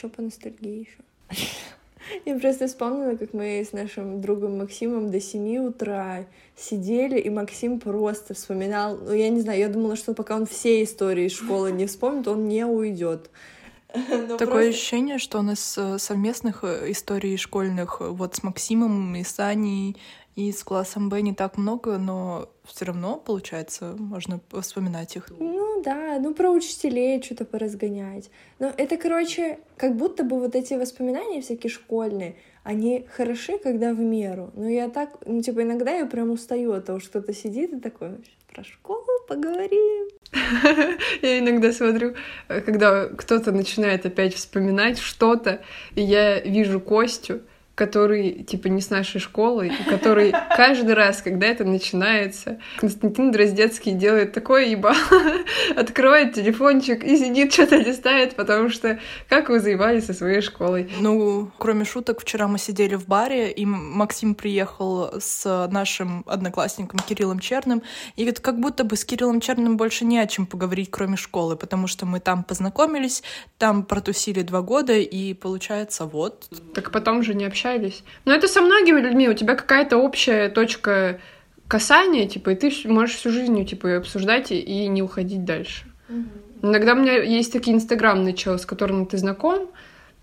Что 0.00 0.08
по 0.08 0.22
ностальгии 0.22 0.88
еще? 0.88 1.42
Я 2.24 2.38
просто 2.38 2.68
вспомнила, 2.68 3.16
как 3.16 3.34
мы 3.34 3.60
с 3.60 3.72
нашим 3.72 4.22
другом 4.22 4.56
Максимом 4.56 5.10
до 5.10 5.20
7 5.20 5.58
утра 5.58 6.24
сидели, 6.56 7.20
и 7.20 7.28
Максим 7.28 7.78
просто 7.78 8.32
вспоминал, 8.32 8.96
ну, 8.96 9.12
я 9.12 9.28
не 9.28 9.42
знаю, 9.42 9.58
я 9.58 9.68
думала, 9.68 9.96
что 9.96 10.14
пока 10.14 10.36
он 10.36 10.46
все 10.46 10.82
истории 10.82 11.28
школы 11.28 11.70
не 11.70 11.84
вспомнит, 11.84 12.28
он 12.28 12.48
не 12.48 12.64
уйдет. 12.64 13.28
Такое 13.92 14.38
просто... 14.38 14.68
ощущение, 14.70 15.18
что 15.18 15.40
у 15.40 15.42
нас 15.42 15.76
э, 15.76 15.98
совместных 15.98 16.64
э, 16.64 16.90
историй 16.92 17.36
школьных 17.36 17.98
э, 18.00 18.08
вот 18.08 18.36
с 18.36 18.42
Максимом 18.42 19.14
и 19.16 19.22
с 19.22 19.38
Аней 19.38 19.98
и 20.40 20.52
с 20.52 20.64
классом 20.64 21.10
Б 21.10 21.20
не 21.20 21.34
так 21.34 21.58
много, 21.58 21.98
но 21.98 22.48
все 22.64 22.86
равно, 22.86 23.16
получается, 23.16 23.94
можно 23.98 24.40
вспоминать 24.60 25.16
их. 25.16 25.28
Ну 25.38 25.82
да, 25.82 26.18
ну 26.18 26.32
про 26.34 26.50
учителей 26.50 27.22
что-то 27.22 27.44
поразгонять. 27.44 28.30
Но 28.58 28.72
это, 28.74 28.96
короче, 28.96 29.58
как 29.76 29.96
будто 29.96 30.24
бы 30.24 30.38
вот 30.38 30.54
эти 30.54 30.74
воспоминания 30.74 31.42
всякие 31.42 31.70
школьные, 31.70 32.36
они 32.62 33.06
хороши, 33.14 33.58
когда 33.58 33.92
в 33.92 34.00
меру. 34.00 34.50
Но 34.54 34.68
я 34.68 34.88
так, 34.88 35.18
ну 35.26 35.42
типа 35.42 35.62
иногда 35.62 35.90
я 35.92 36.06
прям 36.06 36.30
устаю 36.30 36.72
от 36.72 36.86
того, 36.86 37.00
что 37.00 37.10
кто-то 37.10 37.34
сидит 37.34 37.74
и 37.74 37.80
такой, 37.80 38.10
про 38.52 38.64
школу 38.64 39.06
поговорим. 39.28 40.08
Я 41.22 41.38
иногда 41.38 41.72
смотрю, 41.72 42.14
когда 42.46 43.06
кто-то 43.06 43.52
начинает 43.52 44.06
опять 44.06 44.34
вспоминать 44.34 44.98
что-то, 44.98 45.62
и 45.94 46.02
я 46.02 46.40
вижу 46.40 46.80
Костю, 46.80 47.40
который, 47.80 48.44
типа, 48.44 48.66
не 48.66 48.82
с 48.82 48.90
нашей 48.90 49.22
школы, 49.22 49.72
который 49.88 50.34
каждый 50.54 50.94
раз, 50.94 51.22
когда 51.22 51.46
это 51.46 51.64
начинается, 51.64 52.58
Константин 52.76 53.32
Дроздецкий 53.32 53.92
делает 53.92 54.34
такое 54.34 54.66
ебало, 54.66 54.94
открывает 55.76 56.34
телефончик 56.34 57.02
и 57.02 57.16
сидит, 57.16 57.54
что-то 57.54 57.76
листает, 57.76 58.36
потому 58.36 58.68
что 58.68 58.98
как 59.30 59.48
вы 59.48 59.60
заебались 59.60 60.04
со 60.04 60.12
своей 60.12 60.42
школой? 60.42 60.90
Ну, 61.00 61.50
кроме 61.56 61.86
шуток, 61.86 62.20
вчера 62.20 62.48
мы 62.48 62.58
сидели 62.58 62.96
в 62.96 63.08
баре, 63.08 63.50
и 63.50 63.64
Максим 63.64 64.34
приехал 64.34 65.18
с 65.18 65.66
нашим 65.70 66.22
одноклассником 66.26 67.00
Кириллом 67.08 67.38
Черным, 67.38 67.82
и 68.14 68.26
вот 68.26 68.40
как 68.40 68.60
будто 68.60 68.84
бы 68.84 68.96
с 68.96 69.06
Кириллом 69.06 69.40
Черным 69.40 69.78
больше 69.78 70.04
не 70.04 70.18
о 70.18 70.26
чем 70.26 70.44
поговорить, 70.44 70.90
кроме 70.90 71.16
школы, 71.16 71.56
потому 71.56 71.86
что 71.86 72.04
мы 72.04 72.20
там 72.20 72.44
познакомились, 72.44 73.22
там 73.56 73.84
протусили 73.84 74.42
два 74.42 74.60
года, 74.60 74.98
и 74.98 75.32
получается 75.32 76.04
вот. 76.04 76.46
Так 76.74 76.90
потом 76.90 77.22
же 77.22 77.32
не 77.32 77.46
общались 77.46 77.69
общались. 77.70 78.02
Но 78.24 78.32
это 78.32 78.48
со 78.48 78.60
многими 78.60 79.00
людьми. 79.00 79.28
У 79.28 79.34
тебя 79.34 79.54
какая-то 79.54 79.96
общая 79.96 80.48
точка 80.48 81.20
касания, 81.68 82.26
типа, 82.26 82.50
и 82.50 82.54
ты 82.56 82.72
можешь 82.88 83.16
всю 83.16 83.30
жизнь, 83.30 83.64
типа, 83.64 83.96
обсуждать 83.96 84.50
и 84.50 84.88
не 84.88 85.02
уходить 85.02 85.44
дальше. 85.44 85.84
Угу. 86.08 86.68
Иногда 86.68 86.94
у 86.94 86.96
меня 86.96 87.22
есть 87.22 87.52
такие 87.52 87.76
инстаграмные 87.76 88.34
челы, 88.34 88.58
с 88.58 88.66
которыми 88.66 89.04
ты 89.04 89.16
знаком, 89.16 89.70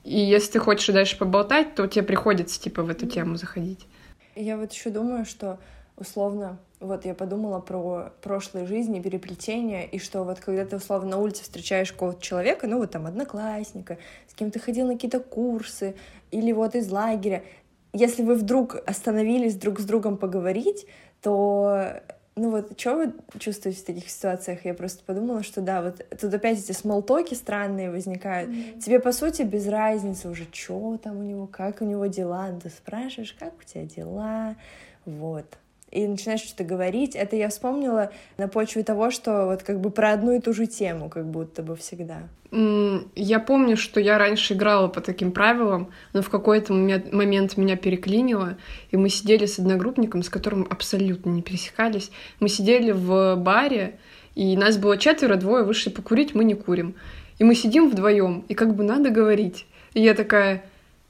и 0.03 0.19
если 0.19 0.53
ты 0.53 0.59
хочешь 0.59 0.93
дальше 0.93 1.17
поболтать, 1.17 1.75
то 1.75 1.87
тебе 1.87 2.03
приходится, 2.03 2.61
типа, 2.61 2.83
в 2.83 2.89
эту 2.89 3.07
тему 3.07 3.37
заходить. 3.37 3.85
Я 4.35 4.57
вот 4.57 4.71
еще 4.71 4.89
думаю, 4.89 5.25
что 5.25 5.59
условно, 5.95 6.59
вот 6.79 7.05
я 7.05 7.15
подумала 7.15 7.59
про 7.59 8.11
прошлые 8.21 8.67
жизни, 8.67 9.01
переплетения, 9.01 9.83
и 9.83 9.99
что 9.99 10.23
вот 10.23 10.39
когда 10.39 10.65
ты 10.65 10.75
условно 10.75 11.11
на 11.11 11.17
улице 11.17 11.43
встречаешь 11.43 11.91
какого-то 11.91 12.21
человека, 12.21 12.67
ну 12.67 12.77
вот 12.77 12.91
там 12.91 13.07
одноклассника, 13.07 13.97
с 14.27 14.33
кем 14.33 14.51
ты 14.51 14.59
ходил 14.59 14.87
на 14.87 14.93
какие-то 14.93 15.19
курсы, 15.19 15.95
или 16.31 16.51
вот 16.51 16.75
из 16.75 16.91
лагеря, 16.91 17.43
если 17.93 18.21
вы 18.21 18.35
вдруг 18.35 18.75
остановились 18.85 19.55
друг 19.55 19.79
с 19.79 19.85
другом 19.85 20.17
поговорить, 20.17 20.85
то 21.21 22.01
ну 22.35 22.51
вот, 22.51 22.79
что 22.79 22.95
вы 22.95 23.13
чувствуете 23.39 23.81
в 23.81 23.85
таких 23.85 24.09
ситуациях? 24.11 24.63
Я 24.63 24.75
просто 24.75 25.03
подумала, 25.03 25.41
что 25.41 25.61
да, 25.61 25.81
вот 25.81 26.05
тут 26.21 26.31
опять 26.31 26.59
эти 26.59 26.71
смолтоки 26.71 27.33
странные 27.33 27.89
возникают. 27.89 28.51
Mm-hmm. 28.51 28.79
Тебе, 28.79 28.99
по 28.99 29.11
сути, 29.11 29.41
без 29.41 29.67
разницы 29.67 30.29
уже, 30.29 30.45
что 30.51 30.99
там 31.03 31.17
у 31.17 31.23
него, 31.23 31.47
как 31.47 31.81
у 31.81 31.85
него 31.85 32.05
дела. 32.05 32.49
Ну, 32.51 32.59
ты 32.59 32.69
спрашиваешь, 32.69 33.35
как 33.39 33.53
у 33.59 33.63
тебя 33.63 33.85
дела, 33.85 34.55
вот 35.05 35.47
и 35.91 36.07
начинаешь 36.07 36.41
что-то 36.41 36.63
говорить. 36.63 37.15
Это 37.15 37.35
я 37.35 37.49
вспомнила 37.49 38.11
на 38.37 38.47
почве 38.47 38.83
того, 38.83 39.11
что 39.11 39.45
вот 39.45 39.63
как 39.63 39.79
бы 39.79 39.89
про 39.89 40.11
одну 40.11 40.33
и 40.33 40.39
ту 40.39 40.53
же 40.53 40.67
тему, 40.67 41.09
как 41.09 41.25
будто 41.25 41.63
бы 41.63 41.75
всегда. 41.75 42.27
Я 43.15 43.39
помню, 43.39 43.75
что 43.75 43.99
я 43.99 44.17
раньше 44.17 44.53
играла 44.53 44.87
по 44.87 45.01
таким 45.01 45.31
правилам, 45.33 45.91
но 46.13 46.21
в 46.21 46.29
какой-то 46.29 46.73
момент 46.73 47.57
меня 47.57 47.75
переклинило, 47.75 48.57
и 48.91 48.97
мы 48.97 49.09
сидели 49.09 49.45
с 49.45 49.59
одногруппником, 49.59 50.23
с 50.23 50.29
которым 50.29 50.65
абсолютно 50.69 51.29
не 51.29 51.41
пересекались. 51.41 52.09
Мы 52.39 52.47
сидели 52.47 52.91
в 52.91 53.35
баре, 53.35 53.99
и 54.35 54.55
нас 54.55 54.77
было 54.77 54.97
четверо, 54.97 55.35
двое 55.35 55.65
вышли 55.65 55.89
покурить, 55.89 56.35
мы 56.35 56.45
не 56.45 56.53
курим. 56.53 56.95
И 57.37 57.43
мы 57.43 57.53
сидим 57.53 57.89
вдвоем, 57.89 58.45
и 58.47 58.53
как 58.53 58.75
бы 58.75 58.83
надо 58.83 59.09
говорить. 59.09 59.65
И 59.93 60.01
я 60.01 60.13
такая, 60.13 60.63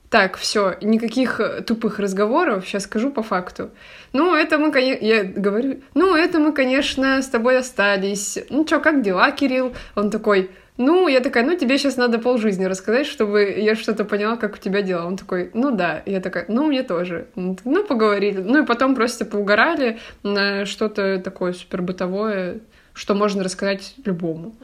Так, 0.09 0.37
все, 0.37 0.75
никаких 0.81 1.41
э, 1.41 1.61
тупых 1.63 1.99
разговоров, 1.99 2.65
сейчас 2.65 2.83
скажу 2.83 3.11
по 3.11 3.23
факту. 3.23 3.71
Ну, 4.13 4.33
это 4.33 4.57
мы, 4.57 4.71
конечно, 4.71 5.05
я 5.05 5.23
говорю, 5.23 5.81
ну, 5.95 6.15
это 6.15 6.39
мы, 6.39 6.53
конечно, 6.53 7.21
с 7.21 7.27
тобой 7.27 7.57
остались. 7.57 8.39
Ну, 8.49 8.65
что, 8.65 8.79
как 8.79 9.01
дела, 9.01 9.31
Кирилл? 9.31 9.73
Он 9.95 10.09
такой, 10.09 10.51
ну, 10.77 11.09
я 11.09 11.19
такая, 11.19 11.43
ну, 11.43 11.57
тебе 11.57 11.77
сейчас 11.77 11.97
надо 11.97 12.19
полжизни 12.19 12.63
рассказать, 12.65 13.05
чтобы 13.05 13.53
я 13.57 13.75
что-то 13.75 14.05
поняла, 14.05 14.37
как 14.37 14.53
у 14.53 14.57
тебя 14.57 14.81
дела. 14.81 15.05
Он 15.05 15.17
такой, 15.17 15.51
ну 15.53 15.71
да. 15.71 16.03
Я 16.05 16.21
такая, 16.21 16.45
ну, 16.47 16.67
мне 16.67 16.83
тоже. 16.83 17.27
Ну, 17.35 17.83
поговорили. 17.83 18.39
Ну, 18.41 18.63
и 18.63 18.65
потом 18.65 18.95
просто 18.95 19.25
поугорали 19.25 19.99
на 20.23 20.65
что-то 20.65 21.19
такое 21.19 21.51
супер 21.51 21.81
бытовое, 21.81 22.59
что 22.93 23.13
можно 23.13 23.43
рассказать 23.43 23.95
любому. 24.05 24.55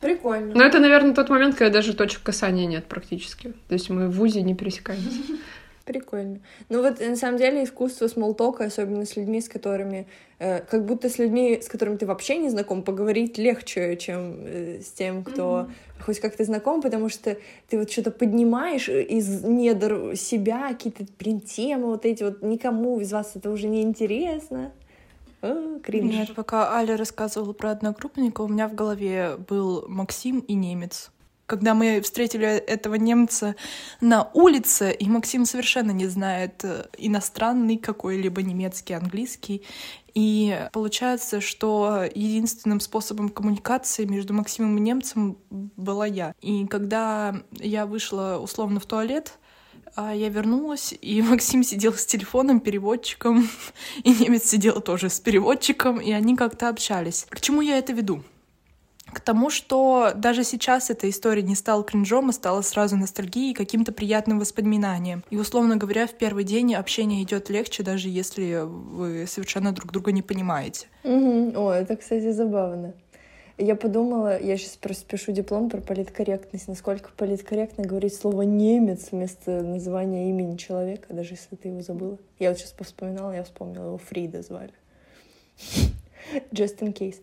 Прикольно. 0.00 0.54
Но 0.54 0.64
это, 0.64 0.80
наверное, 0.80 1.14
тот 1.14 1.28
момент, 1.28 1.56
когда 1.56 1.70
даже 1.70 1.94
точек 1.94 2.22
касания 2.22 2.66
нет 2.66 2.86
практически. 2.86 3.52
То 3.68 3.74
есть 3.74 3.90
мы 3.90 4.08
в 4.08 4.12
ВУЗе 4.12 4.42
не 4.42 4.54
пересекаемся. 4.54 5.20
Прикольно. 5.84 6.40
Ну 6.68 6.82
вот, 6.82 7.00
на 7.00 7.16
самом 7.16 7.36
деле, 7.36 7.64
искусство 7.64 8.06
смолтока, 8.06 8.64
особенно 8.64 9.04
с 9.04 9.16
людьми, 9.16 9.40
с 9.40 9.48
которыми... 9.48 10.06
Э, 10.38 10.60
как 10.60 10.84
будто 10.84 11.08
с 11.08 11.18
людьми, 11.18 11.60
с 11.60 11.68
которыми 11.68 11.96
ты 11.96 12.06
вообще 12.06 12.38
не 12.38 12.48
знаком, 12.48 12.82
поговорить 12.82 13.38
легче, 13.38 13.96
чем 13.96 14.36
э, 14.38 14.80
с 14.82 14.92
тем, 14.92 15.24
кто 15.24 15.42
mm-hmm. 15.42 16.02
хоть 16.02 16.20
как-то 16.20 16.44
знаком, 16.44 16.80
потому 16.80 17.08
что 17.08 17.36
ты 17.68 17.78
вот 17.78 17.90
что-то 17.90 18.10
поднимаешь 18.10 18.88
из 18.88 19.42
недр 19.42 20.16
себя, 20.16 20.68
какие-то, 20.68 21.04
блин, 21.18 21.40
темы 21.40 21.86
вот 21.86 22.06
эти 22.06 22.22
вот, 22.22 22.42
никому 22.42 23.00
из 23.00 23.12
вас 23.12 23.32
это 23.34 23.50
уже 23.50 23.66
не 23.66 23.82
интересно. 23.82 24.72
О, 25.42 25.78
кринж. 25.80 26.12
Нет, 26.12 26.34
пока 26.34 26.74
Аля 26.74 26.96
рассказывала 26.96 27.52
про 27.52 27.70
одногруппника, 27.70 28.42
у 28.42 28.48
меня 28.48 28.68
в 28.68 28.74
голове 28.74 29.36
был 29.36 29.84
Максим 29.88 30.40
и 30.40 30.54
немец 30.54 31.10
когда 31.50 31.74
мы 31.74 32.00
встретили 32.00 32.46
этого 32.46 32.94
немца 32.94 33.56
на 34.00 34.30
улице, 34.34 34.92
и 34.92 35.08
Максим 35.08 35.44
совершенно 35.44 35.90
не 35.90 36.06
знает 36.06 36.62
э, 36.62 36.86
иностранный 36.96 37.76
какой-либо 37.76 38.40
немецкий, 38.40 38.94
английский. 38.94 39.64
И 40.14 40.68
получается, 40.72 41.40
что 41.40 42.04
единственным 42.14 42.78
способом 42.78 43.30
коммуникации 43.30 44.04
между 44.04 44.32
Максимом 44.32 44.78
и 44.78 44.80
немцем 44.80 45.38
была 45.50 46.06
я. 46.06 46.36
И 46.40 46.68
когда 46.68 47.34
я 47.50 47.84
вышла 47.84 48.38
условно 48.40 48.78
в 48.78 48.86
туалет, 48.86 49.36
я 49.96 50.28
вернулась, 50.28 50.94
и 51.00 51.22
Максим 51.30 51.62
сидел 51.62 51.94
с 51.94 52.06
телефоном, 52.06 52.60
переводчиком, 52.60 53.48
и 54.04 54.12
немец 54.12 54.44
сидел 54.44 54.80
тоже 54.80 55.10
с 55.10 55.20
переводчиком, 55.20 56.00
и 56.00 56.12
они 56.12 56.36
как-то 56.36 56.68
общались. 56.68 57.26
К 57.28 57.40
чему 57.40 57.60
я 57.60 57.78
это 57.78 57.92
веду? 57.92 58.22
к 59.12 59.20
тому, 59.20 59.50
что 59.50 60.12
даже 60.14 60.44
сейчас 60.44 60.90
эта 60.90 61.08
история 61.10 61.42
не 61.42 61.54
стала 61.54 61.82
кринжом, 61.82 62.30
а 62.30 62.32
стала 62.32 62.62
сразу 62.62 62.96
ностальгией, 62.96 63.54
каким-то 63.54 63.92
приятным 63.92 64.38
воспоминанием. 64.38 65.24
И, 65.30 65.36
условно 65.36 65.76
говоря, 65.76 66.06
в 66.06 66.12
первый 66.12 66.44
день 66.44 66.74
общение 66.74 67.22
идет 67.22 67.50
легче, 67.50 67.82
даже 67.82 68.08
если 68.08 68.62
вы 68.64 69.26
совершенно 69.26 69.72
друг 69.72 69.92
друга 69.92 70.12
не 70.12 70.22
понимаете. 70.22 70.86
Угу. 71.04 71.52
О, 71.56 71.72
это, 71.72 71.96
кстати, 71.96 72.30
забавно. 72.30 72.94
Я 73.62 73.76
подумала, 73.76 74.40
я 74.40 74.56
сейчас 74.56 74.78
просто 74.78 75.04
пишу 75.04 75.32
диплом 75.32 75.68
про 75.68 75.82
политкорректность, 75.82 76.66
насколько 76.66 77.10
политкорректно 77.14 77.84
говорить 77.84 78.14
слово 78.14 78.40
«немец» 78.40 79.08
вместо 79.12 79.62
названия 79.62 80.30
имени 80.30 80.56
человека, 80.56 81.12
даже 81.12 81.34
если 81.34 81.56
ты 81.56 81.68
его 81.68 81.82
забыла. 81.82 82.16
Я 82.38 82.48
вот 82.48 82.58
сейчас 82.58 82.74
вспоминала, 82.80 83.32
я 83.32 83.44
вспомнила, 83.44 83.88
его 83.88 83.98
Фрида 83.98 84.40
звали. 84.40 84.72
Just 86.52 86.78
in 86.78 86.94
case. 86.94 87.16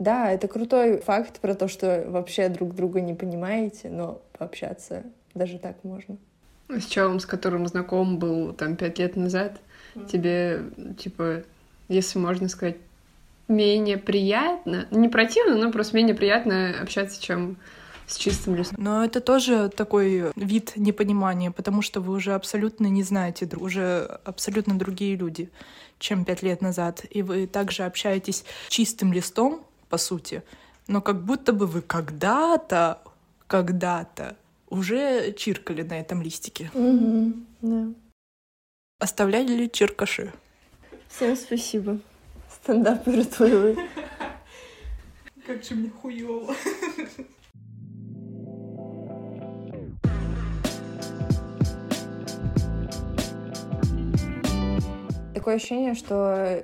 Да, 0.00 0.32
это 0.32 0.48
крутой 0.48 0.98
факт 0.98 1.38
про 1.38 1.54
то, 1.54 1.68
что 1.68 2.04
вообще 2.08 2.48
друг 2.48 2.74
друга 2.74 3.00
не 3.00 3.14
понимаете, 3.14 3.88
но 3.88 4.20
пообщаться 4.36 5.04
даже 5.32 5.60
так 5.60 5.76
можно. 5.84 6.16
С 6.70 6.86
человеком, 6.86 7.20
с 7.20 7.26
которым 7.26 7.68
знаком 7.68 8.18
был 8.18 8.52
там 8.52 8.74
пять 8.74 8.98
лет 8.98 9.14
назад, 9.14 9.60
mm. 9.94 10.10
тебе, 10.10 10.62
типа, 10.98 11.44
если 11.86 12.18
можно 12.18 12.48
сказать, 12.48 12.78
менее 13.48 13.98
приятно, 13.98 14.86
не 14.90 15.08
противно, 15.08 15.56
но 15.56 15.70
просто 15.70 15.96
менее 15.96 16.14
приятно 16.14 16.80
общаться, 16.80 17.20
чем 17.20 17.56
с 18.06 18.16
чистым 18.16 18.54
листом. 18.54 18.76
Но 18.82 19.04
это 19.04 19.20
тоже 19.20 19.68
такой 19.68 20.32
вид 20.36 20.72
непонимания, 20.76 21.50
потому 21.50 21.82
что 21.82 22.00
вы 22.00 22.14
уже 22.14 22.34
абсолютно 22.34 22.86
не 22.86 23.02
знаете, 23.02 23.48
уже 23.56 24.18
абсолютно 24.24 24.78
другие 24.78 25.16
люди, 25.16 25.50
чем 25.98 26.24
пять 26.24 26.42
лет 26.42 26.60
назад. 26.60 27.04
И 27.10 27.22
вы 27.22 27.46
также 27.46 27.84
общаетесь 27.84 28.44
чистым 28.68 29.12
листом, 29.12 29.64
по 29.88 29.98
сути, 29.98 30.42
но 30.86 31.00
как 31.00 31.24
будто 31.24 31.52
бы 31.52 31.66
вы 31.66 31.82
когда-то, 31.82 33.00
когда-то 33.46 34.36
уже 34.68 35.32
чиркали 35.32 35.82
на 35.82 36.00
этом 36.00 36.20
листике. 36.20 36.70
Угу, 36.74 37.32
да. 37.62 37.86
Оставляли 38.98 39.52
ли 39.52 39.70
черкаши? 39.70 40.32
Всем 41.08 41.36
спасибо. 41.36 41.98
Стендаперы 42.64 43.24
твои. 43.24 43.76
Как 45.46 45.62
же 45.62 45.74
мне 45.74 45.90
хуёво. 45.90 46.54
Такое 55.34 55.56
ощущение, 55.56 55.92
что 55.94 56.62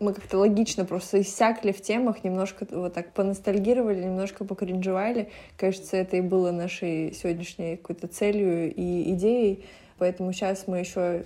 мы 0.00 0.12
как-то 0.12 0.36
логично 0.36 0.84
просто 0.84 1.22
иссякли 1.22 1.72
в 1.72 1.80
темах, 1.80 2.24
немножко 2.24 2.66
вот 2.70 2.92
так 2.92 3.14
поностальгировали, 3.14 4.04
немножко 4.04 4.44
покринжевали. 4.44 5.30
Кажется, 5.56 5.96
это 5.96 6.18
и 6.18 6.20
было 6.20 6.50
нашей 6.50 7.14
сегодняшней 7.14 7.78
какой-то 7.78 8.06
целью 8.06 8.70
и 8.74 9.14
идеей. 9.14 9.64
Поэтому 9.96 10.30
сейчас 10.34 10.66
мы 10.66 10.80
еще 10.80 11.24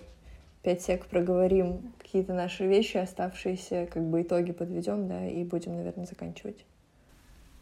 пять 0.62 0.82
сек 0.82 1.06
проговорим 1.06 1.92
какие-то 2.00 2.34
наши 2.34 2.66
вещи, 2.66 2.96
оставшиеся, 2.96 3.88
как 3.92 4.02
бы 4.02 4.22
итоги 4.22 4.52
подведем, 4.52 5.08
да, 5.08 5.26
и 5.26 5.44
будем, 5.44 5.76
наверное, 5.76 6.06
заканчивать. 6.06 6.64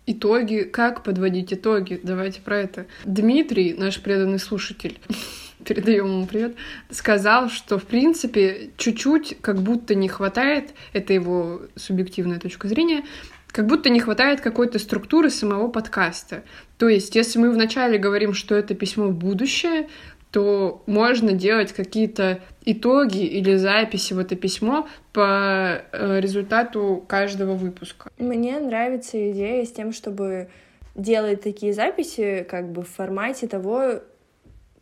Итоги? 0.06 0.62
Как 0.62 1.02
подводить 1.02 1.52
итоги? 1.52 2.00
Давайте 2.02 2.40
про 2.40 2.58
это. 2.58 2.86
Дмитрий, 3.04 3.74
наш 3.74 4.02
преданный 4.02 4.38
слушатель, 4.38 4.98
передаем 5.64 6.06
ему 6.06 6.26
привет, 6.26 6.56
сказал, 6.90 7.48
что, 7.48 7.78
в 7.78 7.84
принципе, 7.84 8.70
чуть-чуть 8.76 9.38
как 9.40 9.60
будто 9.62 9.94
не 9.94 10.08
хватает, 10.08 10.74
это 10.92 11.12
его 11.12 11.62
субъективная 11.76 12.40
точка 12.40 12.68
зрения, 12.68 13.04
как 13.46 13.66
будто 13.66 13.88
не 13.90 14.00
хватает 14.00 14.40
какой-то 14.40 14.78
структуры 14.78 15.30
самого 15.30 15.68
подкаста. 15.68 16.44
То 16.78 16.88
есть, 16.88 17.14
если 17.14 17.38
мы 17.38 17.50
вначале 17.50 17.98
говорим, 17.98 18.32
что 18.32 18.54
это 18.54 18.74
письмо 18.74 19.08
в 19.08 19.14
будущее, 19.14 19.88
то 20.30 20.82
можно 20.86 21.32
делать 21.32 21.72
какие-то 21.72 22.40
итоги 22.64 23.24
или 23.24 23.56
записи 23.56 24.12
в 24.12 24.18
это 24.18 24.36
письмо 24.36 24.88
по 25.12 25.82
э, 25.92 26.20
результату 26.20 27.04
каждого 27.08 27.54
выпуска. 27.54 28.10
Мне 28.18 28.58
нравится 28.60 29.30
идея 29.32 29.64
с 29.64 29.72
тем, 29.72 29.92
чтобы 29.92 30.48
делать 30.94 31.42
такие 31.42 31.72
записи 31.72 32.46
как 32.48 32.70
бы 32.70 32.82
в 32.82 32.88
формате 32.88 33.48
того, 33.48 34.00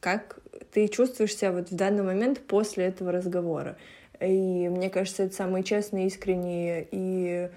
как 0.01 0.39
ты 0.73 0.89
чувствуешь 0.89 1.35
себя 1.35 1.53
вот 1.53 1.71
в 1.71 1.75
данный 1.75 2.03
момент 2.03 2.41
после 2.41 2.85
этого 2.85 3.13
разговора. 3.13 3.77
И 4.21 4.69
мне 4.69 4.91
кажется, 4.91 5.23
это 5.25 5.35
самые 5.35 5.65
честные, 5.65 6.09
искренние 6.09 6.87
и 6.91 7.49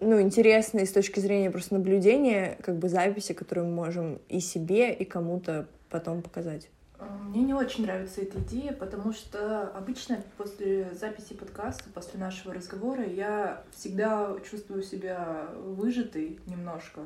ну, 0.00 0.20
интересные 0.20 0.86
с 0.86 0.92
точки 0.92 1.20
зрения 1.20 1.50
просто 1.50 1.74
наблюдения, 1.74 2.58
как 2.62 2.76
бы 2.76 2.88
записи, 2.88 3.32
которые 3.32 3.64
мы 3.66 3.74
можем 3.74 4.18
и 4.28 4.40
себе, 4.40 4.92
и 4.92 5.04
кому-то 5.04 5.66
потом 5.88 6.22
показать. 6.22 6.68
Мне 7.00 7.42
не 7.42 7.54
очень 7.54 7.84
нравится 7.84 8.22
эта 8.22 8.38
идея, 8.40 8.72
потому 8.72 9.12
что 9.12 9.68
обычно 9.68 10.22
после 10.36 10.90
записи 10.94 11.34
подкаста, 11.34 11.84
после 11.94 12.18
нашего 12.18 12.52
разговора, 12.52 13.06
я 13.06 13.62
всегда 13.72 14.34
чувствую 14.50 14.82
себя 14.82 15.48
выжатой 15.62 16.40
немножко. 16.46 17.02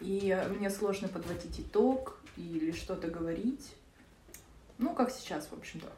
И 0.00 0.38
мне 0.56 0.70
сложно 0.70 1.08
подводить 1.08 1.58
итог 1.58 2.20
или 2.36 2.70
что-то 2.70 3.08
говорить. 3.08 3.74
Ну, 4.78 4.94
как 4.94 5.10
сейчас, 5.10 5.48
в 5.48 5.58
общем-то. 5.58 5.88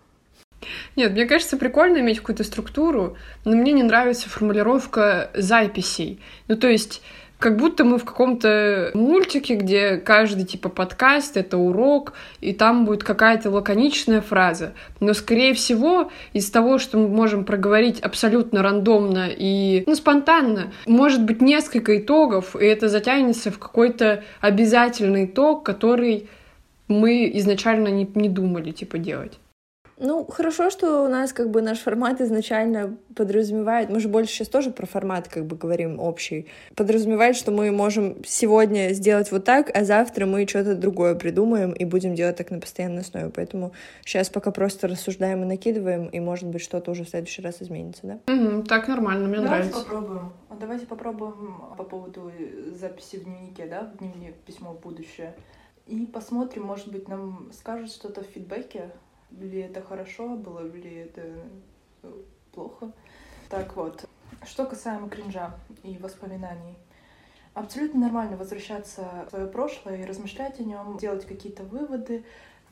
Нет, 0.97 1.13
мне 1.13 1.27
кажется, 1.27 1.57
прикольно 1.57 1.99
иметь 1.99 2.21
какую-то 2.21 2.45
структуру, 2.45 3.17
но 3.45 3.57
мне 3.57 3.73
не 3.73 3.83
нравится 3.83 4.29
формулировка 4.29 5.31
записей. 5.35 6.21
Ну, 6.49 6.57
то 6.57 6.69
есть 6.69 7.03
как 7.43 7.57
будто 7.57 7.85
мы 7.85 7.99
в 7.99 8.05
каком-то 8.05 8.93
мультике, 8.95 9.57
где 9.57 9.97
каждый 9.97 10.45
типа 10.45 10.69
подкаст— 10.69 11.37
это 11.37 11.59
урок, 11.59 12.13
и 12.41 12.53
там 12.53 12.85
будет 12.85 13.03
какая-то 13.03 13.51
лаконичная 13.51 14.21
фраза. 14.21 14.75
Но, 15.01 15.13
скорее 15.13 15.53
всего, 15.53 16.13
из 16.33 16.49
того, 16.51 16.79
что 16.79 16.99
мы 16.99 17.09
можем 17.09 17.45
проговорить 17.45 17.99
абсолютно 17.99 18.63
рандомно 18.63 19.29
и 19.29 19.83
ну, 19.87 19.95
спонтанно, 19.97 20.73
может 20.87 21.25
быть 21.25 21.43
несколько 21.43 21.99
итогов, 21.99 22.55
и 22.55 22.65
это 22.65 22.89
затянется 22.89 23.51
в 23.51 23.59
какой-то 23.59 24.23
обязательный 24.41 25.25
итог, 25.25 25.67
который 25.67 26.29
мы 26.87 27.29
изначально 27.35 27.89
не, 27.89 28.09
не 28.15 28.29
думали, 28.29 28.71
типа, 28.71 28.99
делать. 28.99 29.42
Ну, 30.03 30.27
хорошо, 30.27 30.69
что 30.71 31.05
у 31.05 31.09
нас 31.09 31.33
как 31.33 31.51
бы 31.51 31.63
наш 31.63 31.79
формат 31.79 32.21
изначально 32.21 32.97
подразумевает, 33.15 33.89
мы 33.89 34.01
же 34.01 34.09
больше 34.09 34.33
сейчас 34.33 34.49
тоже 34.49 34.73
про 34.73 34.85
формат 34.85 35.29
как 35.29 35.47
бы 35.47 35.55
говорим 35.55 36.01
общий, 36.01 36.49
подразумевает, 36.75 37.37
что 37.37 37.53
мы 37.53 37.71
можем 37.71 38.17
сегодня 38.25 38.93
сделать 38.95 39.31
вот 39.31 39.45
так, 39.45 39.71
а 39.73 39.85
завтра 39.85 40.27
мы 40.27 40.47
что-то 40.49 40.75
другое 40.75 41.15
придумаем 41.15 41.71
и 41.71 41.85
будем 41.85 42.17
делать 42.17 42.37
так 42.37 42.51
на 42.51 42.59
постоянной 42.59 43.03
основе. 43.03 43.31
Поэтому 43.31 43.73
сейчас 44.05 44.29
пока 44.29 44.51
просто 44.51 44.89
рассуждаем 44.89 45.45
и 45.45 45.47
накидываем, 45.47 46.09
и 46.09 46.19
может 46.19 46.49
быть 46.49 46.63
что-то 46.63 46.91
уже 46.91 47.05
в 47.05 47.09
следующий 47.09 47.41
раз 47.41 47.63
изменится, 47.63 48.01
да? 48.03 48.33
Угу, 48.33 48.65
так 48.65 48.89
нормально, 48.89 49.29
мне 49.29 49.37
давайте 49.37 49.69
нравится. 49.69 49.85
Попробуем. 49.85 50.33
Давайте 50.59 50.87
попробуем 50.87 51.63
по 51.79 51.85
поводу 51.85 52.33
записи 52.75 53.17
в 53.17 53.25
дневнике, 53.25 53.67
да, 53.67 53.93
в 53.95 53.99
дневник 53.99 54.35
письмо 54.35 54.73
в 54.73 54.81
будущее. 54.81 55.37
И 55.87 56.07
посмотрим, 56.07 56.65
может 56.65 56.91
быть, 56.91 57.09
нам 57.09 57.51
скажут 57.53 57.91
что-то 57.91 58.23
в 58.23 58.27
фидбэке, 58.27 58.91
ли 59.41 59.61
это 59.61 59.83
хорошо 59.83 60.37
было, 60.37 60.61
ли 60.61 60.95
это 60.95 61.23
э, 62.03 62.13
плохо. 62.53 62.93
Так 63.49 63.77
вот, 63.77 64.09
что 64.47 64.65
касаемо 64.65 65.09
кринжа 65.09 65.55
и 65.83 65.99
воспоминаний. 65.99 66.77
Абсолютно 67.55 68.01
нормально 68.01 68.37
возвращаться 68.37 69.27
в 69.27 69.31
свое 69.31 69.47
прошлое 69.47 70.03
и 70.03 70.07
размышлять 70.07 70.59
о 70.59 70.63
нем, 70.63 70.97
делать 70.97 71.27
какие-то 71.27 71.65
выводы, 71.65 72.25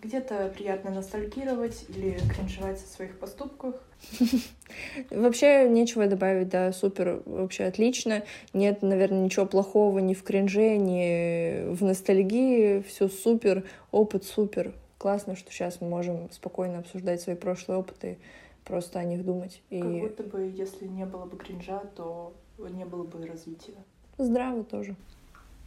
где-то 0.02 0.50
приятно 0.56 0.90
ностальгировать 0.90 1.84
или 1.90 2.18
кринжевать 2.34 2.82
о 2.82 2.86
своих 2.86 3.18
поступках. 3.18 3.74
Вообще 5.10 5.68
нечего 5.68 6.06
добавить, 6.06 6.48
да, 6.48 6.72
супер, 6.72 7.22
вообще 7.26 7.64
отлично. 7.64 8.22
Нет, 8.54 8.80
наверное, 8.80 9.24
ничего 9.24 9.44
плохого 9.44 9.98
ни 9.98 10.14
в 10.14 10.22
кринже, 10.22 10.78
ни 10.78 11.70
в 11.74 11.84
ностальгии. 11.84 12.80
Все 12.80 13.08
супер, 13.08 13.64
опыт 13.90 14.24
супер 14.24 14.72
классно, 15.00 15.34
что 15.34 15.50
сейчас 15.50 15.80
мы 15.80 15.88
можем 15.88 16.30
спокойно 16.30 16.78
обсуждать 16.78 17.22
свои 17.22 17.34
прошлые 17.34 17.78
опыты, 17.78 18.18
просто 18.64 18.98
о 18.98 19.04
них 19.04 19.24
думать. 19.24 19.62
И... 19.70 19.80
Как 19.80 19.90
будто 19.90 20.22
бы, 20.24 20.52
если 20.54 20.86
не 20.86 21.06
было 21.06 21.24
бы 21.24 21.38
кринжа, 21.38 21.80
то 21.96 22.34
не 22.58 22.84
было 22.84 23.04
бы 23.04 23.26
развития. 23.26 23.72
Здраво 24.18 24.62
тоже. 24.62 24.94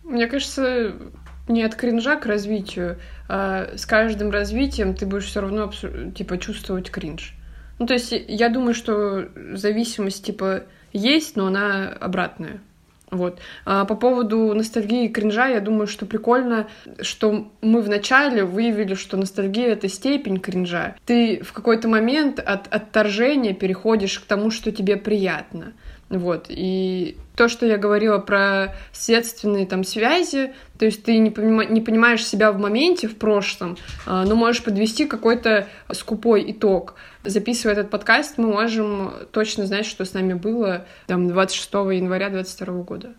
Мне 0.03 0.27
кажется, 0.27 0.93
не 1.47 1.63
от 1.63 1.73
кринжа 1.73 2.17
к 2.17 2.27
развитию, 2.27 2.99
а 3.27 3.75
с 3.75 3.88
каждым 3.88 4.29
развитием 4.29 4.93
ты 4.93 5.07
будешь 5.07 5.25
все 5.25 5.41
равно 5.41 5.71
типа 6.13 6.38
чувствовать 6.38 6.91
кринж. 6.91 7.36
Ну, 7.79 7.88
то 7.88 7.93
есть 7.93 8.11
я 8.11 8.49
думаю, 8.49 8.75
что 8.75 9.29
зависимость 9.55 10.23
типа 10.23 10.65
есть, 10.91 11.36
но 11.36 11.47
она 11.47 11.89
обратная. 11.89 12.61
Вот. 13.14 13.39
А 13.66 13.86
по 13.86 13.95
поводу 13.95 14.53
ностальгии 14.55 15.05
и 15.05 15.09
кринжа, 15.09 15.47
я 15.47 15.59
думаю, 15.59 15.86
что 15.86 16.05
прикольно, 16.07 16.68
что 17.01 17.47
мы 17.61 17.82
вначале 17.82 18.43
выявили, 18.43 18.95
что 18.95 19.18
ностальгия— 19.18 19.68
это 19.74 19.88
степень 19.88 20.39
кринжа. 20.39 20.95
Ты 21.05 21.43
в 21.43 21.53
какой-то 21.53 21.88
момент 21.88 22.39
от 22.39 22.68
отторжения 22.74 23.53
переходишь 23.53 24.20
к 24.20 24.26
тому, 24.26 24.49
что 24.49 24.72
тебе 24.72 24.97
приятно. 24.97 25.74
Вот. 26.18 26.45
И 26.49 27.18
то, 27.36 27.47
что 27.47 27.66
я 27.66 27.78
говорила 27.78 28.20
про 28.20 28.76
следственные 28.91 29.66
там 29.66 29.84
связи, 29.84 30.53
то 30.78 30.86
есть 30.86 31.03
ты 31.03 31.18
не, 31.18 31.30
понима- 31.30 31.70
не 31.72 31.82
понимаешь 31.82 32.26
себя 32.26 32.51
в 32.51 32.59
моменте, 32.59 33.07
в 33.07 33.18
прошлом, 33.18 33.78
а, 34.05 34.26
но 34.26 34.36
можешь 34.36 34.64
подвести 34.64 35.05
какой-то 35.05 35.68
скупой 35.91 36.51
итог. 36.51 36.95
Записывая 37.24 37.74
этот 37.74 37.89
подкаст, 37.89 38.38
мы 38.38 38.47
можем 38.47 39.14
точно 39.32 39.66
знать, 39.66 39.86
что 39.86 40.05
с 40.05 40.14
нами 40.14 40.34
было 40.34 40.86
там 41.07 41.28
26 41.28 41.74
января 41.74 42.30
2022 42.30 42.84
года. 42.84 43.14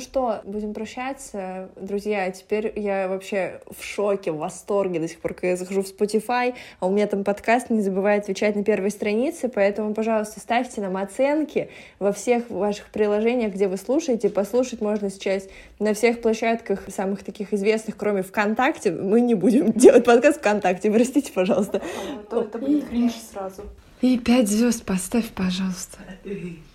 Ну 0.00 0.04
что, 0.04 0.40
будем 0.44 0.72
прощаться. 0.72 1.68
Друзья, 1.76 2.30
теперь 2.30 2.72
я 2.74 3.06
вообще 3.06 3.60
в 3.70 3.84
шоке, 3.84 4.32
в 4.32 4.38
восторге 4.38 4.98
до 4.98 5.06
сих 5.06 5.18
пор, 5.18 5.34
когда 5.34 5.48
я 5.48 5.56
захожу 5.58 5.82
в 5.82 5.88
Spotify, 5.88 6.54
а 6.78 6.86
у 6.86 6.90
меня 6.90 7.06
там 7.06 7.22
подкаст, 7.22 7.68
не 7.68 7.82
забывай 7.82 8.16
отвечать 8.16 8.56
на 8.56 8.64
первой 8.64 8.92
странице, 8.92 9.50
поэтому, 9.50 9.92
пожалуйста, 9.92 10.40
ставьте 10.40 10.80
нам 10.80 10.96
оценки 10.96 11.68
во 11.98 12.14
всех 12.14 12.48
ваших 12.48 12.86
приложениях, 12.86 13.52
где 13.52 13.68
вы 13.68 13.76
слушаете. 13.76 14.30
Послушать 14.30 14.80
можно 14.80 15.10
сейчас 15.10 15.46
на 15.78 15.92
всех 15.92 16.22
площадках 16.22 16.84
самых 16.88 17.22
таких 17.22 17.52
известных, 17.52 17.98
кроме 17.98 18.22
ВКонтакте. 18.22 18.92
Мы 18.92 19.20
не 19.20 19.34
будем 19.34 19.70
делать 19.74 20.06
подкаст 20.06 20.38
ВКонтакте, 20.38 20.90
простите, 20.90 21.30
пожалуйста. 21.30 21.82
А, 21.82 22.22
то 22.30 22.40
это 22.40 22.56
будет 22.56 22.88
кринж 22.88 23.12
сразу. 23.30 23.64
И 24.00 24.18
пять 24.18 24.48
звезд 24.48 24.82
поставь, 24.82 25.28
пожалуйста. 25.28 25.98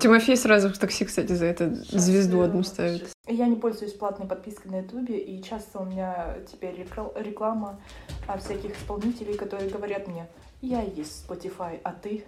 Тимофей 0.00 0.36
сразу 0.36 0.68
в 0.68 0.78
такси, 0.78 1.04
кстати, 1.04 1.32
за 1.32 1.46
это 1.46 1.74
звезду 1.74 2.40
одну 2.40 2.62
ставит. 2.62 3.08
Я 3.26 3.46
не 3.46 3.56
пользуюсь 3.56 3.92
платной 3.92 4.28
подпиской 4.28 4.70
на 4.70 4.78
Ютубе, 4.80 5.18
и 5.18 5.42
часто 5.42 5.78
у 5.80 5.84
меня 5.84 6.36
теперь 6.50 6.86
реклама 7.16 7.80
всяких 8.38 8.76
исполнителей, 8.76 9.36
которые 9.36 9.70
говорят 9.70 10.06
мне, 10.08 10.28
я 10.60 10.82
есть 10.82 11.26
Spotify, 11.26 11.80
а 11.82 11.92
ты? 11.92 12.24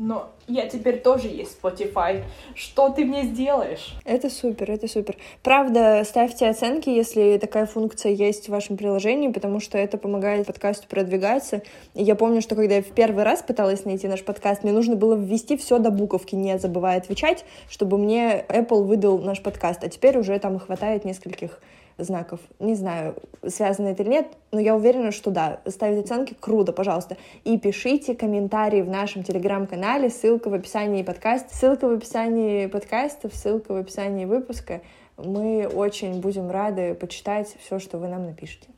Но 0.00 0.30
я 0.48 0.66
теперь 0.66 0.98
тоже 0.98 1.28
есть 1.28 1.58
Spotify. 1.62 2.22
Что 2.54 2.88
ты 2.88 3.04
мне 3.04 3.24
сделаешь? 3.24 3.94
Это 4.06 4.30
супер, 4.30 4.70
это 4.70 4.88
супер. 4.88 5.16
Правда, 5.42 6.02
ставьте 6.06 6.48
оценки, 6.48 6.88
если 6.88 7.36
такая 7.36 7.66
функция 7.66 8.10
есть 8.10 8.46
в 8.46 8.48
вашем 8.48 8.78
приложении, 8.78 9.28
потому 9.28 9.60
что 9.60 9.76
это 9.76 9.98
помогает 9.98 10.46
подкасту 10.46 10.88
продвигаться. 10.88 11.60
И 11.94 12.02
я 12.02 12.14
помню, 12.14 12.40
что 12.40 12.54
когда 12.54 12.76
я 12.76 12.82
в 12.82 12.92
первый 12.92 13.24
раз 13.24 13.42
пыталась 13.42 13.84
найти 13.84 14.08
наш 14.08 14.24
подкаст, 14.24 14.62
мне 14.62 14.72
нужно 14.72 14.96
было 14.96 15.14
ввести 15.14 15.58
все 15.58 15.78
до 15.78 15.90
буковки, 15.90 16.34
не 16.34 16.58
забывая 16.58 16.96
отвечать, 16.96 17.44
чтобы 17.68 17.98
мне 17.98 18.42
Apple 18.48 18.84
выдал 18.84 19.18
наш 19.18 19.42
подкаст. 19.42 19.84
А 19.84 19.90
теперь 19.90 20.16
уже 20.16 20.38
там 20.38 20.58
хватает 20.58 21.04
нескольких 21.04 21.60
знаков. 22.04 22.40
Не 22.58 22.74
знаю, 22.74 23.16
связано 23.46 23.88
это 23.88 24.02
или 24.02 24.10
нет, 24.10 24.26
но 24.52 24.60
я 24.60 24.76
уверена, 24.76 25.12
что 25.12 25.30
да. 25.30 25.60
Ставить 25.66 26.04
оценки 26.04 26.36
круто, 26.38 26.72
пожалуйста. 26.72 27.16
И 27.44 27.58
пишите 27.58 28.14
комментарии 28.14 28.82
в 28.82 28.88
нашем 28.88 29.22
телеграм-канале, 29.22 30.10
ссылка 30.10 30.48
в 30.48 30.54
описании 30.54 31.02
подкаста, 31.02 31.54
ссылка 31.54 31.88
в 31.88 31.92
описании 31.92 32.66
подкаста, 32.66 33.28
ссылка 33.32 33.72
в 33.72 33.76
описании 33.76 34.24
выпуска. 34.24 34.80
Мы 35.16 35.66
очень 35.66 36.20
будем 36.20 36.50
рады 36.50 36.94
почитать 36.94 37.54
все, 37.60 37.78
что 37.78 37.98
вы 37.98 38.08
нам 38.08 38.26
напишете. 38.26 38.68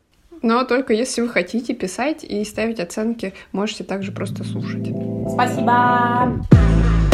Но 0.42 0.64
только 0.64 0.92
если 0.92 1.20
вы 1.20 1.28
хотите 1.28 1.72
писать 1.72 2.24
и 2.24 2.44
ставить 2.44 2.80
оценки, 2.80 3.32
можете 3.52 3.84
также 3.84 4.10
просто 4.10 4.42
слушать. 4.44 4.88
Спасибо! 5.30 7.11